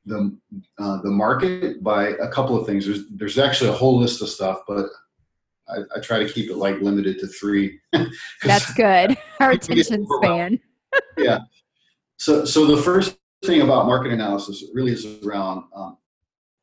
the 0.06 0.36
uh, 0.78 1.00
the 1.02 1.10
market 1.10 1.82
by 1.82 2.08
a 2.08 2.28
couple 2.28 2.56
of 2.58 2.66
things 2.66 2.86
there's 2.86 3.08
there's 3.10 3.38
actually 3.38 3.70
a 3.70 3.72
whole 3.72 3.98
list 3.98 4.22
of 4.22 4.28
stuff 4.28 4.60
but 4.68 4.86
I, 5.70 5.78
I 5.96 6.00
try 6.00 6.18
to 6.18 6.28
keep 6.28 6.50
it 6.50 6.56
like 6.56 6.80
limited 6.80 7.18
to 7.20 7.26
three. 7.28 7.80
That's 8.42 8.72
good. 8.74 9.16
Our 9.40 9.52
attention 9.52 10.06
span. 10.18 10.58
yeah. 11.18 11.40
So, 12.16 12.44
so 12.44 12.66
the 12.66 12.82
first 12.82 13.16
thing 13.44 13.62
about 13.62 13.86
market 13.86 14.12
analysis 14.12 14.64
really 14.74 14.92
is 14.92 15.22
around 15.24 15.64
um, 15.74 15.96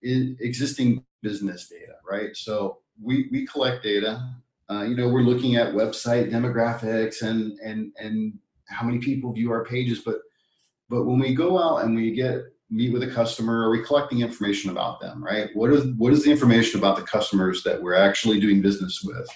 existing 0.03 1.03
business 1.21 1.67
data, 1.67 1.93
right? 2.09 2.36
So 2.36 2.80
we, 3.01 3.28
we 3.32 3.45
collect 3.47 3.84
data. 3.84 4.34
Uh, 4.69 4.84
you 4.84 4.95
know, 4.95 5.09
we're 5.09 5.21
looking 5.21 5.55
at 5.55 5.73
website 5.73 6.32
demographics 6.32 7.21
and 7.21 7.57
and 7.59 7.93
and 7.97 8.38
how 8.67 8.86
many 8.86 8.99
people 8.99 9.32
view 9.32 9.51
our 9.51 9.63
pages, 9.63 9.99
but 9.99 10.17
but 10.89 11.05
when 11.05 11.19
we 11.19 11.34
go 11.34 11.57
out 11.57 11.86
and 11.86 11.95
we 11.95 12.11
get 12.11 12.41
meet 12.69 12.91
with 12.91 13.03
a 13.03 13.07
customer, 13.07 13.65
are 13.65 13.69
we 13.69 13.82
collecting 13.82 14.19
information 14.19 14.69
about 14.69 14.99
them, 14.99 15.23
right? 15.23 15.49
What 15.53 15.71
is 15.71 15.86
what 15.95 16.11
is 16.11 16.23
the 16.23 16.32
information 16.32 16.80
about 16.80 16.97
the 16.97 17.03
customers 17.03 17.63
that 17.63 17.82
we're 17.82 17.95
actually 17.95 18.41
doing 18.41 18.61
business 18.61 19.01
with? 19.03 19.28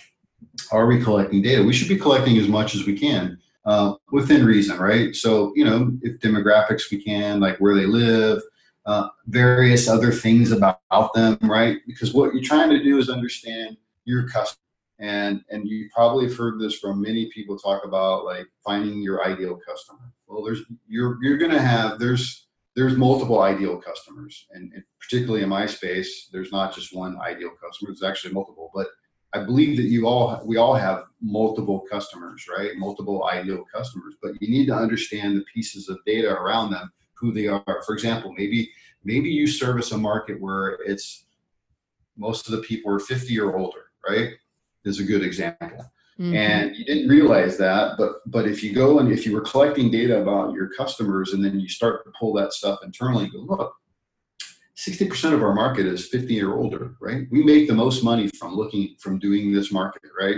Are 0.71 0.85
we 0.85 1.01
collecting 1.01 1.41
data? 1.41 1.63
We 1.63 1.73
should 1.73 1.87
be 1.87 1.97
collecting 1.97 2.37
as 2.37 2.49
much 2.49 2.75
as 2.75 2.85
we 2.85 2.97
can 2.97 3.40
uh, 3.65 3.95
within 4.11 4.45
reason, 4.45 4.77
right? 4.77 5.15
So, 5.15 5.53
you 5.55 5.65
know, 5.65 5.91
if 6.01 6.19
demographics 6.19 6.89
we 6.91 7.03
can, 7.03 7.39
like 7.39 7.57
where 7.57 7.75
they 7.75 7.85
live, 7.85 8.41
uh, 8.85 9.09
various 9.27 9.87
other 9.87 10.11
things 10.11 10.51
about, 10.51 10.79
them, 11.13 11.37
right? 11.43 11.77
Because 11.85 12.13
what 12.13 12.33
you're 12.33 12.43
trying 12.43 12.69
to 12.69 12.83
do 12.83 12.97
is 12.97 13.09
understand 13.09 13.77
your 14.05 14.27
customer. 14.27 14.57
And, 14.99 15.41
and 15.49 15.67
you 15.67 15.89
probably 15.93 16.27
have 16.27 16.37
heard 16.37 16.59
this 16.59 16.77
from 16.77 17.01
many 17.01 17.25
people 17.33 17.57
talk 17.57 17.85
about 17.85 18.23
like 18.25 18.47
finding 18.63 19.01
your 19.01 19.25
ideal 19.25 19.59
customer. 19.67 20.13
Well, 20.27 20.43
there's 20.43 20.61
you're 20.87 21.17
you're 21.23 21.37
gonna 21.37 21.61
have 21.61 21.97
there's 21.97 22.47
there's 22.75 22.95
multiple 22.95 23.41
ideal 23.41 23.77
customers, 23.77 24.45
and, 24.51 24.71
and 24.73 24.83
particularly 24.99 25.43
in 25.43 25.49
my 25.49 25.65
space, 25.65 26.29
there's 26.31 26.51
not 26.51 26.73
just 26.73 26.95
one 26.95 27.19
ideal 27.19 27.49
customer. 27.49 27.91
There's 27.91 28.03
actually 28.03 28.33
multiple, 28.33 28.71
but 28.73 28.87
I 29.33 29.43
believe 29.43 29.77
that 29.77 29.83
you 29.83 30.07
all 30.07 30.41
we 30.45 30.57
all 30.57 30.75
have 30.75 31.05
multiple 31.21 31.85
customers, 31.91 32.45
right? 32.47 32.71
Multiple 32.75 33.27
ideal 33.31 33.65
customers, 33.73 34.15
but 34.21 34.33
you 34.41 34.49
need 34.49 34.65
to 34.67 34.75
understand 34.75 35.37
the 35.37 35.45
pieces 35.53 35.89
of 35.89 35.99
data 36.05 36.31
around 36.31 36.71
them, 36.71 36.91
who 37.13 37.31
they 37.31 37.47
are. 37.47 37.83
For 37.85 37.93
example, 37.93 38.33
maybe 38.37 38.71
maybe 39.03 39.29
you 39.29 39.47
service 39.47 39.91
a 39.91 39.97
market 39.97 40.39
where 40.41 40.79
it's 40.85 41.25
most 42.17 42.47
of 42.47 42.51
the 42.51 42.61
people 42.61 42.93
are 42.93 42.99
50 42.99 43.39
or 43.39 43.57
older, 43.57 43.85
right? 44.07 44.31
Is 44.83 44.99
a 44.99 45.03
good 45.03 45.23
example. 45.23 45.85
Mm-hmm. 46.19 46.35
And 46.35 46.75
you 46.75 46.83
didn't 46.85 47.07
realize 47.07 47.57
that, 47.57 47.97
but 47.97 48.15
but 48.25 48.47
if 48.47 48.61
you 48.63 48.73
go 48.73 48.99
and 48.99 49.11
if 49.11 49.25
you 49.25 49.33
were 49.33 49.41
collecting 49.41 49.89
data 49.89 50.21
about 50.21 50.53
your 50.53 50.69
customers 50.69 51.33
and 51.33 51.43
then 51.43 51.59
you 51.59 51.69
start 51.69 52.03
to 52.03 52.11
pull 52.19 52.33
that 52.33 52.53
stuff 52.53 52.79
internally, 52.83 53.29
go 53.29 53.39
look, 53.39 53.73
60% 54.87 55.33
of 55.33 55.43
our 55.43 55.53
market 55.53 55.85
is 55.85 56.07
50 56.07 56.41
or 56.41 56.57
older, 56.57 56.95
right? 56.99 57.27
We 57.29 57.43
make 57.43 57.67
the 57.67 57.75
most 57.75 58.03
money 58.03 58.29
from 58.39 58.55
looking 58.55 58.95
from 58.99 59.19
doing 59.19 59.53
this 59.53 59.71
market, 59.71 60.01
right? 60.19 60.37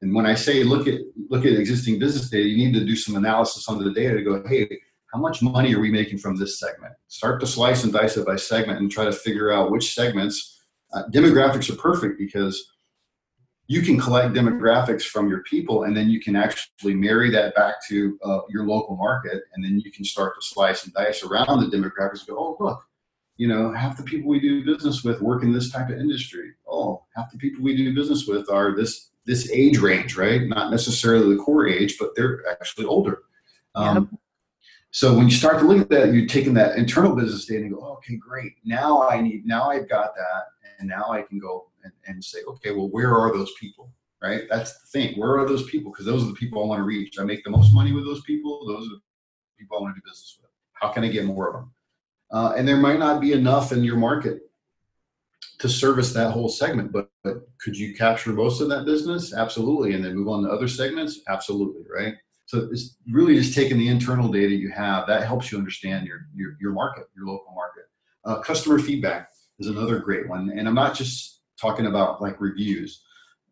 And 0.00 0.14
when 0.14 0.24
I 0.24 0.34
say 0.34 0.64
look 0.64 0.86
at 0.88 1.00
look 1.28 1.44
at 1.44 1.52
existing 1.52 1.98
business 1.98 2.30
data, 2.30 2.48
you 2.48 2.56
need 2.56 2.72
to 2.74 2.84
do 2.84 2.96
some 2.96 3.16
analysis 3.16 3.68
on 3.68 3.82
the 3.82 3.92
data 3.92 4.14
to 4.14 4.22
go, 4.22 4.42
hey, 4.48 4.68
how 5.12 5.18
much 5.20 5.42
money 5.42 5.74
are 5.74 5.80
we 5.80 5.90
making 5.90 6.18
from 6.18 6.34
this 6.34 6.58
segment? 6.58 6.94
Start 7.08 7.40
to 7.40 7.46
slice 7.46 7.84
and 7.84 7.92
dice 7.92 8.16
it 8.16 8.26
by 8.26 8.36
segment 8.36 8.80
and 8.80 8.90
try 8.90 9.04
to 9.04 9.12
figure 9.12 9.52
out 9.52 9.70
which 9.70 9.94
segments. 9.94 10.62
Uh, 10.94 11.02
demographics 11.12 11.70
are 11.70 11.76
perfect 11.76 12.18
because 12.18 12.72
you 13.66 13.82
can 13.82 13.98
collect 13.98 14.34
demographics 14.34 15.02
from 15.02 15.28
your 15.28 15.42
people 15.42 15.84
and 15.84 15.96
then 15.96 16.08
you 16.08 16.20
can 16.20 16.36
actually 16.36 16.94
marry 16.94 17.30
that 17.30 17.54
back 17.54 17.74
to 17.88 18.18
uh, 18.24 18.40
your 18.48 18.66
local 18.66 18.96
market 18.96 19.42
and 19.54 19.64
then 19.64 19.78
you 19.78 19.90
can 19.90 20.04
start 20.04 20.34
to 20.34 20.46
slice 20.46 20.84
and 20.84 20.92
dice 20.94 21.22
around 21.22 21.60
the 21.60 21.76
demographics 21.76 22.26
go 22.26 22.36
oh 22.36 22.56
look 22.60 22.84
you 23.36 23.48
know, 23.48 23.72
half 23.72 23.96
the 23.96 24.02
people 24.02 24.28
we 24.28 24.40
do 24.40 24.64
business 24.64 25.02
with 25.02 25.20
work 25.20 25.42
in 25.42 25.52
this 25.52 25.70
type 25.70 25.90
of 25.90 25.98
industry. 25.98 26.52
Oh, 26.68 27.04
half 27.16 27.30
the 27.32 27.38
people 27.38 27.64
we 27.64 27.76
do 27.76 27.94
business 27.94 28.26
with 28.26 28.50
are 28.50 28.76
this 28.76 29.10
this 29.26 29.50
age 29.50 29.78
range, 29.78 30.16
right? 30.16 30.42
Not 30.42 30.70
necessarily 30.70 31.34
the 31.34 31.42
core 31.42 31.66
age, 31.66 31.96
but 31.98 32.10
they're 32.14 32.42
actually 32.50 32.86
older. 32.86 33.22
Um, 33.74 34.08
yep. 34.12 34.20
So 34.90 35.16
when 35.16 35.24
you 35.24 35.34
start 35.34 35.58
to 35.58 35.64
look 35.64 35.80
at 35.80 35.88
that, 35.88 36.12
you're 36.12 36.26
taking 36.26 36.54
that 36.54 36.76
internal 36.76 37.16
business 37.16 37.46
data 37.46 37.62
and 37.62 37.74
go, 37.74 37.80
oh, 37.82 37.94
okay, 37.94 38.16
great. 38.16 38.52
Now 38.64 39.08
I 39.08 39.20
need, 39.20 39.44
now 39.46 39.70
I've 39.70 39.88
got 39.88 40.14
that, 40.14 40.44
and 40.78 40.88
now 40.88 41.06
I 41.10 41.22
can 41.22 41.40
go 41.40 41.70
and, 41.82 41.92
and 42.06 42.22
say, 42.22 42.38
okay, 42.46 42.70
well, 42.70 42.88
where 42.90 43.16
are 43.16 43.32
those 43.32 43.52
people? 43.58 43.90
Right? 44.22 44.42
That's 44.48 44.78
the 44.78 44.86
thing. 44.86 45.18
Where 45.18 45.38
are 45.38 45.48
those 45.48 45.68
people? 45.68 45.90
Because 45.90 46.06
those 46.06 46.22
are 46.22 46.28
the 46.28 46.34
people 46.34 46.62
I 46.62 46.66
want 46.66 46.78
to 46.78 46.84
reach. 46.84 47.18
I 47.18 47.24
make 47.24 47.42
the 47.44 47.50
most 47.50 47.74
money 47.74 47.92
with 47.92 48.04
those 48.04 48.22
people. 48.22 48.66
Those 48.66 48.86
are 48.86 48.90
the 48.90 49.00
people 49.58 49.78
I 49.78 49.80
want 49.80 49.96
to 49.96 50.00
do 50.00 50.04
business 50.08 50.38
with. 50.40 50.50
How 50.74 50.90
can 50.90 51.02
I 51.02 51.08
get 51.08 51.24
more 51.24 51.48
of 51.48 51.54
them? 51.54 51.72
Uh, 52.34 52.52
and 52.56 52.66
there 52.66 52.76
might 52.76 52.98
not 52.98 53.20
be 53.20 53.32
enough 53.32 53.70
in 53.70 53.84
your 53.84 53.96
market 53.96 54.40
to 55.60 55.68
service 55.68 56.12
that 56.12 56.32
whole 56.32 56.48
segment 56.48 56.90
but, 56.90 57.08
but 57.22 57.36
could 57.60 57.78
you 57.78 57.94
capture 57.94 58.32
most 58.32 58.60
of 58.60 58.68
that 58.68 58.84
business? 58.84 59.32
Absolutely. 59.32 59.94
And 59.94 60.04
then 60.04 60.16
move 60.16 60.28
on 60.28 60.42
to 60.42 60.50
other 60.50 60.68
segments? 60.68 61.20
Absolutely 61.28 61.82
right? 61.94 62.14
So 62.46 62.68
it's 62.70 62.96
really 63.10 63.36
just 63.36 63.54
taking 63.54 63.78
the 63.78 63.88
internal 63.88 64.28
data 64.28 64.52
you 64.52 64.70
have. 64.70 65.06
That 65.06 65.26
helps 65.26 65.50
you 65.50 65.58
understand 65.58 66.06
your 66.06 66.26
your, 66.34 66.56
your 66.60 66.72
market 66.72 67.06
your 67.16 67.26
local 67.26 67.54
market. 67.54 67.84
Uh, 68.24 68.40
customer 68.40 68.78
feedback 68.78 69.30
is 69.60 69.68
another 69.68 70.00
great 70.00 70.28
one. 70.28 70.50
And 70.50 70.66
i'm 70.66 70.74
not 70.74 70.94
just 70.94 71.40
talking 71.58 71.86
about 71.86 72.20
like 72.20 72.40
reviews. 72.40 73.02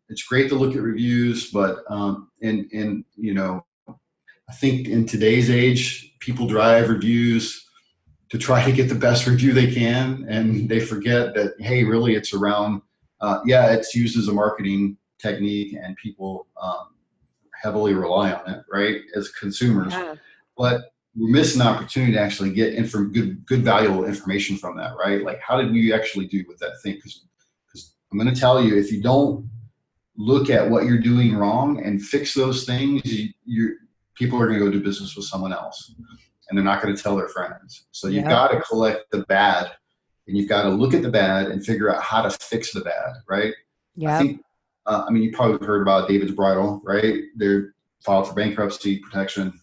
It's 0.08 0.24
great 0.24 0.48
to 0.48 0.56
look 0.56 0.74
at 0.74 0.82
reviews 0.82 1.50
but 1.50 1.84
um, 1.88 2.30
and 2.42 2.70
in 2.72 3.04
you 3.16 3.32
know 3.32 3.64
i 3.88 4.52
think 4.52 4.88
in 4.88 5.06
today's 5.06 5.48
age 5.48 6.14
people 6.18 6.46
drive 6.46 6.88
reviews 6.88 7.64
to 8.32 8.38
try 8.38 8.64
to 8.64 8.72
get 8.72 8.88
the 8.88 8.94
best 8.94 9.26
review 9.26 9.52
they 9.52 9.70
can, 9.70 10.24
and 10.26 10.66
they 10.66 10.80
forget 10.80 11.34
that 11.34 11.52
hey, 11.60 11.84
really, 11.84 12.14
it's 12.14 12.32
around. 12.32 12.80
Uh, 13.20 13.40
yeah, 13.44 13.72
it's 13.72 13.94
used 13.94 14.16
as 14.18 14.28
a 14.28 14.32
marketing 14.32 14.96
technique, 15.20 15.76
and 15.80 15.94
people 15.98 16.46
um, 16.60 16.94
heavily 17.62 17.92
rely 17.92 18.32
on 18.32 18.50
it, 18.50 18.64
right, 18.72 19.02
as 19.14 19.28
consumers. 19.32 19.92
Yeah. 19.92 20.14
But 20.56 20.80
we're 21.14 21.30
missing 21.30 21.60
an 21.60 21.66
opportunity 21.66 22.14
to 22.14 22.20
actually 22.20 22.54
get 22.54 22.72
inf- 22.72 23.12
good, 23.12 23.44
good, 23.44 23.62
valuable 23.62 24.06
information 24.06 24.56
from 24.56 24.78
that, 24.78 24.94
right? 24.96 25.22
Like, 25.22 25.40
how 25.46 25.60
did 25.60 25.70
we 25.70 25.92
actually 25.92 26.26
do 26.26 26.42
with 26.48 26.58
that 26.60 26.72
thing? 26.82 26.94
Because, 26.94 27.26
I'm 28.10 28.18
going 28.18 28.34
to 28.34 28.38
tell 28.38 28.62
you, 28.62 28.76
if 28.76 28.92
you 28.92 29.02
don't 29.02 29.48
look 30.16 30.50
at 30.50 30.68
what 30.68 30.84
you're 30.84 30.98
doing 30.98 31.34
wrong 31.34 31.82
and 31.82 32.02
fix 32.02 32.34
those 32.34 32.64
things, 32.64 33.02
you, 33.04 33.28
you're 33.44 33.72
people 34.14 34.40
are 34.40 34.46
going 34.46 34.58
to 34.58 34.64
go 34.66 34.70
do 34.70 34.82
business 34.82 35.16
with 35.16 35.24
someone 35.24 35.52
else 35.52 35.94
and 36.52 36.58
they're 36.58 36.64
not 36.66 36.82
going 36.82 36.94
to 36.94 37.02
tell 37.02 37.16
their 37.16 37.28
friends. 37.28 37.86
So 37.92 38.08
you've 38.08 38.24
got 38.24 38.48
to 38.48 38.60
collect 38.60 39.10
the 39.10 39.20
bad 39.24 39.70
and 40.28 40.36
you've 40.36 40.50
got 40.50 40.64
to 40.64 40.68
look 40.68 40.92
at 40.92 41.00
the 41.00 41.08
bad 41.08 41.46
and 41.46 41.64
figure 41.64 41.90
out 41.90 42.02
how 42.02 42.20
to 42.20 42.30
fix 42.30 42.74
the 42.74 42.82
bad, 42.82 43.14
right? 43.26 43.54
Yeah. 43.96 44.16
I 44.16 44.18
think, 44.18 44.42
uh, 44.84 45.04
I 45.08 45.10
mean, 45.10 45.22
you 45.22 45.32
probably 45.32 45.66
heard 45.66 45.80
about 45.80 46.10
David's 46.10 46.32
Bridal, 46.32 46.82
right? 46.84 47.22
They're 47.36 47.74
filed 48.04 48.28
for 48.28 48.34
bankruptcy 48.34 48.98
protection. 48.98 49.58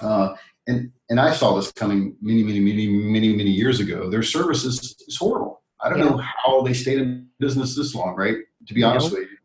Uh, 0.00 0.34
and, 0.66 0.90
and 1.10 1.20
I 1.20 1.34
saw 1.34 1.54
this 1.56 1.70
coming 1.72 2.16
many, 2.22 2.42
many, 2.42 2.60
many, 2.60 2.86
many, 2.86 3.36
many 3.36 3.50
years 3.50 3.80
ago. 3.80 4.08
Their 4.08 4.22
service 4.22 4.64
is, 4.64 4.96
is 5.06 5.18
horrible. 5.18 5.62
I 5.82 5.90
don't 5.90 5.98
yeah. 5.98 6.04
know 6.06 6.16
how 6.16 6.62
they 6.62 6.72
stayed 6.72 7.00
in 7.00 7.28
business 7.38 7.76
this 7.76 7.94
long, 7.94 8.16
right? 8.16 8.38
To 8.66 8.72
be 8.72 8.82
honest 8.82 9.12
with 9.12 9.20
you. 9.20 9.36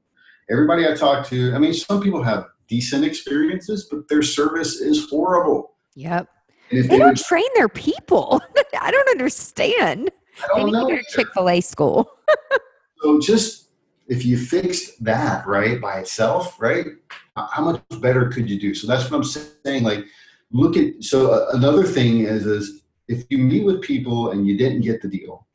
Everybody 0.49 0.87
I 0.87 0.95
talk 0.95 1.27
to, 1.27 1.53
I 1.53 1.59
mean, 1.59 1.73
some 1.73 2.01
people 2.01 2.23
have 2.23 2.45
decent 2.69 3.03
experiences, 3.03 3.89
but 3.91 4.07
their 4.07 4.21
service 4.21 4.79
is 4.79 5.09
horrible. 5.09 5.75
Yep. 5.95 6.29
They, 6.71 6.81
they, 6.81 6.97
don't 6.99 7.17
train 7.17 7.47
their 7.55 7.69
people. 7.69 8.41
I 8.79 8.91
don't 8.91 9.09
understand. 9.09 10.11
I 10.43 10.47
don't 10.47 10.65
they 10.65 10.71
know. 10.71 10.87
Go 10.87 10.95
to 10.95 11.03
Chick 11.09 11.27
Fil 11.33 11.49
A 11.49 11.61
school. 11.61 12.11
so 13.01 13.19
just 13.19 13.69
if 14.07 14.25
you 14.25 14.37
fixed 14.37 15.03
that 15.03 15.45
right 15.47 15.79
by 15.79 15.99
itself, 15.99 16.59
right? 16.59 16.87
How 17.35 17.63
much 17.63 17.81
better 18.01 18.29
could 18.29 18.49
you 18.49 18.59
do? 18.59 18.73
So 18.73 18.87
that's 18.87 19.09
what 19.09 19.17
I'm 19.17 19.23
saying. 19.23 19.83
Like, 19.83 20.05
look 20.51 20.77
at. 20.77 21.03
So 21.03 21.31
uh, 21.31 21.49
another 21.53 21.83
thing 21.83 22.21
is, 22.21 22.45
is 22.45 22.81
if 23.07 23.25
you 23.29 23.37
meet 23.37 23.65
with 23.65 23.81
people 23.81 24.31
and 24.31 24.47
you 24.47 24.57
didn't 24.57 24.81
get 24.81 25.01
the 25.01 25.07
deal, 25.07 25.47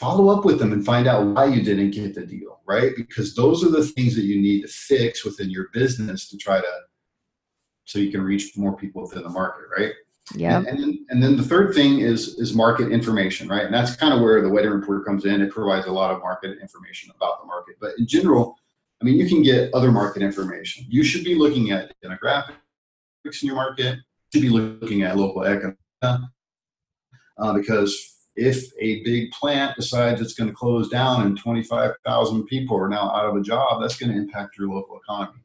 follow 0.00 0.34
up 0.34 0.44
with 0.44 0.58
them 0.58 0.72
and 0.72 0.84
find 0.84 1.06
out 1.06 1.26
why 1.26 1.44
you 1.44 1.62
didn't 1.62 1.90
get 1.90 2.14
the 2.14 2.24
deal, 2.24 2.60
right? 2.66 2.92
Because 2.96 3.34
those 3.34 3.62
are 3.62 3.70
the 3.70 3.84
things 3.84 4.14
that 4.16 4.24
you 4.24 4.40
need 4.40 4.62
to 4.62 4.68
fix 4.68 5.24
within 5.24 5.50
your 5.50 5.68
business 5.74 6.28
to 6.30 6.38
try 6.38 6.58
to, 6.58 6.72
so 7.84 7.98
you 7.98 8.10
can 8.10 8.22
reach 8.22 8.56
more 8.56 8.76
people 8.76 9.02
within 9.02 9.22
the 9.22 9.28
market, 9.28 9.66
right? 9.76 9.92
Yeah. 10.34 10.58
And, 10.58 10.66
and, 10.68 10.78
then, 10.78 11.06
and 11.10 11.22
then 11.22 11.36
the 11.36 11.42
third 11.42 11.74
thing 11.74 12.00
is 12.00 12.38
is 12.38 12.54
market 12.54 12.92
information, 12.92 13.48
right? 13.48 13.64
And 13.64 13.74
that's 13.74 13.96
kind 13.96 14.14
of 14.14 14.20
where 14.20 14.40
the 14.42 14.48
weather 14.48 14.76
report 14.76 15.04
comes 15.04 15.24
in. 15.24 15.40
It 15.40 15.50
provides 15.50 15.86
a 15.86 15.92
lot 15.92 16.12
of 16.12 16.20
market 16.20 16.58
information 16.60 17.10
about 17.16 17.40
the 17.40 17.46
market. 17.46 17.76
But 17.80 17.92
in 17.98 18.06
general, 18.06 18.56
I 19.00 19.04
mean, 19.04 19.16
you 19.16 19.28
can 19.28 19.42
get 19.42 19.72
other 19.74 19.90
market 19.90 20.22
information. 20.22 20.84
You 20.88 21.02
should 21.02 21.24
be 21.24 21.34
looking 21.34 21.70
at 21.70 21.92
demographics 22.04 22.52
in 23.24 23.46
your 23.46 23.56
market. 23.56 23.96
You 23.96 24.40
should 24.40 24.42
be 24.42 24.50
looking 24.50 25.02
at 25.02 25.16
local 25.16 25.42
economic 25.42 25.76
uh, 26.02 27.54
because 27.54 28.16
if 28.36 28.70
a 28.80 29.02
big 29.02 29.30
plant 29.32 29.76
decides 29.76 30.20
it's 30.20 30.34
going 30.34 30.48
to 30.48 30.54
close 30.54 30.88
down 30.88 31.26
and 31.26 31.38
25,000 31.38 32.44
people 32.44 32.76
are 32.76 32.88
now 32.88 33.10
out 33.10 33.26
of 33.26 33.36
a 33.36 33.40
job, 33.40 33.80
that's 33.80 33.96
going 33.96 34.12
to 34.12 34.18
impact 34.18 34.56
your 34.58 34.68
local 34.68 34.98
economy. 34.98 35.40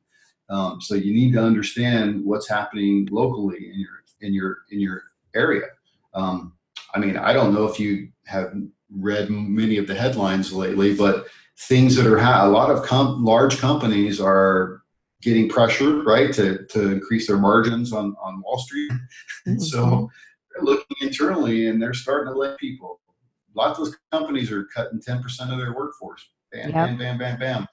Um, 0.50 0.80
so 0.80 0.94
you 0.94 1.14
need 1.14 1.34
to 1.34 1.44
understand 1.44 2.24
what's 2.24 2.48
happening 2.48 3.08
locally 3.12 3.72
in 3.72 3.80
your 3.80 4.05
in 4.22 4.34
your 4.34 4.60
in 4.72 4.80
your 4.80 5.04
area. 5.36 5.68
Um, 6.14 6.54
I 6.94 7.00
mean, 7.00 7.18
I 7.18 7.34
don't 7.34 7.54
know 7.54 7.66
if 7.66 7.80
you 7.80 8.10
have 8.26 8.54
read 8.90 9.30
many 9.30 9.78
of 9.78 9.88
the 9.88 9.96
headlines 9.96 10.54
lately, 10.54 10.96
but 10.96 11.28
things 11.58 11.96
that 11.96 12.06
are 12.06 12.20
ha- 12.20 12.46
a 12.46 12.50
lot 12.50 12.70
of 12.70 12.84
com- 12.84 13.24
large 13.24 13.58
companies 13.58 14.20
are 14.20 14.84
getting 15.22 15.50
pressured, 15.50 16.06
right, 16.06 16.34
to 16.34 16.66
to 16.68 16.92
increase 16.92 17.28
their 17.28 17.38
margins 17.38 17.94
on 17.94 18.16
on 18.22 18.42
Wall 18.42 18.60
Street. 18.60 18.92
Mm-hmm. 19.48 19.60
so 19.60 20.10
they're 20.52 20.64
looking 20.64 20.98
internally 21.02 21.68
and 21.68 21.82
they're 21.82 21.94
starting 21.94 22.34
to 22.34 22.40
let 22.40 22.58
people. 22.58 23.00
Lots 23.54 23.80
of 23.80 23.94
companies 24.12 24.52
are 24.52 24.66
cutting 24.66 25.02
ten 25.02 25.22
percent 25.22 25.52
of 25.52 25.60
their 25.60 25.74
workforce. 25.74 26.28
Bam, 26.52 26.70
yep. 26.70 26.74
bam, 26.74 26.98
bam, 26.98 27.18
bam, 27.18 27.40
bam, 27.40 27.68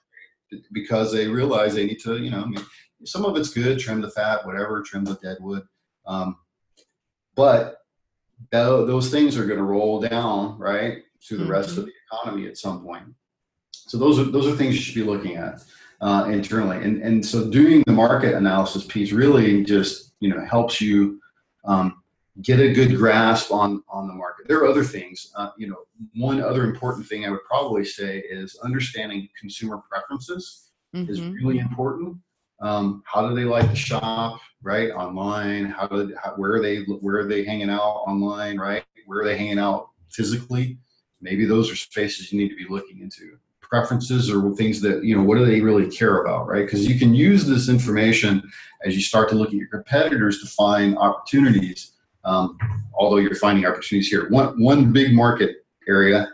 because 0.71 1.11
they 1.11 1.27
realize 1.27 1.73
they 1.73 1.85
need 1.85 1.99
to, 2.01 2.17
you 2.17 2.31
know, 2.31 2.41
I 2.41 2.45
mean, 2.45 2.65
some 3.05 3.23
of 3.25 3.37
it's 3.37 3.49
good, 3.49 3.79
trim 3.79 4.01
the 4.01 4.09
fat, 4.09 4.45
whatever, 4.45 4.81
trim 4.81 5.05
the 5.05 5.15
dead 5.15 5.37
wood. 5.39 5.63
Um, 6.05 6.37
but 7.35 7.77
those 8.51 9.09
things 9.09 9.37
are 9.37 9.45
going 9.45 9.57
to 9.57 9.63
roll 9.63 9.99
down, 9.99 10.57
right, 10.59 11.03
to 11.27 11.37
the 11.37 11.43
mm-hmm. 11.43 11.51
rest 11.51 11.77
of 11.77 11.85
the 11.85 11.91
economy 12.07 12.47
at 12.47 12.57
some 12.57 12.83
point. 12.83 13.05
So 13.71 13.97
those 13.97 14.19
are 14.19 14.23
those 14.23 14.47
are 14.47 14.55
things 14.55 14.75
you 14.75 14.81
should 14.81 14.95
be 14.95 15.03
looking 15.03 15.35
at 15.35 15.63
uh, 16.01 16.25
internally, 16.29 16.77
and 16.77 17.01
and 17.01 17.25
so 17.25 17.49
doing 17.49 17.83
the 17.85 17.93
market 17.93 18.35
analysis 18.35 18.85
piece 18.85 19.11
really 19.11 19.63
just 19.63 20.13
you 20.19 20.29
know 20.29 20.43
helps 20.45 20.79
you 20.79 21.19
um, 21.65 22.01
get 22.41 22.59
a 22.59 22.73
good 22.73 22.95
grasp 22.95 23.51
on 23.51 23.83
on 23.89 24.07
the 24.07 24.13
market. 24.13 24.47
There 24.47 24.59
are 24.59 24.67
other 24.67 24.83
things, 24.83 25.31
uh, 25.35 25.49
you 25.57 25.67
know. 25.67 25.77
One 26.15 26.41
other 26.41 26.65
important 26.65 27.07
thing 27.07 27.25
I 27.25 27.29
would 27.29 27.45
probably 27.47 27.85
say 27.85 28.19
is 28.19 28.57
understanding 28.63 29.29
consumer 29.39 29.81
preferences 29.89 30.71
mm-hmm. 30.93 31.09
is 31.09 31.21
really 31.21 31.59
important 31.59 32.17
um, 32.61 33.03
how 33.05 33.27
do 33.27 33.35
they 33.35 33.43
like 33.43 33.69
to 33.69 33.75
shop 33.75 34.39
right 34.61 34.91
online 34.91 35.65
how 35.65 35.87
do 35.87 36.15
how, 36.23 36.31
where 36.31 36.53
are 36.53 36.61
they 36.61 36.77
where 36.83 37.17
are 37.17 37.27
they 37.27 37.43
hanging 37.43 37.69
out 37.69 38.03
online 38.07 38.57
right 38.57 38.83
Where 39.05 39.21
are 39.21 39.25
they 39.25 39.37
hanging 39.37 39.59
out 39.59 39.89
physically? 40.09 40.77
Maybe 41.21 41.45
those 41.45 41.71
are 41.71 41.75
spaces 41.75 42.31
you 42.31 42.39
need 42.39 42.49
to 42.49 42.55
be 42.55 42.65
looking 42.69 42.99
into. 42.99 43.37
Preferences 43.61 44.29
or 44.29 44.55
things 44.55 44.81
that, 44.81 45.03
you 45.03 45.15
know, 45.15 45.23
what 45.23 45.37
do 45.37 45.45
they 45.45 45.61
really 45.61 45.89
care 45.89 46.21
about, 46.21 46.47
right? 46.47 46.65
Because 46.65 46.87
you 46.87 46.99
can 46.99 47.13
use 47.13 47.45
this 47.45 47.69
information 47.69 48.43
as 48.85 48.95
you 48.95 49.01
start 49.01 49.29
to 49.29 49.35
look 49.35 49.49
at 49.49 49.55
your 49.55 49.67
competitors 49.67 50.41
to 50.41 50.47
find 50.47 50.97
opportunities. 50.97 51.93
Um, 52.23 52.57
although 52.93 53.17
you're 53.17 53.35
finding 53.35 53.65
opportunities 53.65 54.09
here. 54.09 54.29
One, 54.29 54.61
one 54.61 54.93
big 54.93 55.13
market 55.13 55.65
area 55.87 56.29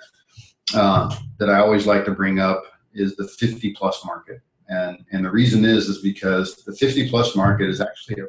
uh, 0.76 1.16
that 1.40 1.50
I 1.50 1.60
always 1.60 1.88
like 1.88 2.06
to 2.06 2.12
bring 2.12 2.40
up 2.40 2.64
is 2.94 3.16
the 3.16 3.28
50 3.28 3.74
plus 3.74 4.06
market. 4.06 4.42
And, 4.70 5.04
and 5.12 5.26
the 5.26 5.32
reason 5.32 5.66
is, 5.66 5.90
is 5.90 6.00
because 6.00 6.64
the 6.64 6.74
50 6.74 7.10
plus 7.10 7.36
market 7.36 7.70
is 7.70 7.82
actually 7.82 8.22
a 8.22 8.28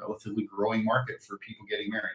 relatively 0.00 0.44
growing 0.44 0.84
market 0.84 1.22
for 1.22 1.38
people 1.38 1.66
getting 1.68 1.90
married. 1.90 2.10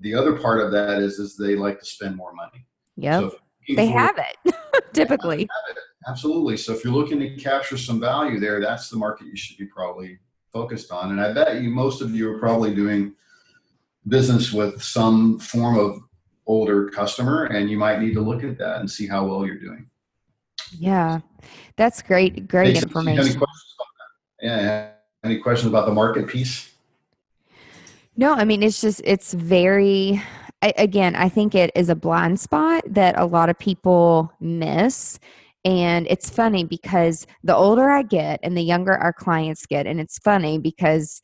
The 0.00 0.14
other 0.14 0.36
part 0.36 0.60
of 0.60 0.72
that 0.72 0.98
is, 0.98 1.18
is 1.18 1.36
they 1.36 1.56
like 1.56 1.78
to 1.78 1.86
spend 1.86 2.16
more 2.16 2.32
money. 2.32 2.66
Yep. 2.96 3.20
So 3.20 3.36
they 3.76 3.86
have 3.86 4.18
it 4.18 4.54
typically. 4.92 5.38
Have 5.38 5.76
it. 5.76 5.82
Absolutely. 6.06 6.56
So 6.56 6.72
if 6.72 6.84
you're 6.84 6.92
looking 6.92 7.20
to 7.20 7.36
capture 7.36 7.78
some 7.78 8.00
value 8.00 8.40
there, 8.40 8.60
that's 8.60 8.90
the 8.90 8.96
market 8.96 9.26
you 9.26 9.36
should 9.36 9.56
be 9.56 9.66
probably 9.66 10.18
focused 10.52 10.90
on. 10.90 11.10
And 11.10 11.20
I 11.20 11.32
bet 11.32 11.62
you 11.62 11.70
most 11.70 12.00
of 12.00 12.14
you 12.14 12.30
are 12.32 12.38
probably 12.38 12.74
doing 12.74 13.14
business 14.08 14.52
with 14.52 14.82
some 14.82 15.38
form 15.38 15.78
of 15.78 16.00
older 16.46 16.90
customer, 16.90 17.44
and 17.44 17.70
you 17.70 17.78
might 17.78 18.00
need 18.00 18.14
to 18.14 18.20
look 18.20 18.44
at 18.44 18.58
that 18.58 18.80
and 18.80 18.90
see 18.90 19.06
how 19.06 19.26
well 19.26 19.46
you're 19.46 19.58
doing. 19.58 19.88
Yeah, 20.78 21.20
that's 21.76 22.02
great. 22.02 22.48
Great 22.48 22.76
information. 22.76 23.20
Any 23.20 23.34
questions 23.34 23.74
yeah. 24.42 24.90
Any 25.24 25.38
questions 25.38 25.70
about 25.70 25.86
the 25.86 25.92
market 25.92 26.28
piece? 26.28 26.70
No, 28.16 28.34
I 28.34 28.44
mean 28.44 28.62
it's 28.62 28.80
just 28.80 29.00
it's 29.04 29.32
very. 29.34 30.22
I, 30.62 30.72
again, 30.78 31.14
I 31.14 31.28
think 31.28 31.54
it 31.54 31.70
is 31.74 31.90
a 31.90 31.94
blind 31.94 32.40
spot 32.40 32.84
that 32.86 33.18
a 33.18 33.26
lot 33.26 33.50
of 33.50 33.58
people 33.58 34.32
miss. 34.40 35.18
And 35.66 36.06
it's 36.08 36.30
funny 36.30 36.64
because 36.64 37.26
the 37.42 37.54
older 37.54 37.90
I 37.90 38.02
get 38.02 38.40
and 38.42 38.56
the 38.56 38.62
younger 38.62 38.94
our 38.94 39.12
clients 39.12 39.66
get, 39.66 39.86
and 39.86 40.00
it's 40.00 40.18
funny 40.18 40.58
because, 40.58 41.20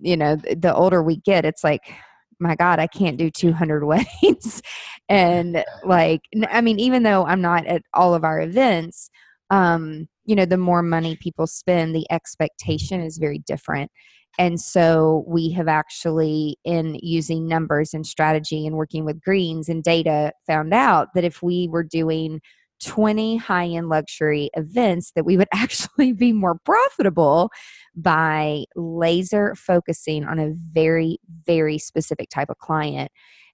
you 0.00 0.16
know, 0.16 0.36
the 0.36 0.74
older 0.74 1.02
we 1.02 1.16
get, 1.16 1.46
it's 1.46 1.64
like, 1.64 1.94
my 2.38 2.54
God, 2.54 2.78
I 2.78 2.86
can't 2.86 3.16
do 3.16 3.30
200 3.30 3.84
weddings. 3.86 4.62
and 5.08 5.64
like, 5.84 6.22
I 6.48 6.60
mean, 6.60 6.78
even 6.78 7.02
though 7.02 7.24
I'm 7.24 7.40
not 7.40 7.66
at 7.66 7.82
all 7.92 8.14
of 8.14 8.24
our 8.24 8.40
events, 8.40 9.10
um, 9.50 10.08
you 10.24 10.34
know, 10.34 10.46
the 10.46 10.56
more 10.56 10.82
money 10.82 11.16
people 11.16 11.46
spend, 11.46 11.94
the 11.94 12.06
expectation 12.10 13.00
is 13.00 13.18
very 13.18 13.38
different. 13.38 13.90
And 14.38 14.60
so 14.60 15.24
we 15.28 15.50
have 15.50 15.68
actually, 15.68 16.56
in 16.64 16.98
using 17.02 17.46
numbers 17.46 17.94
and 17.94 18.06
strategy 18.06 18.66
and 18.66 18.76
working 18.76 19.04
with 19.04 19.22
greens 19.22 19.68
and 19.68 19.82
data, 19.82 20.32
found 20.46 20.74
out 20.74 21.08
that 21.14 21.24
if 21.24 21.42
we 21.42 21.68
were 21.68 21.84
doing 21.84 22.40
20 22.84 23.36
high 23.36 23.66
end 23.66 23.88
luxury 23.88 24.50
events, 24.54 25.12
that 25.14 25.24
we 25.24 25.36
would 25.36 25.48
actually 25.54 26.12
be 26.12 26.32
more 26.32 26.56
profitable 26.64 27.50
by 27.96 28.64
laser 28.76 29.54
focusing 29.54 30.24
on 30.24 30.38
a 30.38 30.52
very, 30.72 31.18
very 31.46 31.78
specific 31.78 32.28
type 32.30 32.50
of 32.50 32.58
client. 32.58 33.10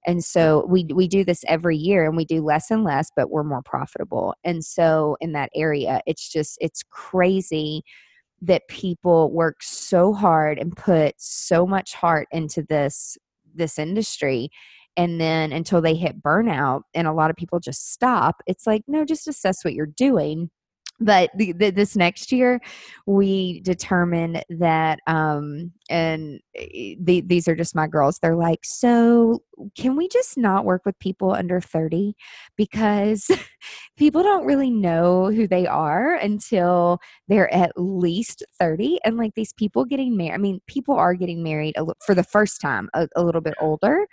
And 0.06 0.24
so 0.24 0.64
we 0.66 0.86
we 0.94 1.08
do 1.08 1.24
this 1.24 1.44
every 1.46 1.76
year 1.76 2.06
and 2.06 2.16
we 2.16 2.24
do 2.24 2.42
less 2.42 2.70
and 2.70 2.84
less, 2.84 3.10
but 3.14 3.30
we're 3.30 3.44
more 3.44 3.62
profitable. 3.62 4.34
And 4.44 4.64
so 4.64 5.16
in 5.20 5.32
that 5.32 5.50
area, 5.54 6.00
it's 6.06 6.30
just 6.30 6.56
it's 6.60 6.82
crazy 6.90 7.82
that 8.42 8.68
people 8.68 9.30
work 9.30 9.56
so 9.62 10.12
hard 10.14 10.58
and 10.58 10.76
put 10.76 11.14
so 11.18 11.66
much 11.66 11.94
heart 11.94 12.26
into 12.32 12.62
this 12.62 13.18
this 13.54 13.78
industry 13.78 14.48
and 14.96 15.20
then 15.20 15.52
until 15.52 15.80
they 15.80 15.94
hit 15.94 16.22
burnout 16.22 16.82
and 16.94 17.06
a 17.06 17.12
lot 17.12 17.30
of 17.30 17.36
people 17.36 17.58
just 17.60 17.92
stop 17.92 18.42
it's 18.46 18.66
like 18.66 18.82
no 18.86 19.04
just 19.04 19.28
assess 19.28 19.64
what 19.64 19.74
you're 19.74 19.86
doing 19.86 20.48
but 21.00 21.30
the, 21.34 21.52
the, 21.52 21.70
this 21.70 21.96
next 21.96 22.30
year 22.30 22.60
we 23.06 23.60
determined 23.60 24.44
that 24.50 25.00
um 25.06 25.72
and 25.88 26.40
eh, 26.54 26.94
the, 27.00 27.22
these 27.22 27.48
are 27.48 27.56
just 27.56 27.74
my 27.74 27.86
girls. 27.86 28.18
They're 28.18 28.36
like 28.36 28.60
so 28.62 29.42
can 29.76 29.96
we 29.96 30.08
just 30.08 30.38
not 30.38 30.64
work 30.64 30.82
with 30.84 30.98
people 30.98 31.32
under 31.32 31.60
30 31.60 32.14
because 32.56 33.30
people 33.96 34.22
don't 34.22 34.46
really 34.46 34.70
know 34.70 35.30
who 35.30 35.46
they 35.46 35.66
are 35.66 36.14
until 36.14 36.98
they're 37.28 37.52
at 37.52 37.72
least 37.76 38.44
30 38.58 38.98
and 39.04 39.16
like 39.16 39.34
these 39.34 39.52
people 39.52 39.84
getting 39.84 40.16
married 40.16 40.32
i 40.32 40.38
mean 40.38 40.60
people 40.66 40.94
are 40.94 41.14
getting 41.14 41.42
married 41.42 41.74
a, 41.76 41.84
for 42.04 42.14
the 42.14 42.24
first 42.24 42.60
time 42.60 42.88
a, 42.94 43.06
a 43.16 43.22
little 43.22 43.40
bit 43.40 43.54
older 43.60 44.06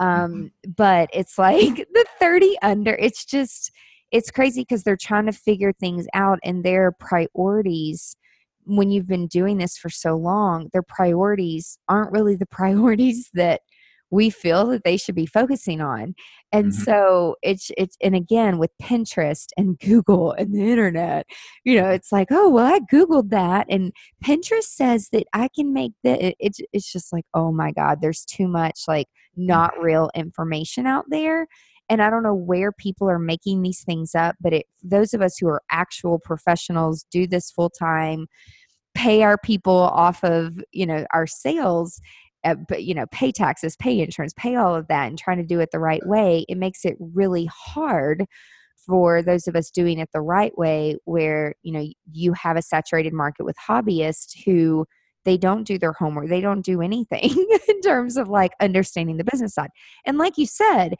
um 0.00 0.32
mm-hmm. 0.32 0.70
but 0.76 1.10
it's 1.12 1.38
like 1.38 1.76
the 1.92 2.06
30 2.18 2.56
under 2.62 2.94
it's 2.94 3.24
just 3.24 3.70
it's 4.12 4.30
crazy 4.30 4.62
because 4.62 4.82
they're 4.82 4.96
trying 4.96 5.26
to 5.26 5.32
figure 5.32 5.72
things 5.72 6.06
out 6.14 6.38
and 6.44 6.64
their 6.64 6.92
priorities 6.92 8.16
when 8.64 8.90
you've 8.90 9.06
been 9.06 9.26
doing 9.28 9.58
this 9.58 9.76
for 9.76 9.90
so 9.90 10.16
long 10.16 10.68
their 10.72 10.82
priorities 10.82 11.78
aren't 11.88 12.12
really 12.12 12.36
the 12.36 12.46
priorities 12.50 13.30
that 13.34 13.60
we 14.10 14.30
feel 14.30 14.66
that 14.66 14.84
they 14.84 14.96
should 14.96 15.14
be 15.14 15.26
focusing 15.26 15.80
on. 15.80 16.14
And 16.52 16.66
mm-hmm. 16.66 16.82
so 16.82 17.36
it's 17.42 17.70
it's 17.76 17.96
and 18.00 18.14
again 18.14 18.58
with 18.58 18.70
pinterest 18.80 19.48
and 19.56 19.78
google 19.80 20.32
and 20.32 20.54
the 20.54 20.62
internet 20.62 21.26
you 21.64 21.80
know 21.80 21.88
it's 21.88 22.12
like 22.12 22.28
oh 22.30 22.48
well 22.48 22.72
i 22.72 22.78
googled 22.92 23.30
that 23.30 23.66
and 23.68 23.92
pinterest 24.24 24.68
says 24.68 25.08
that 25.12 25.24
i 25.32 25.48
can 25.54 25.72
make 25.72 25.92
that 26.04 26.34
it's 26.38 26.60
it's 26.72 26.90
just 26.90 27.12
like 27.12 27.24
oh 27.34 27.50
my 27.50 27.72
god 27.72 27.98
there's 28.00 28.24
too 28.24 28.46
much 28.46 28.82
like 28.86 29.08
not 29.36 29.72
real 29.78 30.08
information 30.14 30.86
out 30.86 31.04
there 31.08 31.48
and 31.88 32.02
I 32.02 32.10
don't 32.10 32.22
know 32.22 32.34
where 32.34 32.72
people 32.72 33.08
are 33.08 33.18
making 33.18 33.62
these 33.62 33.82
things 33.84 34.14
up, 34.14 34.36
but 34.40 34.52
it, 34.52 34.66
those 34.82 35.14
of 35.14 35.22
us 35.22 35.36
who 35.38 35.48
are 35.48 35.62
actual 35.70 36.18
professionals 36.18 37.06
do 37.10 37.26
this 37.26 37.50
full 37.50 37.70
time, 37.70 38.26
pay 38.94 39.22
our 39.22 39.38
people 39.38 39.74
off 39.76 40.24
of 40.24 40.58
you 40.72 40.86
know 40.86 41.06
our 41.12 41.26
sales. 41.26 42.00
Uh, 42.44 42.54
but 42.68 42.84
you 42.84 42.94
know, 42.94 43.06
pay 43.10 43.32
taxes, 43.32 43.76
pay 43.76 43.98
insurance, 44.00 44.32
pay 44.36 44.54
all 44.54 44.74
of 44.74 44.86
that, 44.88 45.08
and 45.08 45.18
trying 45.18 45.38
to 45.38 45.44
do 45.44 45.58
it 45.60 45.70
the 45.72 45.80
right 45.80 46.06
way. 46.06 46.44
It 46.48 46.58
makes 46.58 46.84
it 46.84 46.96
really 47.00 47.48
hard 47.52 48.24
for 48.86 49.20
those 49.20 49.48
of 49.48 49.56
us 49.56 49.70
doing 49.70 49.98
it 49.98 50.08
the 50.12 50.20
right 50.20 50.56
way, 50.56 50.96
where 51.04 51.54
you 51.62 51.72
know 51.72 51.86
you 52.12 52.32
have 52.34 52.56
a 52.56 52.62
saturated 52.62 53.12
market 53.12 53.44
with 53.44 53.56
hobbyists 53.68 54.44
who 54.44 54.86
they 55.24 55.36
don't 55.36 55.64
do 55.64 55.76
their 55.76 55.92
homework 55.92 56.28
they 56.28 56.40
don't 56.40 56.64
do 56.64 56.80
anything 56.80 57.30
in 57.68 57.80
terms 57.82 58.16
of 58.16 58.28
like 58.28 58.52
understanding 58.60 59.16
the 59.16 59.24
business 59.24 59.54
side 59.54 59.70
and 60.06 60.16
like 60.18 60.38
you 60.38 60.46
said 60.46 60.94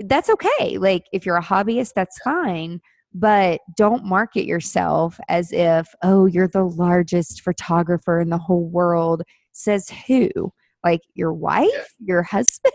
that's 0.00 0.30
okay. 0.30 0.78
Like 0.78 1.04
if 1.12 1.26
you're 1.26 1.36
a 1.36 1.42
hobbyist, 1.42 1.92
that's 1.94 2.18
fine. 2.22 2.80
But 3.14 3.60
don't 3.76 4.04
market 4.04 4.44
yourself 4.44 5.18
as 5.28 5.50
if, 5.52 5.88
oh, 6.02 6.26
you're 6.26 6.48
the 6.48 6.64
largest 6.64 7.40
photographer 7.42 8.20
in 8.20 8.28
the 8.28 8.38
whole 8.38 8.68
world. 8.68 9.22
Says 9.52 9.90
who? 10.06 10.30
Like 10.84 11.00
your 11.14 11.32
wife, 11.32 11.94
your 11.98 12.22
husband, 12.30 12.72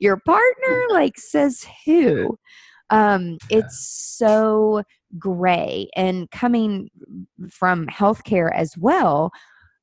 your 0.00 0.18
partner? 0.24 0.84
Like 0.90 1.18
says 1.18 1.66
who? 1.84 2.38
Um, 2.90 3.38
it's 3.50 4.14
so 4.18 4.82
gray. 5.18 5.88
And 5.96 6.30
coming 6.30 6.90
from 7.50 7.86
healthcare 7.86 8.54
as 8.54 8.76
well, 8.76 9.30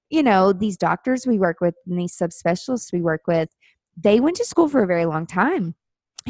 you 0.09 0.23
know, 0.23 0.53
these 0.53 0.77
doctors 0.77 1.27
we 1.27 1.39
work 1.39 1.57
with 1.61 1.75
and 1.87 1.99
these 1.99 2.15
subspecialists 2.15 2.93
we 2.93 3.01
work 3.01 3.21
with, 3.27 3.49
they 3.97 4.19
went 4.19 4.37
to 4.37 4.45
school 4.45 4.69
for 4.69 4.83
a 4.83 4.87
very 4.87 5.05
long 5.05 5.25
time 5.25 5.75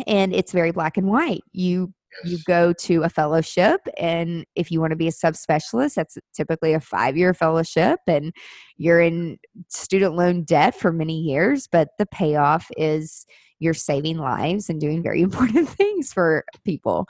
and 0.08 0.34
it's 0.34 0.52
very 0.52 0.72
black 0.72 0.98
and 0.98 1.08
white. 1.08 1.44
You 1.52 1.94
you 2.26 2.40
go 2.48 2.74
to 2.74 3.04
a 3.04 3.10
fellowship 3.10 3.82
and 3.96 4.44
if 4.56 4.72
you 4.72 4.82
want 4.82 4.90
to 4.90 4.98
be 4.98 5.08
a 5.08 5.12
subspecialist 5.12 5.94
that's 5.94 6.18
typically 6.34 6.74
a 6.74 6.80
five 6.80 7.16
year 7.16 7.36
fellowship 7.36 8.00
and 8.08 8.34
you're 8.78 9.00
in 9.00 9.38
student 9.68 10.16
loan 10.16 10.44
debt 10.44 10.74
for 10.74 10.92
many 10.92 11.20
years 11.20 11.68
but 11.72 11.90
the 12.00 12.08
payoff 12.08 12.68
is 12.78 13.28
you're 13.60 13.74
saving 13.74 14.18
lives 14.18 14.70
and 14.70 14.82
doing 14.82 15.04
very 15.04 15.22
important 15.30 15.70
things 15.70 16.12
for 16.12 16.46
people. 16.66 17.06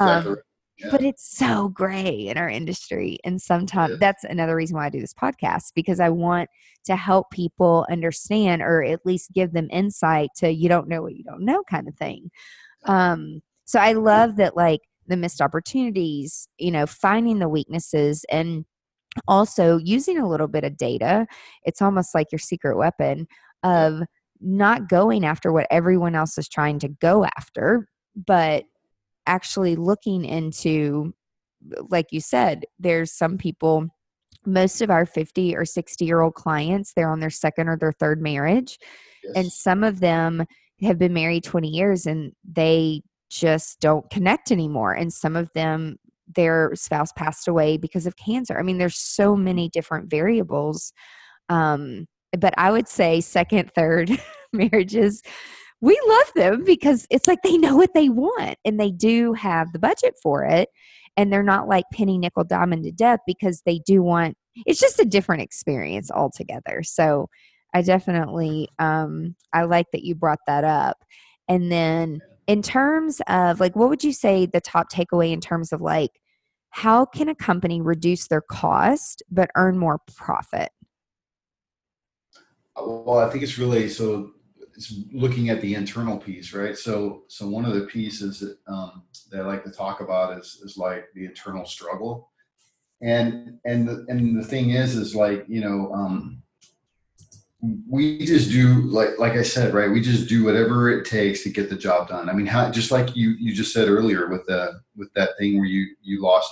Um, 0.00 0.36
yeah. 0.78 0.88
but 0.90 1.02
it's 1.02 1.36
so 1.36 1.68
gray 1.68 2.28
in 2.28 2.36
our 2.36 2.48
industry 2.48 3.18
and 3.24 3.40
sometimes 3.40 3.92
yeah. 3.92 3.96
that's 4.00 4.24
another 4.24 4.54
reason 4.54 4.76
why 4.76 4.86
i 4.86 4.90
do 4.90 5.00
this 5.00 5.14
podcast 5.14 5.72
because 5.74 6.00
i 6.00 6.08
want 6.08 6.48
to 6.84 6.96
help 6.96 7.30
people 7.30 7.86
understand 7.90 8.62
or 8.62 8.82
at 8.82 9.04
least 9.04 9.32
give 9.32 9.52
them 9.52 9.68
insight 9.70 10.30
to 10.36 10.50
you 10.50 10.68
don't 10.68 10.88
know 10.88 11.02
what 11.02 11.14
you 11.14 11.24
don't 11.24 11.42
know 11.42 11.62
kind 11.70 11.88
of 11.88 11.94
thing 11.94 12.30
um 12.84 13.40
so 13.64 13.78
i 13.78 13.92
love 13.92 14.36
that 14.36 14.56
like 14.56 14.80
the 15.06 15.16
missed 15.16 15.40
opportunities 15.40 16.48
you 16.58 16.70
know 16.70 16.86
finding 16.86 17.38
the 17.38 17.48
weaknesses 17.48 18.24
and 18.30 18.64
also 19.26 19.78
using 19.78 20.18
a 20.18 20.28
little 20.28 20.48
bit 20.48 20.64
of 20.64 20.76
data 20.76 21.26
it's 21.64 21.82
almost 21.82 22.14
like 22.14 22.30
your 22.30 22.38
secret 22.38 22.76
weapon 22.76 23.26
of 23.62 24.02
not 24.40 24.88
going 24.88 25.24
after 25.24 25.52
what 25.52 25.66
everyone 25.70 26.14
else 26.14 26.38
is 26.38 26.48
trying 26.48 26.78
to 26.78 26.88
go 26.88 27.24
after 27.36 27.88
but 28.26 28.64
actually 29.28 29.76
looking 29.76 30.24
into 30.24 31.14
like 31.88 32.06
you 32.10 32.20
said 32.20 32.64
there's 32.78 33.12
some 33.12 33.36
people 33.36 33.86
most 34.46 34.80
of 34.80 34.90
our 34.90 35.04
50 35.04 35.56
or 35.56 35.64
60 35.64 36.04
year 36.04 36.20
old 36.20 36.34
clients 36.34 36.92
they're 36.94 37.10
on 37.10 37.20
their 37.20 37.30
second 37.30 37.68
or 37.68 37.76
their 37.76 37.92
third 37.92 38.22
marriage 38.22 38.78
yes. 39.24 39.32
and 39.36 39.52
some 39.52 39.84
of 39.84 40.00
them 40.00 40.44
have 40.82 40.98
been 40.98 41.12
married 41.12 41.44
20 41.44 41.68
years 41.68 42.06
and 42.06 42.32
they 42.44 43.02
just 43.30 43.80
don't 43.80 44.08
connect 44.10 44.50
anymore. 44.50 44.92
And 44.92 45.12
some 45.12 45.36
of 45.36 45.52
them, 45.54 45.96
their 46.34 46.72
spouse 46.74 47.12
passed 47.12 47.48
away 47.48 47.76
because 47.76 48.06
of 48.06 48.16
cancer. 48.16 48.58
I 48.58 48.62
mean, 48.62 48.78
there's 48.78 48.98
so 48.98 49.34
many 49.34 49.68
different 49.68 50.10
variables. 50.10 50.92
Um, 51.48 52.06
but 52.38 52.54
I 52.58 52.70
would 52.70 52.88
say 52.88 53.20
second, 53.20 53.70
third 53.74 54.10
marriages, 54.52 55.22
we 55.80 55.98
love 56.08 56.32
them 56.34 56.64
because 56.64 57.06
it's 57.10 57.28
like 57.28 57.42
they 57.42 57.56
know 57.56 57.76
what 57.76 57.94
they 57.94 58.08
want 58.08 58.56
and 58.64 58.80
they 58.80 58.90
do 58.90 59.32
have 59.34 59.72
the 59.72 59.78
budget 59.78 60.14
for 60.22 60.44
it. 60.44 60.68
And 61.16 61.32
they're 61.32 61.42
not 61.42 61.68
like 61.68 61.84
penny, 61.92 62.18
nickel, 62.18 62.44
diamond 62.44 62.84
to 62.84 62.92
death 62.92 63.20
because 63.26 63.62
they 63.64 63.80
do 63.80 64.02
want 64.02 64.36
it's 64.66 64.80
just 64.80 64.98
a 64.98 65.04
different 65.04 65.42
experience 65.42 66.10
altogether. 66.10 66.82
So 66.82 67.28
I 67.74 67.82
definitely 67.82 68.68
um, 68.78 69.36
I 69.52 69.64
like 69.64 69.86
that 69.92 70.04
you 70.04 70.14
brought 70.14 70.40
that 70.46 70.64
up. 70.64 70.96
And 71.48 71.70
then 71.70 72.20
in 72.46 72.62
terms 72.62 73.20
of 73.28 73.60
like 73.60 73.76
what 73.76 73.88
would 73.88 74.02
you 74.02 74.12
say 74.12 74.46
the 74.46 74.60
top 74.60 74.90
takeaway 74.92 75.32
in 75.32 75.40
terms 75.40 75.72
of 75.72 75.80
like 75.80 76.10
how 76.70 77.04
can 77.04 77.28
a 77.28 77.34
company 77.34 77.80
reduce 77.80 78.28
their 78.28 78.42
cost 78.42 79.22
but 79.30 79.50
earn 79.56 79.78
more 79.78 80.00
profit? 80.16 80.70
Well, 82.76 83.18
I 83.18 83.30
think 83.30 83.42
it's 83.42 83.58
really 83.58 83.88
so 83.88 84.30
it's 84.78 84.94
looking 85.12 85.50
at 85.50 85.60
the 85.60 85.74
internal 85.74 86.16
piece, 86.16 86.54
right? 86.54 86.78
So, 86.78 87.24
so 87.26 87.48
one 87.48 87.64
of 87.64 87.74
the 87.74 87.86
pieces 87.86 88.38
that, 88.38 88.56
um, 88.72 89.02
that 89.32 89.40
I 89.40 89.44
like 89.44 89.64
to 89.64 89.72
talk 89.72 90.00
about 90.00 90.38
is, 90.38 90.60
is 90.64 90.78
like 90.78 91.06
the 91.16 91.24
internal 91.24 91.66
struggle. 91.66 92.30
And 93.02 93.58
and 93.64 93.88
the, 93.88 94.06
and 94.08 94.40
the 94.40 94.44
thing 94.44 94.70
is 94.70 94.96
is 94.96 95.14
like 95.14 95.44
you 95.46 95.60
know 95.60 95.92
um, 95.92 96.42
we 97.88 98.24
just 98.24 98.50
do 98.50 98.82
like 98.82 99.20
like 99.20 99.34
I 99.34 99.42
said 99.42 99.72
right 99.72 99.88
we 99.88 100.00
just 100.00 100.28
do 100.28 100.44
whatever 100.44 100.90
it 100.90 101.04
takes 101.04 101.44
to 101.44 101.48
get 101.48 101.70
the 101.70 101.76
job 101.76 102.08
done. 102.08 102.28
I 102.28 102.32
mean 102.32 102.46
how 102.46 102.68
just 102.72 102.90
like 102.90 103.14
you 103.14 103.30
you 103.38 103.54
just 103.54 103.72
said 103.72 103.86
earlier 103.86 104.28
with 104.28 104.46
the 104.46 104.80
with 104.96 105.12
that 105.14 105.38
thing 105.38 105.58
where 105.58 105.68
you 105.68 105.94
you 106.02 106.20
lost 106.20 106.50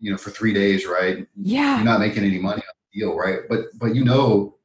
you 0.00 0.10
know 0.10 0.18
for 0.18 0.28
three 0.28 0.52
days 0.52 0.86
right? 0.86 1.26
Yeah. 1.34 1.76
You're 1.76 1.84
not 1.86 2.00
making 2.00 2.24
any 2.24 2.38
money 2.38 2.60
on 2.60 2.74
the 2.92 3.00
deal 3.00 3.16
right? 3.16 3.40
But 3.48 3.60
but 3.78 3.94
you 3.94 4.04
know 4.04 4.58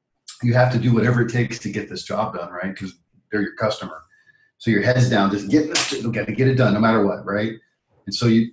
you 0.46 0.54
have 0.54 0.72
to 0.72 0.80
do 0.80 0.94
whatever 0.94 1.22
it 1.22 1.32
takes 1.32 1.60
to 1.60 1.72
get 1.72 1.90
this 1.90 2.04
job 2.04 2.36
done 2.36 2.52
right 2.52 2.74
because 2.74 2.94
they're 3.32 3.42
your 3.42 3.56
customer 3.56 4.04
so 4.58 4.72
your 4.72 4.82
head's 4.82 5.10
down 5.10 5.32
just 5.32 5.50
get 5.50 5.68
this 5.68 6.06
got 6.08 6.28
to 6.28 6.34
get 6.34 6.48
it 6.48 6.56
done 6.56 6.74
no 6.74 6.80
matter 6.80 7.06
what 7.06 7.26
right 7.26 7.54
and 8.06 8.16
so 8.16 8.28
you 8.28 8.52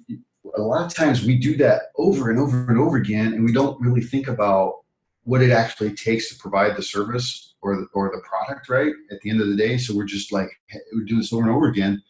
a 0.57 0.62
lot 0.62 0.84
of 0.84 0.95
times 0.95 1.24
we 1.24 1.38
do 1.38 1.57
that 1.57 1.82
over 1.97 2.30
and 2.30 2.38
over 2.38 2.68
and 2.68 2.78
over 2.78 2.97
again, 2.97 3.32
and 3.32 3.45
we 3.45 3.53
don't 3.53 3.80
really 3.80 4.01
think 4.01 4.28
about 4.28 4.80
what 5.24 5.43
it 5.43 5.51
actually 5.51 5.95
takes 5.95 6.28
to 6.28 6.38
provide 6.38 6.76
the 6.76 6.82
service 6.82 7.55
or 7.62 7.76
the, 7.76 7.86
or 7.95 8.11
the 8.11 8.20
product 8.22 8.68
right 8.68 8.93
at 9.12 9.20
the 9.20 9.30
end 9.30 9.40
of 9.40 9.49
the 9.49 9.57
day. 9.57 9.78
So 9.78 9.95
we're 9.95 10.05
just 10.05 10.32
like 10.32 10.49
we 10.95 11.05
do 11.05 11.16
this 11.16 11.32
over 11.32 11.43
and 11.43 11.53
over 11.53 11.68
again, 11.68 12.03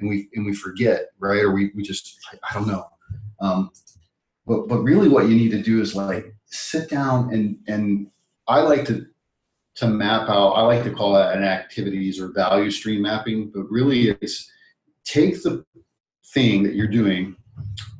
and 0.00 0.08
we 0.08 0.28
and 0.34 0.44
we 0.44 0.54
forget 0.54 1.06
right, 1.18 1.42
or 1.42 1.52
we 1.52 1.70
we 1.74 1.82
just 1.82 2.18
I 2.48 2.54
don't 2.54 2.68
know. 2.68 2.86
Um, 3.40 3.70
but 4.46 4.68
but 4.68 4.82
really, 4.82 5.08
what 5.08 5.28
you 5.28 5.36
need 5.36 5.50
to 5.50 5.62
do 5.62 5.80
is 5.80 5.94
like 5.94 6.34
sit 6.46 6.90
down 6.90 7.32
and 7.32 7.58
and 7.68 8.08
I 8.46 8.60
like 8.60 8.84
to 8.86 9.06
to 9.78 9.86
map 9.86 10.28
out. 10.28 10.52
I 10.52 10.62
like 10.62 10.82
to 10.84 10.90
call 10.90 11.16
it 11.16 11.36
an 11.36 11.44
activities 11.44 12.20
or 12.20 12.28
value 12.28 12.70
stream 12.70 13.02
mapping, 13.02 13.50
but 13.50 13.70
really 13.70 14.10
it's 14.10 14.50
take 15.04 15.42
the 15.42 15.64
thing 16.34 16.62
that 16.64 16.74
you're 16.74 16.88
doing 16.88 17.36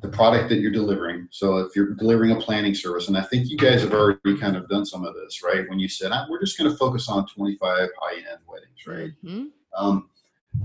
the 0.01 0.07
product 0.07 0.49
that 0.49 0.59
you're 0.59 0.71
delivering. 0.71 1.27
So 1.31 1.57
if 1.57 1.75
you're 1.75 1.93
delivering 1.93 2.31
a 2.31 2.39
planning 2.39 2.73
service, 2.73 3.07
and 3.07 3.17
I 3.17 3.21
think 3.21 3.49
you 3.49 3.57
guys 3.57 3.81
have 3.81 3.93
already 3.93 4.37
kind 4.37 4.55
of 4.55 4.69
done 4.69 4.85
some 4.85 5.03
of 5.03 5.13
this, 5.15 5.43
right? 5.43 5.69
When 5.69 5.79
you 5.79 5.89
said 5.89 6.11
we're 6.29 6.39
just 6.39 6.57
going 6.57 6.71
to 6.71 6.77
focus 6.77 7.09
on 7.09 7.27
25 7.27 7.89
high-end 7.99 8.39
weddings, 8.47 8.87
right? 8.87 9.11
Mm-hmm. 9.23 9.47
Um, 9.75 10.09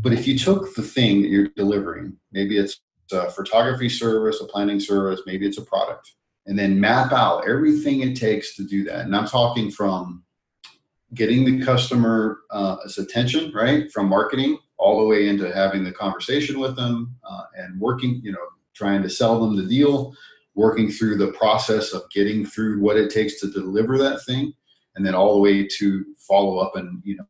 but 0.00 0.12
if 0.12 0.26
you 0.26 0.38
took 0.38 0.74
the 0.74 0.82
thing 0.82 1.22
that 1.22 1.28
you're 1.28 1.48
delivering, 1.56 2.16
maybe 2.32 2.56
it's 2.56 2.80
a 3.12 3.30
photography 3.30 3.88
service, 3.88 4.40
a 4.40 4.44
planning 4.44 4.80
service, 4.80 5.20
maybe 5.26 5.46
it's 5.46 5.58
a 5.58 5.62
product, 5.62 6.12
and 6.46 6.58
then 6.58 6.80
map 6.80 7.12
out 7.12 7.48
everything 7.48 8.00
it 8.00 8.16
takes 8.16 8.54
to 8.56 8.64
do 8.64 8.84
that. 8.84 9.00
And 9.00 9.14
I'm 9.14 9.26
talking 9.26 9.70
from 9.70 10.22
getting 11.14 11.44
the 11.44 11.64
customer's 11.64 12.38
uh, 12.50 12.76
attention, 12.98 13.52
right, 13.52 13.90
from 13.92 14.08
marketing 14.08 14.58
all 14.78 14.98
the 15.00 15.06
way 15.06 15.28
into 15.28 15.52
having 15.54 15.84
the 15.84 15.92
conversation 15.92 16.58
with 16.58 16.76
them 16.76 17.14
uh, 17.28 17.44
and 17.56 17.80
working, 17.80 18.20
you 18.22 18.32
know, 18.32 18.46
trying 18.74 19.02
to 19.02 19.08
sell 19.08 19.40
them 19.40 19.56
the 19.56 19.66
deal, 19.66 20.14
working 20.54 20.90
through 20.90 21.16
the 21.16 21.32
process 21.32 21.92
of 21.92 22.02
getting 22.10 22.44
through 22.44 22.80
what 22.80 22.96
it 22.96 23.10
takes 23.10 23.40
to 23.40 23.50
deliver 23.50 23.98
that 23.98 24.22
thing, 24.24 24.52
and 24.96 25.06
then 25.06 25.14
all 25.14 25.34
the 25.34 25.40
way 25.40 25.66
to 25.66 26.04
follow 26.18 26.58
up 26.58 26.76
and 26.76 27.02
you 27.04 27.16
know 27.16 27.24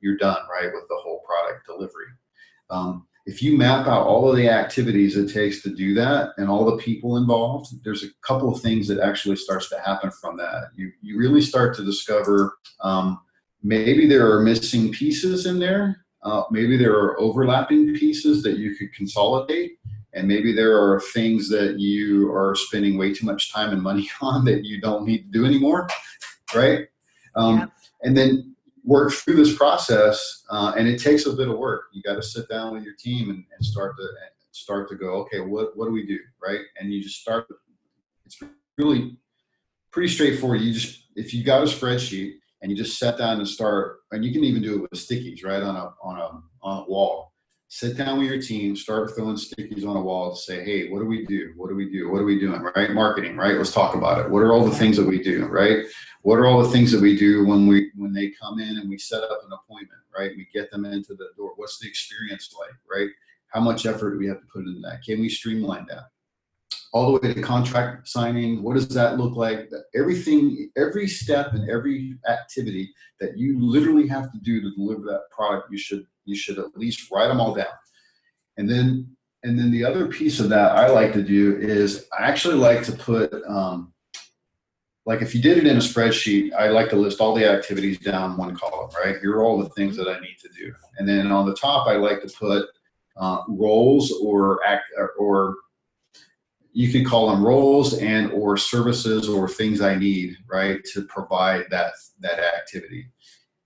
you're 0.00 0.16
done 0.16 0.38
right 0.50 0.72
with 0.72 0.84
the 0.88 0.96
whole 0.96 1.20
product 1.26 1.66
delivery. 1.66 2.06
Um, 2.70 3.07
if 3.28 3.42
you 3.42 3.58
map 3.58 3.86
out 3.86 4.06
all 4.06 4.30
of 4.30 4.38
the 4.38 4.48
activities 4.48 5.14
it 5.18 5.30
takes 5.30 5.60
to 5.62 5.68
do 5.68 5.92
that 5.92 6.30
and 6.38 6.48
all 6.48 6.64
the 6.64 6.78
people 6.78 7.18
involved, 7.18 7.66
there's 7.84 8.02
a 8.02 8.08
couple 8.22 8.50
of 8.50 8.62
things 8.62 8.88
that 8.88 9.00
actually 9.00 9.36
starts 9.36 9.68
to 9.68 9.78
happen 9.80 10.10
from 10.10 10.38
that. 10.38 10.70
You 10.74 10.90
you 11.02 11.18
really 11.18 11.42
start 11.42 11.76
to 11.76 11.84
discover 11.84 12.56
um, 12.80 13.20
maybe 13.62 14.08
there 14.08 14.32
are 14.32 14.40
missing 14.40 14.90
pieces 14.92 15.44
in 15.44 15.58
there. 15.58 16.06
Uh, 16.22 16.44
maybe 16.50 16.78
there 16.78 16.94
are 16.94 17.20
overlapping 17.20 17.94
pieces 17.94 18.42
that 18.44 18.56
you 18.56 18.74
could 18.74 18.94
consolidate 18.94 19.72
and 20.14 20.26
maybe 20.26 20.54
there 20.54 20.76
are 20.76 21.00
things 21.12 21.50
that 21.50 21.78
you 21.78 22.32
are 22.32 22.54
spending 22.54 22.96
way 22.96 23.12
too 23.12 23.26
much 23.26 23.52
time 23.52 23.72
and 23.72 23.82
money 23.82 24.08
on 24.22 24.44
that 24.46 24.64
you 24.64 24.80
don't 24.80 25.04
need 25.04 25.18
to 25.18 25.38
do 25.38 25.44
anymore 25.44 25.86
right 26.54 26.88
um, 27.36 27.58
yeah. 27.58 27.66
and 28.02 28.16
then 28.16 28.56
work 28.88 29.12
through 29.12 29.36
this 29.36 29.54
process 29.54 30.44
uh, 30.50 30.72
and 30.76 30.88
it 30.88 30.98
takes 30.98 31.26
a 31.26 31.32
bit 31.32 31.48
of 31.48 31.58
work. 31.58 31.84
You 31.92 32.02
got 32.02 32.14
to 32.14 32.22
sit 32.22 32.48
down 32.48 32.72
with 32.72 32.84
your 32.84 32.94
team 32.98 33.28
and, 33.28 33.44
and, 33.54 33.64
start 33.64 33.96
to 33.98 34.08
start 34.50 34.88
to 34.88 34.96
go 34.96 35.12
okay 35.22 35.40
what, 35.40 35.76
what 35.76 35.84
do 35.84 35.92
we 35.92 36.06
do? 36.06 36.18
Right? 36.42 36.60
And 36.80 36.90
you 36.92 37.02
just 37.02 37.20
start 37.20 37.46
it's 38.24 38.40
really 38.78 39.18
pretty 39.92 40.08
straightforward. 40.08 40.62
You 40.62 40.72
just 40.72 41.04
if 41.16 41.34
you 41.34 41.44
got 41.44 41.62
a 41.62 41.66
spreadsheet 41.66 42.36
and 42.62 42.70
you 42.70 42.76
just 42.76 42.98
sat 42.98 43.18
down 43.18 43.38
and 43.38 43.46
start 43.46 43.98
and 44.10 44.24
you 44.24 44.32
can 44.32 44.42
even 44.42 44.62
do 44.62 44.76
it 44.76 44.82
with 44.82 44.92
stickies 44.92 45.44
right 45.44 45.62
on 45.62 45.76
a 45.76 45.92
on 46.02 46.18
a 46.18 46.42
on 46.62 46.82
a 46.82 46.90
wall 46.90 47.32
sit 47.68 47.98
down 47.98 48.18
with 48.18 48.28
your 48.28 48.40
team, 48.40 48.74
start 48.74 49.14
throwing 49.14 49.36
stickies 49.36 49.86
on 49.86 49.96
a 49.96 50.00
wall 50.00 50.34
to 50.34 50.40
say, 50.40 50.64
hey, 50.64 50.88
what 50.88 51.00
do 51.00 51.04
we 51.04 51.26
do? 51.26 51.52
What 51.56 51.68
do 51.68 51.76
we 51.76 51.90
do? 51.90 52.10
What 52.10 52.22
are 52.22 52.24
we 52.24 52.40
doing? 52.40 52.62
Right? 52.74 52.90
Marketing, 52.92 53.36
right? 53.36 53.56
Let's 53.56 53.72
talk 53.72 53.94
about 53.94 54.18
it. 54.18 54.30
What 54.30 54.42
are 54.42 54.52
all 54.52 54.64
the 54.64 54.74
things 54.74 54.96
that 54.96 55.06
we 55.06 55.22
do, 55.22 55.46
right? 55.46 55.84
What 56.22 56.38
are 56.38 56.46
all 56.46 56.62
the 56.62 56.70
things 56.70 56.90
that 56.92 57.00
we 57.00 57.16
do 57.16 57.46
when 57.46 57.66
we 57.66 57.90
when 57.94 58.12
they 58.12 58.30
come 58.30 58.58
in 58.58 58.78
and 58.78 58.88
we 58.88 58.98
set 58.98 59.22
up 59.22 59.42
an 59.44 59.52
appointment, 59.52 60.00
right? 60.18 60.32
We 60.36 60.48
get 60.52 60.70
them 60.70 60.84
into 60.84 61.14
the 61.14 61.28
door. 61.36 61.52
What's 61.56 61.78
the 61.78 61.88
experience 61.88 62.54
like, 62.58 62.74
right? 62.90 63.10
How 63.48 63.60
much 63.60 63.86
effort 63.86 64.12
do 64.12 64.18
we 64.18 64.26
have 64.26 64.40
to 64.40 64.46
put 64.52 64.66
into 64.66 64.80
that? 64.80 65.02
Can 65.02 65.20
we 65.20 65.28
streamline 65.28 65.86
that? 65.90 66.08
All 66.92 67.12
the 67.12 67.20
way 67.20 67.34
to 67.34 67.42
contract 67.42 68.08
signing. 68.08 68.62
What 68.62 68.74
does 68.74 68.88
that 68.88 69.18
look 69.18 69.36
like? 69.36 69.70
Everything, 69.94 70.70
every 70.76 71.06
step 71.06 71.52
and 71.52 71.68
every 71.68 72.16
activity 72.28 72.92
that 73.20 73.36
you 73.36 73.58
literally 73.60 74.08
have 74.08 74.32
to 74.32 74.38
do 74.38 74.60
to 74.62 74.70
deliver 74.74 75.02
that 75.02 75.30
product, 75.30 75.70
you 75.70 75.78
should 75.78 76.06
you 76.24 76.36
should 76.36 76.58
at 76.58 76.76
least 76.76 77.10
write 77.10 77.28
them 77.28 77.40
all 77.40 77.54
down. 77.54 77.66
And 78.56 78.68
then 78.68 79.16
and 79.42 79.58
then 79.58 79.70
the 79.70 79.84
other 79.84 80.06
piece 80.06 80.40
of 80.40 80.48
that 80.48 80.72
I 80.72 80.88
like 80.88 81.12
to 81.12 81.22
do 81.22 81.56
is 81.58 82.08
I 82.18 82.24
actually 82.24 82.56
like 82.56 82.82
to 82.84 82.92
put 82.92 83.32
um, 83.46 83.92
like 85.08 85.22
if 85.22 85.34
you 85.34 85.40
did 85.40 85.56
it 85.56 85.66
in 85.66 85.76
a 85.76 85.80
spreadsheet, 85.80 86.52
I 86.52 86.68
like 86.68 86.90
to 86.90 86.96
list 86.96 87.20
all 87.20 87.34
the 87.34 87.50
activities 87.50 87.98
down 87.98 88.36
one 88.36 88.54
column, 88.54 88.90
right? 89.02 89.16
Here 89.20 89.32
are 89.36 89.42
all 89.42 89.58
the 89.58 89.70
things 89.70 89.96
that 89.96 90.06
I 90.08 90.20
need 90.20 90.36
to 90.42 90.48
do. 90.48 90.72
And 90.98 91.08
then 91.08 91.32
on 91.32 91.46
the 91.46 91.54
top, 91.54 91.86
I 91.86 91.94
like 91.94 92.20
to 92.22 92.28
put 92.28 92.66
uh, 93.16 93.42
roles 93.48 94.12
or 94.12 94.62
act 94.66 94.84
or 95.18 95.56
you 96.72 96.92
could 96.92 97.06
call 97.06 97.30
them 97.30 97.44
roles 97.44 97.98
and 97.98 98.30
or 98.32 98.56
services 98.56 99.28
or 99.28 99.48
things 99.48 99.80
I 99.80 99.96
need, 99.96 100.36
right, 100.50 100.80
to 100.92 101.02
provide 101.04 101.64
that 101.70 101.92
that 102.20 102.38
activity. 102.38 103.08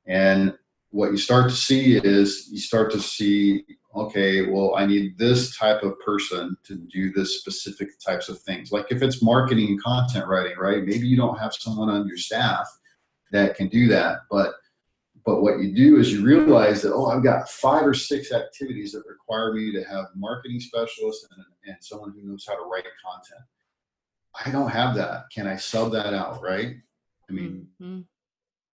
And 0.06 0.54
what 0.92 1.10
you 1.10 1.16
start 1.16 1.48
to 1.50 1.56
see 1.56 1.96
is 1.96 2.48
you 2.50 2.58
start 2.58 2.92
to 2.92 3.00
see 3.00 3.64
okay 3.94 4.48
well 4.48 4.74
i 4.76 4.86
need 4.86 5.16
this 5.18 5.56
type 5.56 5.82
of 5.82 5.98
person 6.00 6.56
to 6.64 6.76
do 6.92 7.10
this 7.12 7.38
specific 7.40 7.88
types 7.98 8.28
of 8.28 8.40
things 8.42 8.72
like 8.72 8.86
if 8.90 9.02
it's 9.02 9.22
marketing 9.22 9.68
and 9.68 9.82
content 9.82 10.26
writing 10.26 10.56
right 10.58 10.84
maybe 10.84 11.06
you 11.06 11.16
don't 11.16 11.38
have 11.38 11.52
someone 11.54 11.90
on 11.90 12.06
your 12.06 12.16
staff 12.16 12.68
that 13.32 13.56
can 13.56 13.68
do 13.68 13.88
that 13.88 14.18
but 14.30 14.54
but 15.24 15.42
what 15.42 15.60
you 15.60 15.74
do 15.74 15.98
is 15.98 16.12
you 16.12 16.24
realize 16.24 16.82
that 16.82 16.92
oh 16.92 17.06
i've 17.06 17.22
got 17.22 17.48
five 17.48 17.86
or 17.86 17.94
six 17.94 18.32
activities 18.32 18.92
that 18.92 19.04
require 19.06 19.52
me 19.52 19.72
to 19.72 19.82
have 19.84 20.06
marketing 20.16 20.60
specialists 20.60 21.26
and, 21.30 21.44
and 21.66 21.76
someone 21.80 22.12
who 22.12 22.28
knows 22.28 22.44
how 22.46 22.54
to 22.54 22.68
write 22.68 22.84
content. 23.04 23.40
I 24.44 24.50
don't 24.50 24.70
have 24.70 24.94
that. 24.96 25.24
Can 25.34 25.46
i 25.46 25.56
sub 25.56 25.92
that 25.92 26.14
out 26.14 26.42
right? 26.42 26.76
I 27.28 27.32
mean 27.32 27.66
mm-hmm. 27.80 28.00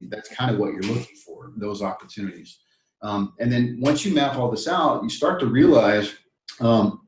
that's 0.10 0.30
kind 0.30 0.52
of 0.52 0.60
what 0.60 0.74
you're 0.74 0.82
looking 0.84 1.16
for 1.26 1.52
those 1.58 1.82
opportunities. 1.82 2.60
Um, 3.02 3.34
and 3.40 3.52
then 3.52 3.78
once 3.82 4.06
you 4.06 4.14
map 4.14 4.38
all 4.38 4.50
this 4.50 4.68
out 4.68 5.04
you 5.04 5.10
start 5.10 5.40
to 5.42 5.48
realize 5.48 6.14
um, 6.62 7.03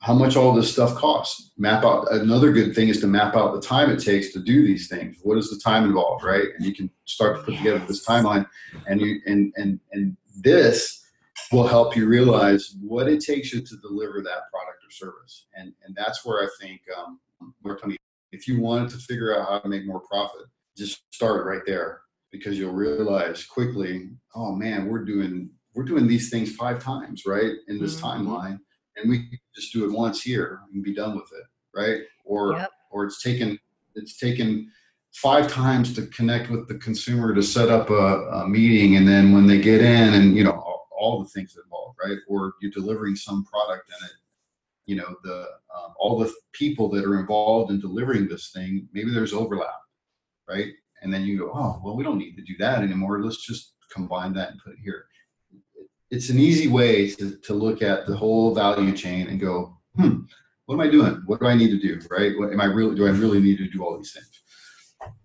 how 0.00 0.14
much 0.14 0.36
all 0.36 0.52
this 0.54 0.72
stuff 0.72 0.94
costs. 0.94 1.52
Map 1.56 1.84
out 1.84 2.10
another 2.12 2.52
good 2.52 2.74
thing 2.74 2.88
is 2.88 3.00
to 3.00 3.06
map 3.06 3.34
out 3.34 3.54
the 3.54 3.60
time 3.60 3.90
it 3.90 4.02
takes 4.02 4.32
to 4.32 4.40
do 4.40 4.64
these 4.64 4.88
things. 4.88 5.18
What 5.22 5.38
is 5.38 5.50
the 5.50 5.58
time 5.58 5.84
involved, 5.84 6.24
right? 6.24 6.48
And 6.56 6.64
you 6.64 6.74
can 6.74 6.90
start 7.04 7.36
to 7.36 7.42
put 7.42 7.54
yes. 7.54 7.62
together 7.62 7.84
this 7.86 8.06
timeline, 8.06 8.46
and 8.86 9.00
you 9.00 9.20
and 9.26 9.52
and 9.56 9.80
and 9.92 10.16
this 10.36 11.04
will 11.50 11.66
help 11.66 11.96
you 11.96 12.06
realize 12.06 12.76
what 12.80 13.08
it 13.08 13.20
takes 13.20 13.52
you 13.52 13.60
to 13.60 13.76
deliver 13.78 14.22
that 14.22 14.50
product 14.52 14.84
or 14.84 14.90
service. 14.90 15.46
And 15.54 15.72
and 15.84 15.96
that's 15.96 16.24
where 16.24 16.44
I 16.44 16.48
think 16.60 16.80
um, 16.96 17.18
if 18.30 18.46
you 18.46 18.60
wanted 18.60 18.90
to 18.90 18.98
figure 18.98 19.38
out 19.38 19.48
how 19.48 19.58
to 19.58 19.68
make 19.68 19.84
more 19.84 20.00
profit, 20.00 20.46
just 20.76 21.02
start 21.12 21.44
right 21.44 21.62
there 21.66 22.02
because 22.30 22.58
you'll 22.58 22.72
realize 22.72 23.44
quickly, 23.44 24.10
oh 24.34 24.54
man, 24.54 24.86
we're 24.86 25.04
doing 25.04 25.50
we're 25.74 25.84
doing 25.84 26.06
these 26.06 26.30
things 26.30 26.54
five 26.54 26.78
times, 26.78 27.24
right, 27.26 27.52
in 27.66 27.80
this 27.80 27.96
mm-hmm. 27.96 28.28
timeline 28.28 28.58
and 29.00 29.10
we 29.10 29.40
just 29.54 29.72
do 29.72 29.84
it 29.84 29.92
once 29.92 30.22
here 30.22 30.60
and 30.72 30.82
be 30.82 30.94
done 30.94 31.16
with 31.16 31.30
it, 31.32 31.46
right? 31.74 32.02
Or 32.24 32.52
yep. 32.54 32.70
or 32.90 33.04
it's 33.04 33.22
taken 33.22 33.58
it's 33.94 34.18
taken 34.18 34.70
five 35.12 35.50
times 35.50 35.94
to 35.94 36.06
connect 36.08 36.50
with 36.50 36.68
the 36.68 36.76
consumer 36.76 37.34
to 37.34 37.42
set 37.42 37.68
up 37.68 37.90
a, 37.90 37.94
a 37.94 38.48
meeting, 38.48 38.96
and 38.96 39.06
then 39.06 39.32
when 39.32 39.46
they 39.46 39.60
get 39.60 39.80
in, 39.80 40.14
and 40.14 40.36
you 40.36 40.44
know 40.44 40.52
all, 40.52 40.88
all, 40.96 41.22
the 41.22 41.28
things 41.30 41.56
involved, 41.62 41.98
right? 42.04 42.18
Or 42.28 42.54
you're 42.60 42.72
delivering 42.72 43.16
some 43.16 43.44
product 43.44 43.90
and 43.90 44.10
it, 44.10 44.16
you 44.86 44.96
know, 44.96 45.16
the 45.22 45.46
um, 45.74 45.94
all 45.98 46.18
the 46.18 46.32
people 46.52 46.88
that 46.90 47.04
are 47.04 47.20
involved 47.20 47.70
in 47.70 47.80
delivering 47.80 48.28
this 48.28 48.50
thing, 48.50 48.88
maybe 48.92 49.10
there's 49.12 49.32
overlap, 49.32 49.80
right? 50.48 50.72
And 51.02 51.14
then 51.14 51.22
you 51.22 51.38
go, 51.38 51.52
oh, 51.54 51.80
well, 51.84 51.96
we 51.96 52.02
don't 52.02 52.18
need 52.18 52.34
to 52.36 52.42
do 52.42 52.56
that 52.58 52.82
anymore. 52.82 53.22
Let's 53.22 53.46
just 53.46 53.74
combine 53.92 54.32
that 54.34 54.50
and 54.50 54.60
put 54.60 54.72
it 54.72 54.80
here 54.82 55.07
it's 56.10 56.30
an 56.30 56.38
easy 56.38 56.68
way 56.68 57.10
to, 57.10 57.36
to 57.36 57.54
look 57.54 57.82
at 57.82 58.06
the 58.06 58.16
whole 58.16 58.54
value 58.54 58.92
chain 58.96 59.28
and 59.28 59.40
go, 59.40 59.76
hmm, 59.96 60.20
what 60.66 60.74
am 60.74 60.80
I 60.80 60.88
doing? 60.88 61.22
What 61.26 61.40
do 61.40 61.46
I 61.46 61.54
need 61.54 61.70
to 61.70 61.78
do? 61.78 62.00
Right? 62.10 62.38
What 62.38 62.52
am 62.52 62.60
I 62.60 62.66
really 62.66 62.94
do 62.94 63.06
I 63.06 63.10
really 63.10 63.40
need 63.40 63.58
to 63.58 63.68
do 63.68 63.82
all 63.82 63.96
these 63.96 64.12
things? 64.12 64.42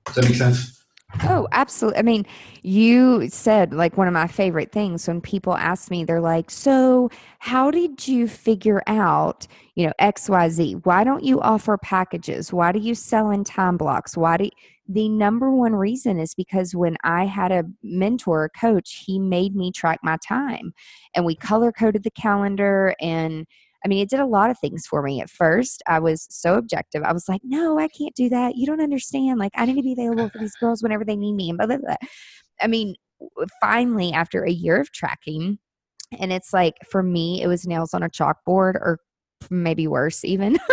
Does 0.06 0.16
that 0.16 0.26
make 0.26 0.36
sense? 0.36 0.84
Oh, 1.24 1.48
absolutely. 1.52 2.00
I 2.00 2.02
mean, 2.02 2.26
you 2.64 3.30
said 3.30 3.74
like 3.74 3.98
one 3.98 4.08
of 4.08 4.14
my 4.14 4.28
favorite 4.28 4.72
things 4.72 5.08
when 5.08 5.22
people 5.22 5.56
ask 5.56 5.92
me, 5.92 6.04
they're 6.04 6.22
like, 6.22 6.50
So, 6.50 7.10
how 7.40 7.70
did 7.70 8.08
you 8.08 8.28
figure 8.28 8.82
out, 8.88 9.48
you 9.76 9.86
know, 9.86 9.94
XYZ? 10.02 10.86
Why 10.86 11.04
don't 11.04 11.24
you 11.24 11.40
offer 11.42 11.78
packages? 11.78 12.52
Why 12.52 12.72
do 12.72 12.80
you 12.80 12.96
sell 12.96 13.30
in 13.30 13.44
time 13.44 13.78
blocks? 13.78 14.18
Why 14.18 14.38
do 14.38 14.46
you, 14.46 14.52
the 14.88 15.08
number 15.10 15.52
one 15.52 15.76
reason 15.76 16.20
is 16.20 16.36
because 16.36 16.76
when 16.76 16.98
I 17.04 17.26
had 17.26 17.52
a 17.52 17.64
mentor, 17.82 18.46
a 18.46 18.50
coach, 18.50 19.04
he 19.06 19.18
made 19.18 19.56
me 19.56 19.72
track 19.72 20.00
my 20.04 20.18
time 20.28 20.74
and 21.16 21.26
we 21.26 21.36
color 21.36 21.72
coded 21.72 22.04
the 22.04 22.12
calendar. 22.12 22.94
And 23.00 23.46
I 23.86 23.88
mean, 23.88 24.00
it 24.00 24.10
did 24.10 24.20
a 24.20 24.26
lot 24.26 24.50
of 24.50 24.60
things 24.60 24.86
for 24.86 25.02
me. 25.02 25.22
At 25.22 25.30
first, 25.30 25.82
I 25.88 26.00
was 26.00 26.28
so 26.30 26.56
objective. 26.56 27.04
I 27.04 27.14
was 27.14 27.30
like, 27.30 27.42
no, 27.44 27.80
I 27.80 27.88
can't 27.88 28.16
do 28.16 28.30
that. 28.30 28.56
You 28.56 28.66
don't 28.66 28.82
understand. 28.82 29.40
Like, 29.40 29.52
I 29.56 29.66
need 29.66 29.76
to 29.76 29.82
be 29.82 29.94
available 29.94 30.30
for 30.30 30.40
these 30.40 30.56
girls 30.56 30.84
whenever 30.84 31.06
they 31.06 31.16
need 31.16 31.34
me. 31.34 31.50
And 31.50 31.58
blah, 31.58 31.68
blah, 31.68 31.78
blah. 31.78 31.96
I 32.62 32.68
mean, 32.68 32.96
finally, 33.62 34.12
after 34.12 34.44
a 34.44 34.52
year 34.52 34.80
of 34.80 34.92
tracking, 34.92 35.60
and 36.20 36.32
it's 36.32 36.54
like 36.54 36.76
for 36.90 37.04
me, 37.04 37.42
it 37.42 37.48
was 37.48 37.66
nails 37.66 37.94
on 37.94 38.04
a 38.04 38.10
chalkboard 38.10 38.76
or 38.76 39.00
maybe 39.52 39.88
worse 39.88 40.24
even. 40.26 40.58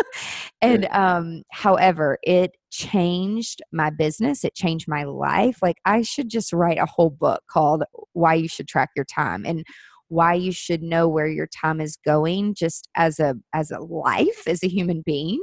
And 0.63 0.87
um 0.93 1.43
however 1.51 2.19
it 2.23 2.51
changed 2.71 3.63
my 3.73 3.89
business 3.89 4.45
it 4.45 4.55
changed 4.55 4.87
my 4.87 5.05
life 5.05 5.59
like 5.63 5.79
i 5.87 6.03
should 6.03 6.29
just 6.29 6.53
write 6.53 6.79
a 6.79 6.85
whole 6.85 7.09
book 7.09 7.43
called 7.51 7.83
why 8.13 8.35
you 8.35 8.47
should 8.47 8.69
track 8.69 8.91
your 8.95 9.07
time 9.07 9.47
and 9.47 9.65
why 10.11 10.35
you 10.35 10.53
should 10.53 10.83
know 10.83 11.09
where 11.09 11.29
your 11.29 11.47
time 11.47 11.81
is 11.81 11.97
going 12.05 12.53
just 12.55 12.89
as 12.97 13.19
a 13.19 13.37
as 13.55 13.71
a 13.71 13.79
life 13.79 14.47
as 14.47 14.63
a 14.63 14.69
human 14.69 15.03
being. 15.07 15.41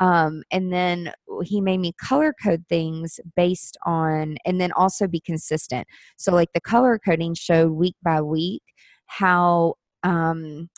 Um, 0.00 0.42
and 0.50 0.72
then 0.72 1.12
he 1.44 1.60
made 1.60 1.78
me 1.78 1.92
color 2.00 2.34
code 2.42 2.64
things 2.68 3.20
based 3.36 3.76
on 3.86 4.36
and 4.44 4.60
then 4.60 4.72
also 4.72 5.06
be 5.06 5.20
consistent. 5.20 5.86
So 6.18 6.32
like 6.32 6.48
the 6.54 6.60
color 6.60 6.98
coding 6.98 7.34
showed 7.34 7.70
week 7.72 7.96
by 8.02 8.20
week 8.20 8.62
how 9.06 9.74
um 10.02 10.68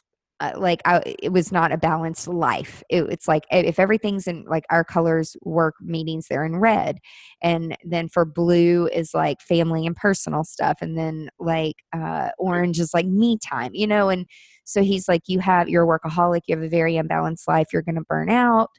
uh, 0.42 0.52
like 0.58 0.82
I, 0.84 1.00
it 1.20 1.32
was 1.32 1.52
not 1.52 1.70
a 1.70 1.76
balanced 1.78 2.26
life. 2.26 2.82
It, 2.90 3.04
it's 3.04 3.28
like 3.28 3.44
if 3.52 3.78
everything's 3.78 4.26
in 4.26 4.44
like 4.48 4.64
our 4.70 4.82
colors 4.82 5.36
work 5.42 5.76
meetings, 5.80 6.26
they're 6.28 6.44
in 6.44 6.56
red, 6.56 6.98
and 7.42 7.76
then 7.84 8.08
for 8.08 8.24
blue 8.24 8.88
is 8.88 9.14
like 9.14 9.40
family 9.40 9.86
and 9.86 9.94
personal 9.94 10.42
stuff, 10.42 10.78
and 10.80 10.98
then 10.98 11.30
like 11.38 11.76
uh, 11.92 12.30
orange 12.38 12.80
is 12.80 12.92
like 12.92 13.06
me 13.06 13.38
time, 13.38 13.70
you 13.72 13.86
know. 13.86 14.08
And 14.08 14.26
so 14.64 14.82
he's 14.82 15.08
like, 15.08 15.22
you 15.28 15.38
have 15.38 15.68
you're 15.68 15.84
a 15.84 15.98
workaholic, 15.98 16.42
you 16.48 16.56
have 16.56 16.64
a 16.64 16.68
very 16.68 16.96
unbalanced 16.96 17.46
life, 17.46 17.68
you're 17.72 17.82
going 17.82 17.94
to 17.94 18.02
burn 18.08 18.28
out, 18.28 18.70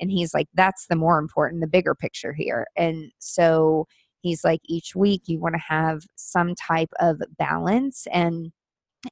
and 0.00 0.10
he's 0.10 0.32
like, 0.32 0.48
that's 0.54 0.86
the 0.88 0.96
more 0.96 1.18
important, 1.18 1.60
the 1.60 1.68
bigger 1.68 1.94
picture 1.94 2.32
here, 2.32 2.66
and 2.76 3.12
so 3.18 3.86
he's 4.22 4.42
like, 4.42 4.60
each 4.64 4.94
week 4.96 5.22
you 5.26 5.38
want 5.38 5.54
to 5.54 5.60
have 5.60 6.02
some 6.16 6.54
type 6.54 6.90
of 6.98 7.20
balance. 7.38 8.06
And 8.12 8.52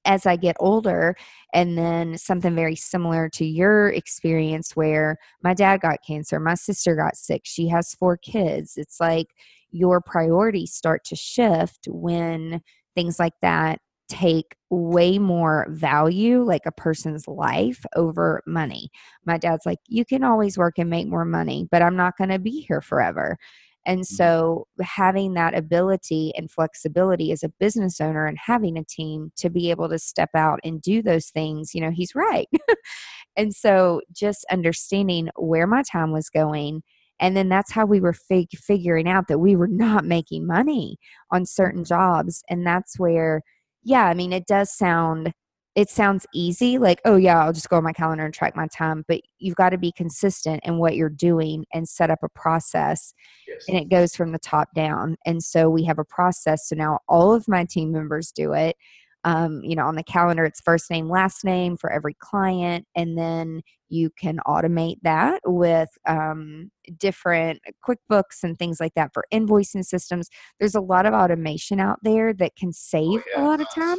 as 0.04 0.26
I 0.26 0.36
get 0.36 0.56
older, 0.60 1.16
and 1.54 1.78
then 1.78 2.18
something 2.18 2.54
very 2.54 2.76
similar 2.76 3.28
to 3.30 3.44
your 3.44 3.88
experience 3.88 4.76
where 4.76 5.16
my 5.42 5.54
dad 5.54 5.80
got 5.80 5.98
cancer, 6.06 6.38
my 6.40 6.54
sister 6.54 6.94
got 6.94 7.16
sick, 7.16 7.42
she 7.44 7.68
has 7.68 7.94
four 7.94 8.16
kids. 8.16 8.76
It's 8.76 9.00
like 9.00 9.28
your 9.70 10.00
priorities 10.00 10.72
start 10.72 11.04
to 11.04 11.16
shift 11.16 11.86
when 11.90 12.62
things 12.94 13.18
like 13.18 13.34
that 13.42 13.80
take 14.08 14.56
way 14.70 15.18
more 15.18 15.66
value, 15.70 16.42
like 16.42 16.64
a 16.66 16.72
person's 16.72 17.28
life, 17.28 17.84
over 17.94 18.42
money. 18.46 18.90
My 19.24 19.38
dad's 19.38 19.66
like, 19.66 19.78
You 19.86 20.04
can 20.04 20.24
always 20.24 20.58
work 20.58 20.78
and 20.78 20.90
make 20.90 21.08
more 21.08 21.24
money, 21.24 21.68
but 21.70 21.82
I'm 21.82 21.96
not 21.96 22.16
going 22.16 22.30
to 22.30 22.38
be 22.38 22.64
here 22.66 22.80
forever. 22.80 23.38
And 23.86 24.00
mm-hmm. 24.00 24.14
so, 24.14 24.66
having 24.82 25.34
that 25.34 25.56
ability 25.56 26.32
and 26.36 26.50
flexibility 26.50 27.32
as 27.32 27.42
a 27.42 27.52
business 27.60 28.00
owner 28.00 28.26
and 28.26 28.38
having 28.38 28.76
a 28.76 28.84
team 28.84 29.32
to 29.36 29.50
be 29.50 29.70
able 29.70 29.88
to 29.88 29.98
step 29.98 30.30
out 30.34 30.60
and 30.64 30.82
do 30.82 31.02
those 31.02 31.28
things, 31.30 31.74
you 31.74 31.80
know, 31.80 31.90
he's 31.90 32.14
right. 32.14 32.48
and 33.36 33.54
so, 33.54 34.00
just 34.12 34.44
understanding 34.50 35.30
where 35.36 35.66
my 35.66 35.82
time 35.82 36.12
was 36.12 36.28
going. 36.28 36.82
And 37.20 37.36
then 37.36 37.48
that's 37.48 37.72
how 37.72 37.84
we 37.84 38.00
were 38.00 38.12
fig- 38.12 38.56
figuring 38.56 39.08
out 39.08 39.26
that 39.28 39.40
we 39.40 39.56
were 39.56 39.68
not 39.68 40.04
making 40.04 40.46
money 40.46 40.98
on 41.32 41.46
certain 41.46 41.82
mm-hmm. 41.82 41.94
jobs. 41.94 42.42
And 42.48 42.66
that's 42.66 42.98
where, 42.98 43.42
yeah, 43.82 44.04
I 44.04 44.14
mean, 44.14 44.32
it 44.32 44.46
does 44.46 44.72
sound 44.72 45.32
it 45.78 45.88
sounds 45.88 46.26
easy 46.34 46.76
like 46.76 47.00
oh 47.04 47.14
yeah 47.14 47.40
i'll 47.40 47.52
just 47.52 47.68
go 47.68 47.76
on 47.76 47.84
my 47.84 47.92
calendar 47.92 48.24
and 48.24 48.34
track 48.34 48.56
my 48.56 48.66
time 48.66 49.04
but 49.06 49.20
you've 49.38 49.54
got 49.54 49.70
to 49.70 49.78
be 49.78 49.92
consistent 49.92 50.60
in 50.64 50.78
what 50.78 50.96
you're 50.96 51.08
doing 51.08 51.64
and 51.72 51.88
set 51.88 52.10
up 52.10 52.18
a 52.24 52.28
process 52.30 53.14
yes. 53.46 53.64
and 53.68 53.78
it 53.78 53.88
goes 53.88 54.16
from 54.16 54.32
the 54.32 54.40
top 54.40 54.68
down 54.74 55.16
and 55.24 55.40
so 55.40 55.70
we 55.70 55.84
have 55.84 56.00
a 56.00 56.04
process 56.04 56.68
so 56.68 56.74
now 56.74 56.98
all 57.08 57.32
of 57.32 57.46
my 57.46 57.64
team 57.64 57.92
members 57.92 58.32
do 58.32 58.52
it 58.54 58.74
um, 59.22 59.60
you 59.62 59.76
know 59.76 59.86
on 59.86 59.94
the 59.94 60.02
calendar 60.02 60.44
it's 60.44 60.60
first 60.60 60.90
name 60.90 61.08
last 61.08 61.44
name 61.44 61.76
for 61.76 61.92
every 61.92 62.14
client 62.14 62.84
and 62.96 63.16
then 63.16 63.62
you 63.88 64.10
can 64.10 64.40
automate 64.48 64.96
that 65.02 65.40
with 65.44 65.90
um, 66.06 66.72
different 66.98 67.60
quickbooks 67.88 68.42
and 68.42 68.58
things 68.58 68.80
like 68.80 68.94
that 68.94 69.12
for 69.14 69.24
invoicing 69.32 69.84
systems 69.84 70.28
there's 70.58 70.74
a 70.74 70.80
lot 70.80 71.06
of 71.06 71.14
automation 71.14 71.78
out 71.78 72.00
there 72.02 72.32
that 72.32 72.56
can 72.56 72.72
save 72.72 73.20
oh, 73.20 73.22
yeah, 73.36 73.40
a 73.40 73.44
lot 73.44 73.60
of 73.60 73.70
time 73.72 73.98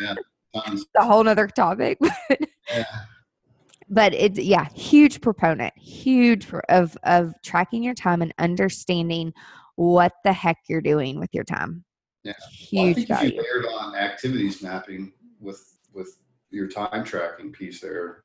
yeah 0.00 0.14
a 0.54 1.04
whole 1.04 1.24
nother 1.24 1.48
topic. 1.48 1.98
yeah. 2.30 2.84
But 3.88 4.14
it's 4.14 4.38
yeah, 4.38 4.68
huge 4.74 5.20
proponent, 5.20 5.76
huge 5.76 6.46
of 6.68 6.96
of 7.02 7.34
tracking 7.42 7.82
your 7.82 7.94
time 7.94 8.22
and 8.22 8.32
understanding 8.38 9.32
what 9.76 10.12
the 10.24 10.32
heck 10.32 10.58
you're 10.68 10.80
doing 10.80 11.18
with 11.18 11.30
your 11.32 11.44
time. 11.44 11.84
Yeah, 12.22 12.34
huge 12.52 12.72
well, 12.72 12.90
I 12.90 12.92
think 12.94 13.08
value. 13.08 13.28
If 13.28 13.34
you 13.34 13.42
layered 13.42 13.66
on 13.66 13.94
activities 13.96 14.62
mapping 14.62 15.12
with 15.40 15.78
with 15.92 16.18
your 16.50 16.68
time 16.68 17.04
tracking 17.04 17.50
piece 17.52 17.80
there, 17.80 18.24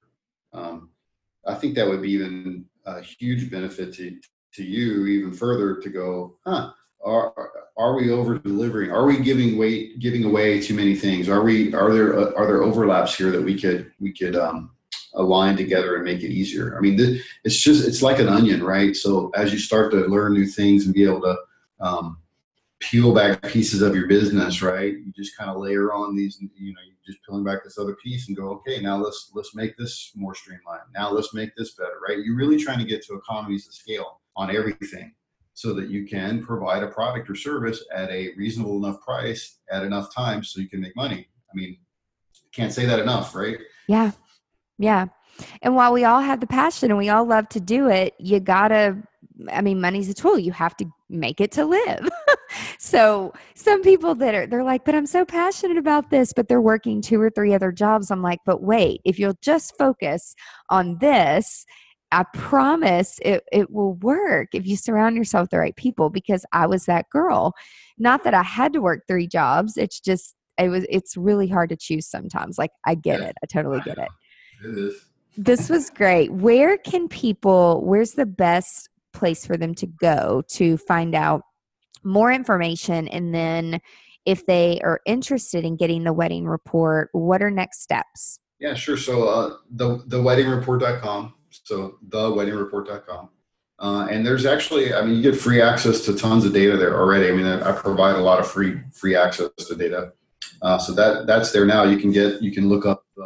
um, 0.54 0.90
I 1.48 1.56
think 1.56 1.76
that 1.76 1.88
would 1.88 2.02
be 2.02 2.12
even 2.12 2.66
a 2.86 3.02
huge 3.02 3.50
benefit 3.50 3.94
to 3.96 4.20
to 4.54 4.64
you 4.64 5.06
even 5.08 5.34
further 5.34 5.82
to 5.82 5.90
go, 5.90 6.38
huh? 6.46 6.72
Are 7.06 7.52
are 7.78 7.96
we 7.96 8.10
over 8.10 8.40
delivering? 8.40 8.92
Are 8.92 9.06
we 9.06 9.20
giving 9.20 9.58
weight 9.58 10.00
giving 10.00 10.24
away 10.24 10.60
too 10.60 10.74
many 10.74 10.96
things? 10.96 11.30
Are 11.30 11.44
we 11.44 11.74
are 11.74 11.94
there 11.94 12.18
uh, 12.18 12.34
are 12.36 12.48
there 12.48 12.64
overlaps 12.64 13.16
here 13.16 13.32
that 13.32 13.42
we 13.42 13.60
could 13.60 13.92
we 14.00 14.12
could 14.12 14.36
um, 14.36 14.72
align 15.14 15.56
together 15.56 15.96
and 15.96 16.04
make 16.04 16.24
it 16.24 16.32
easier? 16.32 16.78
I 16.78 16.82
mean, 16.82 16.96
this, 16.96 17.22
it's 17.44 17.62
just 17.62 17.88
it's 17.88 18.02
like 18.02 18.20
an 18.20 18.28
onion, 18.28 18.64
right? 18.64 18.96
So 18.96 19.30
as 19.36 19.54
you 19.54 19.60
start 19.60 19.92
to 19.92 20.08
learn 20.08 20.34
new 20.34 20.48
things 20.48 20.86
and 20.86 20.94
be 20.94 21.04
able 21.04 21.22
to 21.22 21.38
um, 21.80 22.18
peel 22.80 23.14
back 23.14 23.42
pieces 23.44 23.82
of 23.82 23.96
your 23.96 24.08
business, 24.08 24.62
right? 24.62 24.94
You 24.94 25.14
just 25.16 25.38
kind 25.38 25.50
of 25.50 25.58
layer 25.58 25.94
on 25.94 26.16
these, 26.16 26.40
you 26.40 26.74
know, 26.74 26.82
you're 26.86 26.96
just 27.06 27.24
peeling 27.26 27.44
back 27.44 27.64
this 27.64 27.78
other 27.78 27.96
piece 27.96 28.28
and 28.28 28.38
go, 28.38 28.50
okay, 28.52 28.82
now 28.82 28.98
let's 28.98 29.32
let's 29.36 29.54
make 29.54 29.78
this 29.78 30.12
more 30.16 30.34
streamlined. 30.34 30.84
Now 30.94 31.12
let's 31.12 31.34
make 31.34 31.56
this 31.56 31.76
better, 31.76 32.00
right? 32.08 32.20
You're 32.20 32.36
really 32.36 32.58
trying 32.58 32.80
to 32.80 32.86
get 32.86 33.06
to 33.06 33.16
economies 33.16 33.68
of 33.68 33.74
scale 33.74 34.22
on 34.36 34.56
everything 34.56 35.14
so 35.56 35.74
that 35.74 35.90
you 35.90 36.06
can 36.06 36.44
provide 36.44 36.84
a 36.84 36.88
product 36.88 37.30
or 37.30 37.36
service 37.36 37.84
at 37.94 38.10
a 38.12 38.34
reasonable 38.36 38.78
enough 38.78 39.02
price 39.02 39.60
at 39.72 39.84
enough 39.84 40.14
time 40.14 40.44
so 40.44 40.60
you 40.60 40.70
can 40.70 40.82
make 40.82 40.96
money. 40.96 41.28
I 41.52 41.56
mean, 41.56 41.78
can't 42.54 42.74
say 42.74 42.86
that 42.86 43.00
enough, 43.00 43.34
right? 43.34 43.58
Yeah. 43.88 44.12
Yeah. 44.78 45.08
And 45.62 45.76
while 45.76 45.94
we 45.94 46.04
all 46.04 46.22
have 46.22 46.42
the 46.42 46.48
passion 46.48 46.92
and 46.92 46.98
we 46.98 47.10
all 47.10 47.26
love 47.26 47.48
to 47.50 47.60
do 47.60 47.90
it, 47.90 48.14
you 48.20 48.40
gotta 48.40 49.02
I 49.52 49.62
mean, 49.62 49.82
money's 49.82 50.10
a 50.10 50.14
tool. 50.14 50.40
You 50.40 50.54
have 50.54 50.78
to 50.78 50.86
make 51.10 51.42
it 51.42 51.52
to 51.54 51.66
live. 51.66 52.08
so 52.80 53.34
some 53.54 53.82
people 53.82 54.16
that 54.16 54.34
are 54.36 54.48
they're 54.48 54.64
like, 54.64 54.86
but 54.86 54.96
I'm 54.96 55.06
so 55.06 55.26
passionate 55.26 55.78
about 55.78 56.10
this, 56.10 56.34
but 56.34 56.48
they're 56.48 56.62
working 56.62 57.02
two 57.02 57.20
or 57.22 57.30
three 57.30 57.54
other 57.54 57.72
jobs. 57.72 58.12
I'm 58.12 58.22
like, 58.22 58.40
but 58.46 58.62
wait, 58.62 59.02
if 59.04 59.20
you'll 59.20 59.38
just 59.42 59.78
focus 59.78 60.36
on 60.70 60.98
this, 61.00 61.66
I 62.12 62.24
promise 62.34 63.20
it, 63.22 63.44
it 63.52 63.72
will 63.72 63.96
work 63.96 64.50
if 64.54 64.66
you 64.66 64.78
surround 64.78 65.16
yourself 65.16 65.44
with 65.44 65.52
the 65.52 65.60
right 65.60 65.76
people 65.76 66.10
because 66.10 66.46
I 66.52 66.68
was 66.68 66.86
that 66.86 67.10
girl. 67.10 67.54
Not 67.98 68.24
that 68.24 68.34
I 68.34 68.44
had 68.44 68.74
to 68.74 68.82
work 68.82 69.04
three 69.08 69.28
jobs. 69.28 69.78
It's 69.78 70.00
just 70.00 70.36
it 70.58 70.70
was 70.70 70.86
it's 70.90 71.18
really 71.18 71.48
hard 71.48 71.70
to 71.70 71.76
choose 71.76 72.08
sometimes. 72.08 72.58
Like 72.58 72.72
I 72.86 72.96
get 72.96 73.22
it. 73.22 73.36
I 73.44 73.46
totally 73.48 73.82
get 73.82 73.98
it. 73.98 74.10
It 74.64 74.78
is. 74.78 75.06
This 75.38 75.70
was 75.70 75.90
great. 75.90 76.32
Where 76.32 76.78
can 76.78 77.10
people 77.10 77.82
where's 77.84 78.14
the 78.14 78.26
best 78.26 78.90
place 79.16 79.46
for 79.46 79.58
them 79.58 79.74
to 79.76 79.88
go 79.88 80.44
to 80.50 80.78
find 80.78 81.16
out 81.16 81.42
more 82.04 82.32
information 82.32 83.08
and 83.08 83.34
then 83.34 83.82
if 84.26 84.46
they 84.46 84.80
are 84.84 85.02
interested 85.06 85.64
in 85.66 85.76
getting 85.76 86.04
the 86.04 86.14
wedding 86.14 86.46
report 86.46 87.10
what 87.14 87.42
are 87.42 87.50
next 87.50 87.82
steps 87.82 88.40
yeah 88.60 88.76
sure 88.76 88.98
so 88.98 89.28
uh, 89.28 89.56
the 89.72 89.98
theweddingreport.com 90.08 91.34
so 91.66 91.98
theweddingreport.com 92.08 93.30
uh, 93.80 94.08
and 94.10 94.26
there's 94.26 94.46
actually 94.46 94.94
i 94.94 95.02
mean 95.04 95.16
you 95.16 95.22
get 95.22 95.40
free 95.40 95.62
access 95.62 96.06
to 96.06 96.16
tons 96.16 96.46
of 96.46 96.54
data 96.54 96.78
there 96.78 96.98
already 96.98 97.28
i 97.28 97.32
mean 97.32 97.46
i, 97.46 97.70
I 97.70 97.72
provide 97.74 98.16
a 98.16 98.22
lot 98.22 98.40
of 98.40 98.48
free 98.48 98.80
free 98.94 99.16
access 99.16 99.50
to 99.58 99.76
data 99.76 100.14
uh, 100.62 100.78
so 100.78 100.94
that 100.94 101.28
that's 101.28 101.52
there 101.52 101.66
now 101.66 101.84
you 101.84 101.98
can 101.98 102.12
get 102.12 102.42
you 102.42 102.52
can 102.52 102.70
look 102.70 102.86
up 102.86 103.04
uh, 103.22 103.26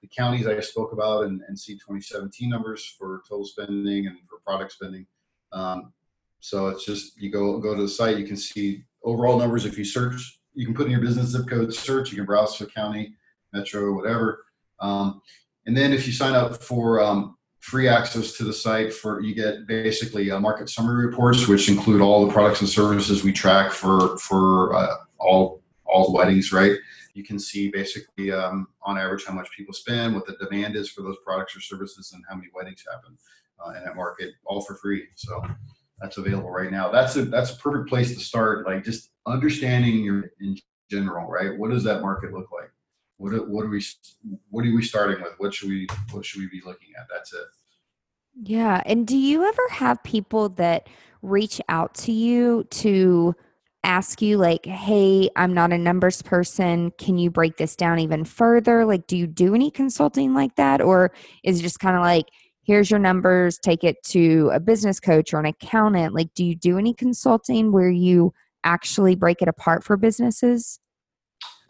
the 0.00 0.08
counties 0.08 0.46
i 0.46 0.58
spoke 0.60 0.92
about 0.92 1.26
and, 1.26 1.42
and 1.46 1.58
see 1.58 1.74
2017 1.74 2.48
numbers 2.48 2.84
for 2.98 3.22
total 3.28 3.44
spending 3.44 4.06
and 4.06 4.16
for 4.28 4.38
product 4.38 4.72
spending 4.72 5.06
um, 5.52 5.92
so 6.40 6.68
it's 6.68 6.84
just 6.84 7.20
you 7.20 7.30
go 7.30 7.58
go 7.58 7.74
to 7.74 7.82
the 7.82 7.88
site, 7.88 8.18
you 8.18 8.26
can 8.26 8.36
see 8.36 8.82
overall 9.04 9.38
numbers. 9.38 9.66
If 9.66 9.78
you 9.78 9.84
search, 9.84 10.40
you 10.54 10.66
can 10.66 10.74
put 10.74 10.86
in 10.86 10.92
your 10.92 11.00
business 11.00 11.28
zip 11.28 11.46
code 11.48 11.72
search. 11.72 12.10
You 12.10 12.16
can 12.16 12.26
browse 12.26 12.56
for 12.56 12.66
county, 12.66 13.14
metro, 13.52 13.94
whatever. 13.94 14.44
Um, 14.80 15.20
and 15.66 15.76
then 15.76 15.92
if 15.92 16.06
you 16.06 16.12
sign 16.12 16.34
up 16.34 16.56
for 16.62 17.00
um, 17.02 17.36
free 17.60 17.88
access 17.88 18.32
to 18.32 18.44
the 18.44 18.52
site, 18.52 18.92
for 18.92 19.20
you 19.20 19.34
get 19.34 19.66
basically 19.66 20.30
uh, 20.30 20.40
market 20.40 20.68
summary 20.68 21.06
reports, 21.06 21.46
which 21.46 21.68
include 21.68 22.00
all 22.00 22.26
the 22.26 22.32
products 22.32 22.60
and 22.60 22.68
services 22.68 23.22
we 23.22 23.32
track 23.32 23.70
for 23.70 24.18
for 24.18 24.74
uh, 24.74 24.96
all 25.18 25.62
all 25.84 26.12
weddings. 26.12 26.52
Right, 26.52 26.76
you 27.14 27.22
can 27.22 27.38
see 27.38 27.70
basically 27.70 28.32
um, 28.32 28.66
on 28.82 28.98
average 28.98 29.24
how 29.24 29.34
much 29.34 29.48
people 29.56 29.74
spend, 29.74 30.14
what 30.14 30.26
the 30.26 30.36
demand 30.44 30.74
is 30.74 30.90
for 30.90 31.02
those 31.02 31.16
products 31.24 31.54
or 31.54 31.60
services, 31.60 32.12
and 32.12 32.24
how 32.28 32.34
many 32.34 32.48
weddings 32.54 32.84
happen 32.90 33.16
uh, 33.64 33.78
in 33.78 33.84
that 33.84 33.96
market, 33.96 34.30
all 34.46 34.62
for 34.62 34.74
free. 34.76 35.06
So 35.14 35.42
that's 36.00 36.16
available 36.16 36.50
right 36.50 36.70
now. 36.70 36.90
That's 36.90 37.16
a 37.16 37.26
that's 37.26 37.52
a 37.52 37.56
perfect 37.56 37.88
place 37.88 38.14
to 38.14 38.20
start. 38.20 38.66
Like 38.66 38.84
just 38.84 39.10
understanding 39.26 40.02
your 40.02 40.32
in 40.40 40.56
general, 40.90 41.28
right? 41.28 41.56
What 41.56 41.70
does 41.70 41.84
that 41.84 42.00
market 42.00 42.32
look 42.32 42.50
like? 42.52 42.70
What 43.20 43.48
what 43.50 43.66
are 43.66 43.68
we 43.68 43.84
what 44.48 44.64
are 44.64 44.74
we 44.74 44.82
starting 44.82 45.22
with? 45.22 45.34
What 45.36 45.52
should 45.52 45.68
we 45.68 45.86
what 46.10 46.24
should 46.24 46.40
we 46.40 46.48
be 46.48 46.62
looking 46.64 46.88
at? 46.98 47.06
That's 47.12 47.34
it. 47.34 47.44
Yeah, 48.42 48.82
and 48.86 49.06
do 49.06 49.16
you 49.16 49.44
ever 49.44 49.68
have 49.72 50.02
people 50.04 50.48
that 50.50 50.88
reach 51.20 51.60
out 51.68 51.92
to 51.96 52.12
you 52.12 52.64
to 52.70 53.34
ask 53.84 54.22
you 54.22 54.38
like, 54.38 54.64
"Hey, 54.64 55.28
I'm 55.36 55.52
not 55.52 55.70
a 55.70 55.76
numbers 55.76 56.22
person. 56.22 56.92
Can 56.92 57.18
you 57.18 57.30
break 57.30 57.58
this 57.58 57.76
down 57.76 57.98
even 57.98 58.24
further?" 58.24 58.86
Like, 58.86 59.06
do 59.06 59.18
you 59.18 59.26
do 59.26 59.54
any 59.54 59.70
consulting 59.70 60.32
like 60.32 60.54
that 60.54 60.80
or 60.80 61.12
is 61.44 61.60
it 61.60 61.62
just 61.62 61.78
kind 61.78 61.96
of 61.96 62.02
like 62.02 62.24
here's 62.62 62.90
your 62.90 63.00
numbers, 63.00 63.58
take 63.58 63.84
it 63.84 64.02
to 64.04 64.50
a 64.54 64.60
business 64.60 64.98
coach 64.98 65.34
or 65.34 65.40
an 65.40 65.46
accountant? 65.46 66.14
Like, 66.14 66.32
do 66.34 66.42
you 66.44 66.54
do 66.54 66.78
any 66.78 66.94
consulting 66.94 67.70
where 67.70 67.90
you 67.90 68.32
actually 68.64 69.14
break 69.14 69.42
it 69.42 69.48
apart 69.48 69.84
for 69.84 69.98
businesses? 69.98 70.80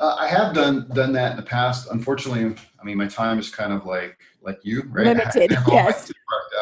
Uh, 0.01 0.17
I 0.19 0.27
have 0.29 0.55
done 0.55 0.89
done 0.95 1.13
that 1.13 1.33
in 1.33 1.37
the 1.37 1.43
past. 1.43 1.89
Unfortunately, 1.91 2.57
I 2.81 2.85
mean, 2.85 2.97
my 2.97 3.07
time 3.07 3.39
is 3.39 3.51
kind 3.51 3.73
of 3.73 3.85
like 3.85 4.19
like 4.41 4.59
you, 4.63 4.83
right? 4.89 5.07
Limited, 5.19 5.51
yes. 5.69 6.11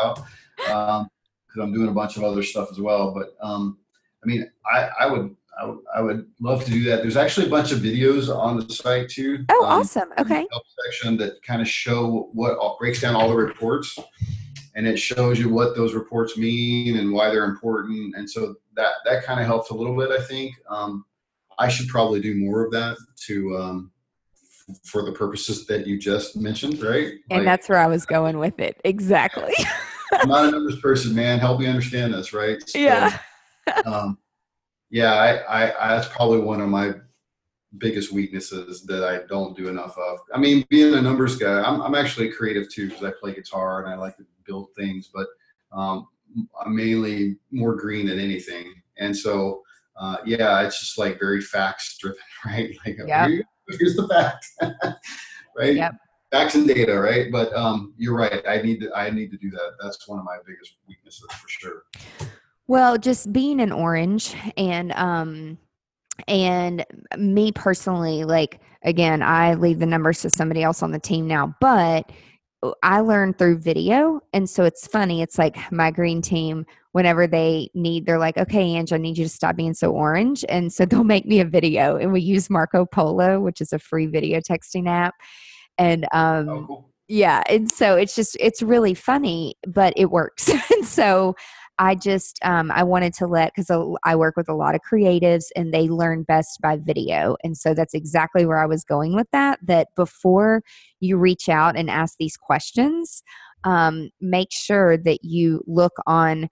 out 0.02 0.26
because 0.56 1.00
um, 1.00 1.60
I'm 1.60 1.72
doing 1.72 1.88
a 1.88 1.92
bunch 1.92 2.16
of 2.16 2.24
other 2.24 2.42
stuff 2.42 2.68
as 2.72 2.80
well. 2.80 3.14
But 3.14 3.36
um, 3.40 3.78
I 4.24 4.26
mean, 4.26 4.50
I, 4.66 4.90
I 5.00 5.06
would 5.06 5.36
I 5.60 5.64
would, 5.64 5.78
I 5.94 6.00
would 6.00 6.26
love 6.40 6.64
to 6.64 6.70
do 6.70 6.84
that. 6.84 7.02
There's 7.02 7.16
actually 7.16 7.46
a 7.46 7.50
bunch 7.50 7.72
of 7.72 7.78
videos 7.78 8.34
on 8.34 8.58
the 8.58 8.72
site 8.72 9.08
too. 9.08 9.44
Oh, 9.50 9.64
um, 9.64 9.80
awesome. 9.80 10.08
Okay. 10.18 10.46
section 10.84 11.16
that 11.18 11.42
kind 11.42 11.60
of 11.60 11.68
show 11.68 12.30
what 12.32 12.56
all, 12.58 12.76
breaks 12.78 13.00
down 13.00 13.16
all 13.16 13.28
the 13.28 13.36
reports 13.36 13.98
and 14.74 14.86
it 14.86 14.96
shows 14.98 15.40
you 15.40 15.48
what 15.48 15.74
those 15.74 15.94
reports 15.94 16.36
mean 16.36 16.98
and 16.98 17.12
why 17.12 17.30
they're 17.30 17.44
important. 17.44 18.14
And 18.14 18.30
so 18.30 18.54
that, 18.74 18.92
that 19.04 19.24
kind 19.24 19.40
of 19.40 19.46
helps 19.46 19.70
a 19.70 19.74
little 19.74 19.96
bit, 19.96 20.10
I 20.10 20.22
think. 20.22 20.54
Um, 20.68 21.04
I 21.58 21.68
should 21.68 21.88
probably 21.88 22.20
do 22.20 22.34
more 22.34 22.64
of 22.64 22.72
that 22.72 22.96
to, 23.26 23.56
um, 23.56 23.92
for 24.84 25.02
the 25.02 25.12
purposes 25.12 25.66
that 25.66 25.86
you 25.86 25.98
just 25.98 26.36
mentioned, 26.36 26.82
right? 26.82 27.14
And 27.30 27.38
like, 27.38 27.44
that's 27.44 27.68
where 27.68 27.78
I 27.78 27.86
was 27.86 28.04
going 28.04 28.38
with 28.38 28.60
it. 28.60 28.80
Exactly. 28.84 29.54
I'm 30.12 30.28
not 30.28 30.44
a 30.46 30.50
numbers 30.50 30.78
person, 30.80 31.14
man. 31.14 31.38
Help 31.38 31.60
me 31.60 31.66
understand 31.66 32.14
this, 32.14 32.32
right? 32.32 32.66
So, 32.68 32.78
yeah. 32.78 33.18
um, 33.86 34.18
yeah, 34.90 35.14
I, 35.14 35.36
I, 35.36 35.62
I, 35.64 35.96
that's 35.96 36.08
probably 36.08 36.40
one 36.40 36.60
of 36.60 36.68
my 36.68 36.92
biggest 37.78 38.12
weaknesses 38.12 38.84
that 38.84 39.04
I 39.04 39.26
don't 39.26 39.56
do 39.56 39.68
enough 39.68 39.96
of. 39.98 40.18
I 40.34 40.38
mean, 40.38 40.64
being 40.70 40.94
a 40.94 41.02
numbers 41.02 41.36
guy, 41.36 41.62
I'm, 41.62 41.80
I'm 41.80 41.94
actually 41.94 42.30
creative 42.30 42.70
too 42.70 42.88
because 42.88 43.04
I 43.04 43.12
play 43.18 43.34
guitar 43.34 43.82
and 43.82 43.92
I 43.92 43.96
like 43.96 44.16
to 44.16 44.26
build 44.46 44.68
things, 44.76 45.10
but 45.12 45.26
um, 45.72 46.08
I'm 46.64 46.74
mainly 46.74 47.36
more 47.50 47.74
green 47.74 48.06
than 48.06 48.18
anything. 48.18 48.74
And 48.98 49.16
so, 49.16 49.62
uh, 49.98 50.18
yeah, 50.24 50.62
it's 50.62 50.80
just 50.80 50.98
like 50.98 51.18
very 51.18 51.40
facts 51.40 51.96
driven, 51.98 52.18
right? 52.46 52.76
Like, 52.86 52.98
yep. 53.06 53.28
Here, 53.28 53.44
here's 53.78 53.96
the 53.96 54.08
fact, 54.08 54.46
right? 55.56 55.74
Yep. 55.74 55.94
Facts 56.30 56.54
and 56.56 56.68
data, 56.68 56.98
right? 56.98 57.32
But 57.32 57.52
um, 57.54 57.94
you're 57.96 58.16
right. 58.16 58.42
I 58.46 58.60
need 58.60 58.80
to. 58.80 58.92
I 58.94 59.10
need 59.10 59.30
to 59.30 59.38
do 59.38 59.50
that. 59.50 59.72
That's 59.82 60.06
one 60.06 60.18
of 60.18 60.24
my 60.26 60.36
biggest 60.46 60.74
weaknesses 60.86 61.26
for 61.30 61.48
sure. 61.48 61.82
Well, 62.66 62.98
just 62.98 63.32
being 63.32 63.60
an 63.60 63.72
orange 63.72 64.34
and 64.58 64.92
um 64.92 65.58
and 66.26 66.84
me 67.16 67.50
personally, 67.52 68.24
like 68.24 68.60
again, 68.82 69.22
I 69.22 69.54
leave 69.54 69.78
the 69.78 69.86
numbers 69.86 70.20
to 70.22 70.30
somebody 70.30 70.62
else 70.62 70.82
on 70.82 70.92
the 70.92 70.98
team 70.98 71.26
now, 71.26 71.54
but 71.60 72.12
I 72.82 73.00
learned 73.00 73.38
through 73.38 73.58
video. 73.58 74.20
And 74.32 74.48
so 74.48 74.64
it's 74.64 74.86
funny. 74.86 75.22
It's 75.22 75.38
like 75.38 75.56
my 75.72 75.90
green 75.90 76.20
team, 76.20 76.66
whenever 76.92 77.26
they 77.26 77.70
need, 77.74 78.06
they're 78.06 78.18
like, 78.18 78.36
okay, 78.38 78.62
Ange, 78.62 78.92
I 78.92 78.96
need 78.96 79.18
you 79.18 79.24
to 79.24 79.30
stop 79.30 79.56
being 79.56 79.74
so 79.74 79.90
orange. 79.90 80.44
And 80.48 80.72
so 80.72 80.84
they'll 80.86 81.04
make 81.04 81.26
me 81.26 81.40
a 81.40 81.44
video. 81.44 81.96
And 81.96 82.12
we 82.12 82.20
use 82.20 82.50
Marco 82.50 82.86
Polo, 82.86 83.40
which 83.40 83.60
is 83.60 83.72
a 83.72 83.78
free 83.78 84.06
video 84.06 84.40
texting 84.40 84.88
app. 84.88 85.14
And 85.76 86.06
um, 86.12 86.48
oh, 86.48 86.64
cool. 86.66 86.90
yeah. 87.08 87.42
And 87.48 87.70
so 87.70 87.96
it's 87.96 88.14
just, 88.14 88.36
it's 88.40 88.62
really 88.62 88.94
funny, 88.94 89.54
but 89.66 89.92
it 89.96 90.10
works. 90.10 90.48
and 90.70 90.84
so 90.84 91.34
I 91.78 91.94
just 91.94 92.38
um, 92.42 92.70
I 92.72 92.82
wanted 92.82 93.14
to 93.14 93.26
let 93.26 93.52
because 93.54 93.70
I 94.04 94.16
work 94.16 94.36
with 94.36 94.48
a 94.48 94.54
lot 94.54 94.74
of 94.74 94.80
creatives 94.80 95.44
and 95.54 95.72
they 95.72 95.88
learn 95.88 96.24
best 96.24 96.60
by 96.60 96.76
video, 96.76 97.36
and 97.44 97.56
so 97.56 97.72
that's 97.72 97.94
exactly 97.94 98.44
where 98.44 98.58
I 98.58 98.66
was 98.66 98.82
going 98.84 99.14
with 99.14 99.28
that. 99.30 99.60
That 99.62 99.88
before 99.94 100.62
you 101.00 101.16
reach 101.16 101.48
out 101.48 101.76
and 101.76 101.88
ask 101.88 102.16
these 102.18 102.36
questions, 102.36 103.22
um, 103.64 104.10
make 104.20 104.48
sure 104.50 104.96
that 104.96 105.20
you 105.22 105.62
look 105.66 105.94
on 106.06 106.48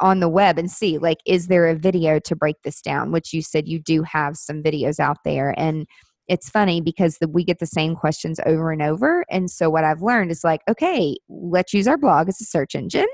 on 0.00 0.20
the 0.20 0.28
web 0.28 0.58
and 0.58 0.70
see 0.70 0.98
like 0.98 1.18
is 1.26 1.46
there 1.48 1.66
a 1.66 1.74
video 1.74 2.18
to 2.18 2.36
break 2.36 2.56
this 2.64 2.80
down 2.80 3.12
which 3.12 3.32
you 3.32 3.42
said 3.42 3.68
you 3.68 3.78
do 3.78 4.02
have 4.02 4.36
some 4.36 4.62
videos 4.62 4.98
out 4.98 5.18
there 5.24 5.54
and 5.58 5.86
it's 6.30 6.48
funny 6.48 6.80
because 6.80 7.18
the, 7.18 7.26
we 7.26 7.42
get 7.42 7.58
the 7.58 7.66
same 7.66 7.96
questions 7.96 8.38
over 8.46 8.70
and 8.70 8.80
over. 8.80 9.24
And 9.28 9.50
so 9.50 9.68
what 9.68 9.82
I've 9.82 10.00
learned 10.00 10.30
is 10.30 10.44
like, 10.44 10.60
okay, 10.70 11.16
let's 11.28 11.74
use 11.74 11.88
our 11.88 11.98
blog 11.98 12.28
as 12.28 12.40
a 12.40 12.44
search 12.44 12.76
engine. 12.76 13.08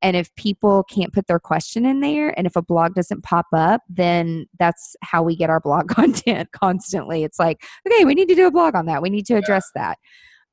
And 0.00 0.16
if 0.16 0.34
people 0.36 0.82
can't 0.84 1.12
put 1.12 1.26
their 1.26 1.38
question 1.38 1.84
in 1.84 2.00
there, 2.00 2.32
and 2.34 2.46
if 2.46 2.56
a 2.56 2.62
blog 2.62 2.94
doesn't 2.94 3.24
pop 3.24 3.44
up, 3.54 3.82
then 3.90 4.46
that's 4.58 4.96
how 5.02 5.22
we 5.22 5.36
get 5.36 5.50
our 5.50 5.60
blog 5.60 5.88
content 5.94 6.48
constantly. 6.52 7.24
It's 7.24 7.38
like, 7.38 7.62
okay, 7.86 8.06
we 8.06 8.14
need 8.14 8.28
to 8.28 8.34
do 8.34 8.46
a 8.46 8.50
blog 8.50 8.74
on 8.74 8.86
that. 8.86 9.02
We 9.02 9.10
need 9.10 9.26
to 9.26 9.34
address 9.34 9.68
that. 9.74 9.98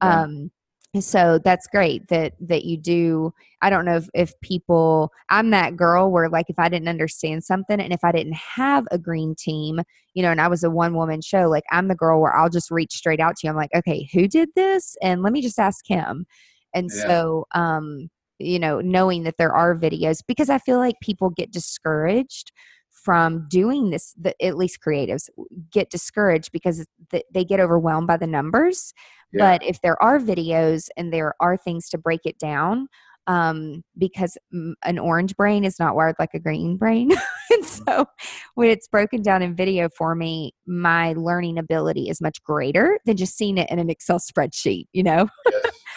Yeah. 0.03 0.23
Um, 0.23 0.51
so 0.99 1.39
that's 1.43 1.67
great 1.67 2.07
that 2.07 2.33
that 2.39 2.65
you 2.65 2.75
do 2.75 3.31
i 3.61 3.69
don't 3.69 3.85
know 3.85 3.97
if, 3.97 4.09
if 4.15 4.39
people 4.41 5.11
i'm 5.29 5.51
that 5.51 5.75
girl 5.75 6.11
where 6.11 6.27
like 6.29 6.47
if 6.49 6.57
i 6.57 6.67
didn't 6.67 6.87
understand 6.87 7.43
something 7.43 7.79
and 7.79 7.93
if 7.93 8.03
i 8.03 8.11
didn't 8.11 8.33
have 8.33 8.87
a 8.89 8.97
green 8.97 9.35
team 9.35 9.79
you 10.15 10.23
know 10.23 10.31
and 10.31 10.41
i 10.41 10.47
was 10.47 10.63
a 10.63 10.69
one 10.69 10.95
woman 10.95 11.21
show 11.21 11.47
like 11.47 11.63
i'm 11.71 11.89
the 11.89 11.95
girl 11.95 12.19
where 12.19 12.35
i'll 12.35 12.49
just 12.49 12.71
reach 12.71 12.93
straight 12.93 13.19
out 13.19 13.35
to 13.35 13.45
you. 13.45 13.51
I'm 13.51 13.55
like 13.55 13.73
okay 13.75 14.09
who 14.13 14.27
did 14.27 14.49
this? 14.55 14.97
And 15.01 15.21
let 15.21 15.31
me 15.31 15.41
just 15.41 15.59
ask 15.59 15.85
him. 15.87 16.25
And 16.73 16.89
yeah. 16.91 17.03
so 17.03 17.45
um 17.53 18.09
you 18.39 18.57
know 18.57 18.81
knowing 18.81 19.23
that 19.23 19.37
there 19.37 19.53
are 19.53 19.75
videos 19.75 20.23
because 20.25 20.49
i 20.49 20.57
feel 20.57 20.77
like 20.77 20.95
people 21.01 21.29
get 21.29 21.51
discouraged 21.51 22.51
from 22.89 23.47
doing 23.49 23.91
this 23.91 24.13
the, 24.19 24.33
at 24.43 24.57
least 24.57 24.79
creatives 24.85 25.29
get 25.71 25.89
discouraged 25.89 26.51
because 26.51 26.85
they 27.33 27.45
get 27.45 27.59
overwhelmed 27.59 28.07
by 28.07 28.17
the 28.17 28.27
numbers 28.27 28.93
Yeah. 29.31 29.51
But 29.51 29.63
if 29.63 29.81
there 29.81 30.01
are 30.01 30.19
videos 30.19 30.87
and 30.97 31.13
there 31.13 31.33
are 31.39 31.57
things 31.57 31.89
to 31.89 31.97
break 31.97 32.21
it 32.25 32.37
down, 32.39 32.87
um, 33.29 33.83
because 33.95 34.37
an 34.51 34.97
orange 34.97 35.35
brain 35.35 35.63
is 35.63 35.77
not 35.77 35.95
wired 35.95 36.15
like 36.17 36.33
a 36.33 36.39
green 36.39 36.77
brain. 36.77 37.11
and 37.51 37.63
so 37.63 38.07
when 38.55 38.69
it's 38.69 38.87
broken 38.87 39.21
down 39.21 39.43
in 39.43 39.55
video 39.55 39.87
for 39.95 40.15
me, 40.15 40.51
my 40.65 41.13
learning 41.13 41.59
ability 41.59 42.09
is 42.09 42.19
much 42.21 42.41
greater 42.43 42.99
than 43.05 43.17
just 43.17 43.37
seeing 43.37 43.59
it 43.59 43.69
in 43.69 43.77
an 43.77 43.89
Excel 43.89 44.19
spreadsheet, 44.19 44.85
you 44.93 45.03
know? 45.03 45.29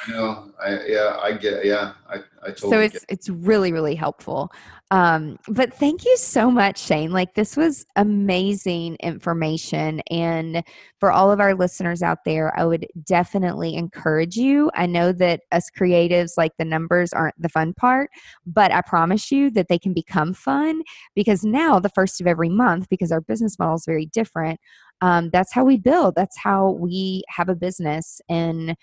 Know. 0.09 0.51
I, 0.61 0.87
yeah, 0.87 1.19
I 1.23 1.33
get, 1.33 1.65
yeah, 1.65 1.93
I, 2.09 2.17
I 2.43 2.49
totally 2.49 2.71
so 2.71 2.81
it's 2.81 3.05
it's 3.09 3.29
really 3.29 3.73
really 3.73 3.95
helpful. 3.95 4.51
Um, 4.91 5.39
but 5.49 5.73
thank 5.73 6.05
you 6.05 6.17
so 6.19 6.51
much 6.51 6.79
shane. 6.79 7.13
Like 7.13 7.35
this 7.35 7.57
was 7.57 7.87
amazing 7.97 8.97
information. 8.97 10.01
And 10.11 10.63
for 11.01 11.11
all 11.11 11.33
of 11.33 11.41
our 11.41 11.55
listeners 11.55 12.03
out 12.03 12.19
there 12.25 12.57
i 12.59 12.65
would 12.65 12.87
definitely 13.05 13.75
encourage 13.75 14.37
you. 14.37 14.71
I 14.75 14.87
know 14.87 15.13
that 15.13 15.41
us 15.51 15.71
creatives 15.77 16.33
like 16.37 16.53
the 16.59 16.65
numbers 16.65 17.13
aren't 17.13 17.41
the 17.41 17.49
fun 17.49 17.75
part 17.75 18.11
but 18.47 18.73
i 18.73 18.81
promise 18.83 19.33
you 19.33 19.51
that 19.51 19.69
they 19.69 19.79
can 19.79 19.93
become 19.93 20.33
fun 20.33 20.83
because 21.15 21.45
now 21.45 21.81
the 21.81 21.89
first 21.89 22.21
of 22.21 22.27
every 22.27 22.49
month 22.49 22.89
because 22.89 23.11
our 23.11 23.21
business 23.21 23.59
model 23.59 23.75
is 23.75 23.85
very 23.85 24.07
different 24.07 24.61
um, 25.03 25.31
that's 25.31 25.53
how 25.53 25.65
we 25.65 25.79
build. 25.79 26.15
That's 26.15 26.39
how 26.39 26.71
we 26.71 27.25
have 27.29 27.49
a 27.49 27.57
business. 27.57 28.21
And 28.29 28.77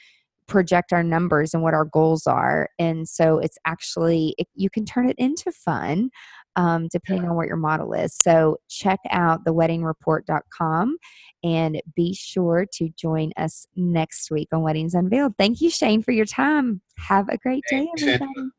project 0.49 0.91
our 0.91 1.03
numbers 1.03 1.53
and 1.53 1.63
what 1.63 1.73
our 1.73 1.85
goals 1.85 2.27
are. 2.27 2.69
And 2.77 3.07
so 3.07 3.37
it's 3.37 3.57
actually, 3.65 4.35
it, 4.37 4.47
you 4.55 4.69
can 4.69 4.83
turn 4.85 5.09
it 5.09 5.15
into 5.17 5.51
fun 5.51 6.09
um, 6.55 6.87
depending 6.91 7.29
on 7.29 7.35
what 7.35 7.47
your 7.47 7.57
model 7.57 7.93
is. 7.93 8.13
So 8.21 8.57
check 8.69 8.99
out 9.11 9.45
theweddingreport.com 9.45 10.97
and 11.43 11.81
be 11.95 12.13
sure 12.13 12.65
to 12.73 12.89
join 12.97 13.31
us 13.37 13.65
next 13.75 14.29
week 14.29 14.49
on 14.51 14.61
Weddings 14.61 14.93
Unveiled. 14.93 15.35
Thank 15.37 15.61
you, 15.61 15.69
Shane, 15.69 16.03
for 16.03 16.11
your 16.11 16.25
time. 16.25 16.81
Have 16.97 17.29
a 17.29 17.37
great 17.37 17.63
day, 17.69 17.87
Thanks, 17.95 18.03
everybody. 18.03 18.49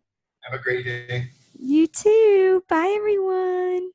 Have 0.45 0.59
a 0.59 0.63
great 0.63 0.85
day. 0.85 1.29
You 1.59 1.87
too. 1.87 2.65
Bye, 2.69 2.95
everyone. 2.97 3.91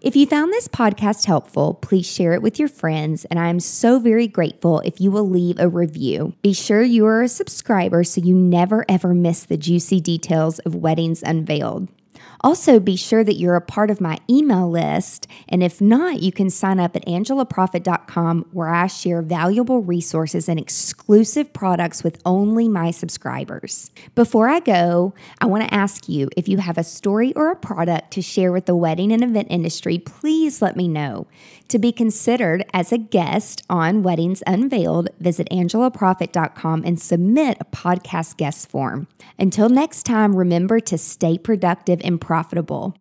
If 0.00 0.16
you 0.16 0.24
found 0.24 0.50
this 0.50 0.66
podcast 0.66 1.26
helpful, 1.26 1.74
please 1.74 2.10
share 2.10 2.32
it 2.32 2.40
with 2.40 2.58
your 2.58 2.68
friends, 2.68 3.26
and 3.26 3.38
I 3.38 3.48
am 3.48 3.60
so 3.60 3.98
very 3.98 4.26
grateful 4.26 4.80
if 4.80 4.98
you 4.98 5.10
will 5.10 5.28
leave 5.28 5.60
a 5.60 5.68
review. 5.68 6.32
Be 6.40 6.54
sure 6.54 6.82
you 6.82 7.04
are 7.04 7.20
a 7.20 7.28
subscriber 7.28 8.02
so 8.02 8.22
you 8.22 8.34
never 8.34 8.86
ever 8.88 9.12
miss 9.12 9.44
the 9.44 9.58
juicy 9.58 10.00
details 10.00 10.58
of 10.60 10.74
Weddings 10.74 11.22
Unveiled. 11.22 11.88
Also, 12.42 12.80
be 12.80 12.96
sure 12.96 13.22
that 13.22 13.36
you're 13.36 13.54
a 13.54 13.60
part 13.60 13.90
of 13.90 14.00
my 14.00 14.18
email 14.28 14.68
list, 14.70 15.26
and 15.48 15.62
if 15.62 15.80
not, 15.80 16.22
you 16.22 16.32
can 16.32 16.48
sign 16.48 16.80
up 16.80 16.96
at 16.96 17.04
angelaproffitt.com 17.04 18.46
where 18.52 18.68
I 18.68 18.86
share 18.86 19.20
valuable 19.20 19.82
resources 19.82 20.48
and 20.48 20.58
exclusive 20.58 21.52
products 21.52 22.02
with 22.02 22.20
only 22.24 22.66
my 22.66 22.92
subscribers. 22.92 23.90
Before 24.14 24.48
I 24.48 24.60
go, 24.60 25.14
I 25.40 25.46
want 25.46 25.64
to 25.64 25.74
ask 25.74 26.08
you 26.08 26.30
if 26.34 26.48
you 26.48 26.58
have 26.58 26.78
a 26.78 26.84
story 26.84 27.34
or 27.34 27.50
a 27.50 27.56
product 27.56 28.12
to 28.12 28.22
share 28.22 28.52
with 28.52 28.64
the 28.64 28.76
wedding 28.76 29.12
and 29.12 29.22
event 29.22 29.48
industry, 29.50 29.98
please 29.98 30.62
let 30.62 30.76
me 30.76 30.88
know. 30.88 31.26
To 31.70 31.78
be 31.78 31.92
considered 31.92 32.66
as 32.74 32.90
a 32.90 32.98
guest 32.98 33.62
on 33.70 34.02
Weddings 34.02 34.42
Unveiled, 34.44 35.10
visit 35.20 35.48
angelaproffitt.com 35.52 36.82
and 36.84 37.00
submit 37.00 37.58
a 37.60 37.64
podcast 37.64 38.36
guest 38.36 38.68
form. 38.68 39.06
Until 39.38 39.68
next 39.68 40.02
time, 40.02 40.34
remember 40.34 40.80
to 40.80 40.98
stay 40.98 41.38
productive 41.38 42.00
and 42.02 42.20
profitable. 42.20 42.96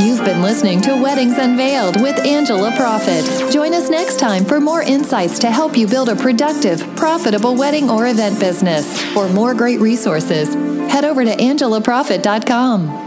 You've 0.00 0.24
been 0.24 0.40
listening 0.40 0.80
to 0.82 0.94
Weddings 1.02 1.36
Unveiled 1.36 2.00
with 2.00 2.18
Angela 2.24 2.70
Proffitt. 2.70 3.52
Join 3.52 3.74
us 3.74 3.90
next 3.90 4.18
time 4.18 4.46
for 4.46 4.58
more 4.58 4.80
insights 4.80 5.38
to 5.40 5.50
help 5.50 5.76
you 5.76 5.86
build 5.86 6.08
a 6.08 6.16
productive, 6.16 6.80
profitable 6.96 7.54
wedding 7.54 7.90
or 7.90 8.06
event 8.06 8.40
business. 8.40 9.02
For 9.12 9.28
more 9.28 9.52
great 9.52 9.80
resources, 9.80 10.54
head 10.90 11.04
over 11.04 11.22
to 11.22 11.36
angelaproffitt.com. 11.36 13.05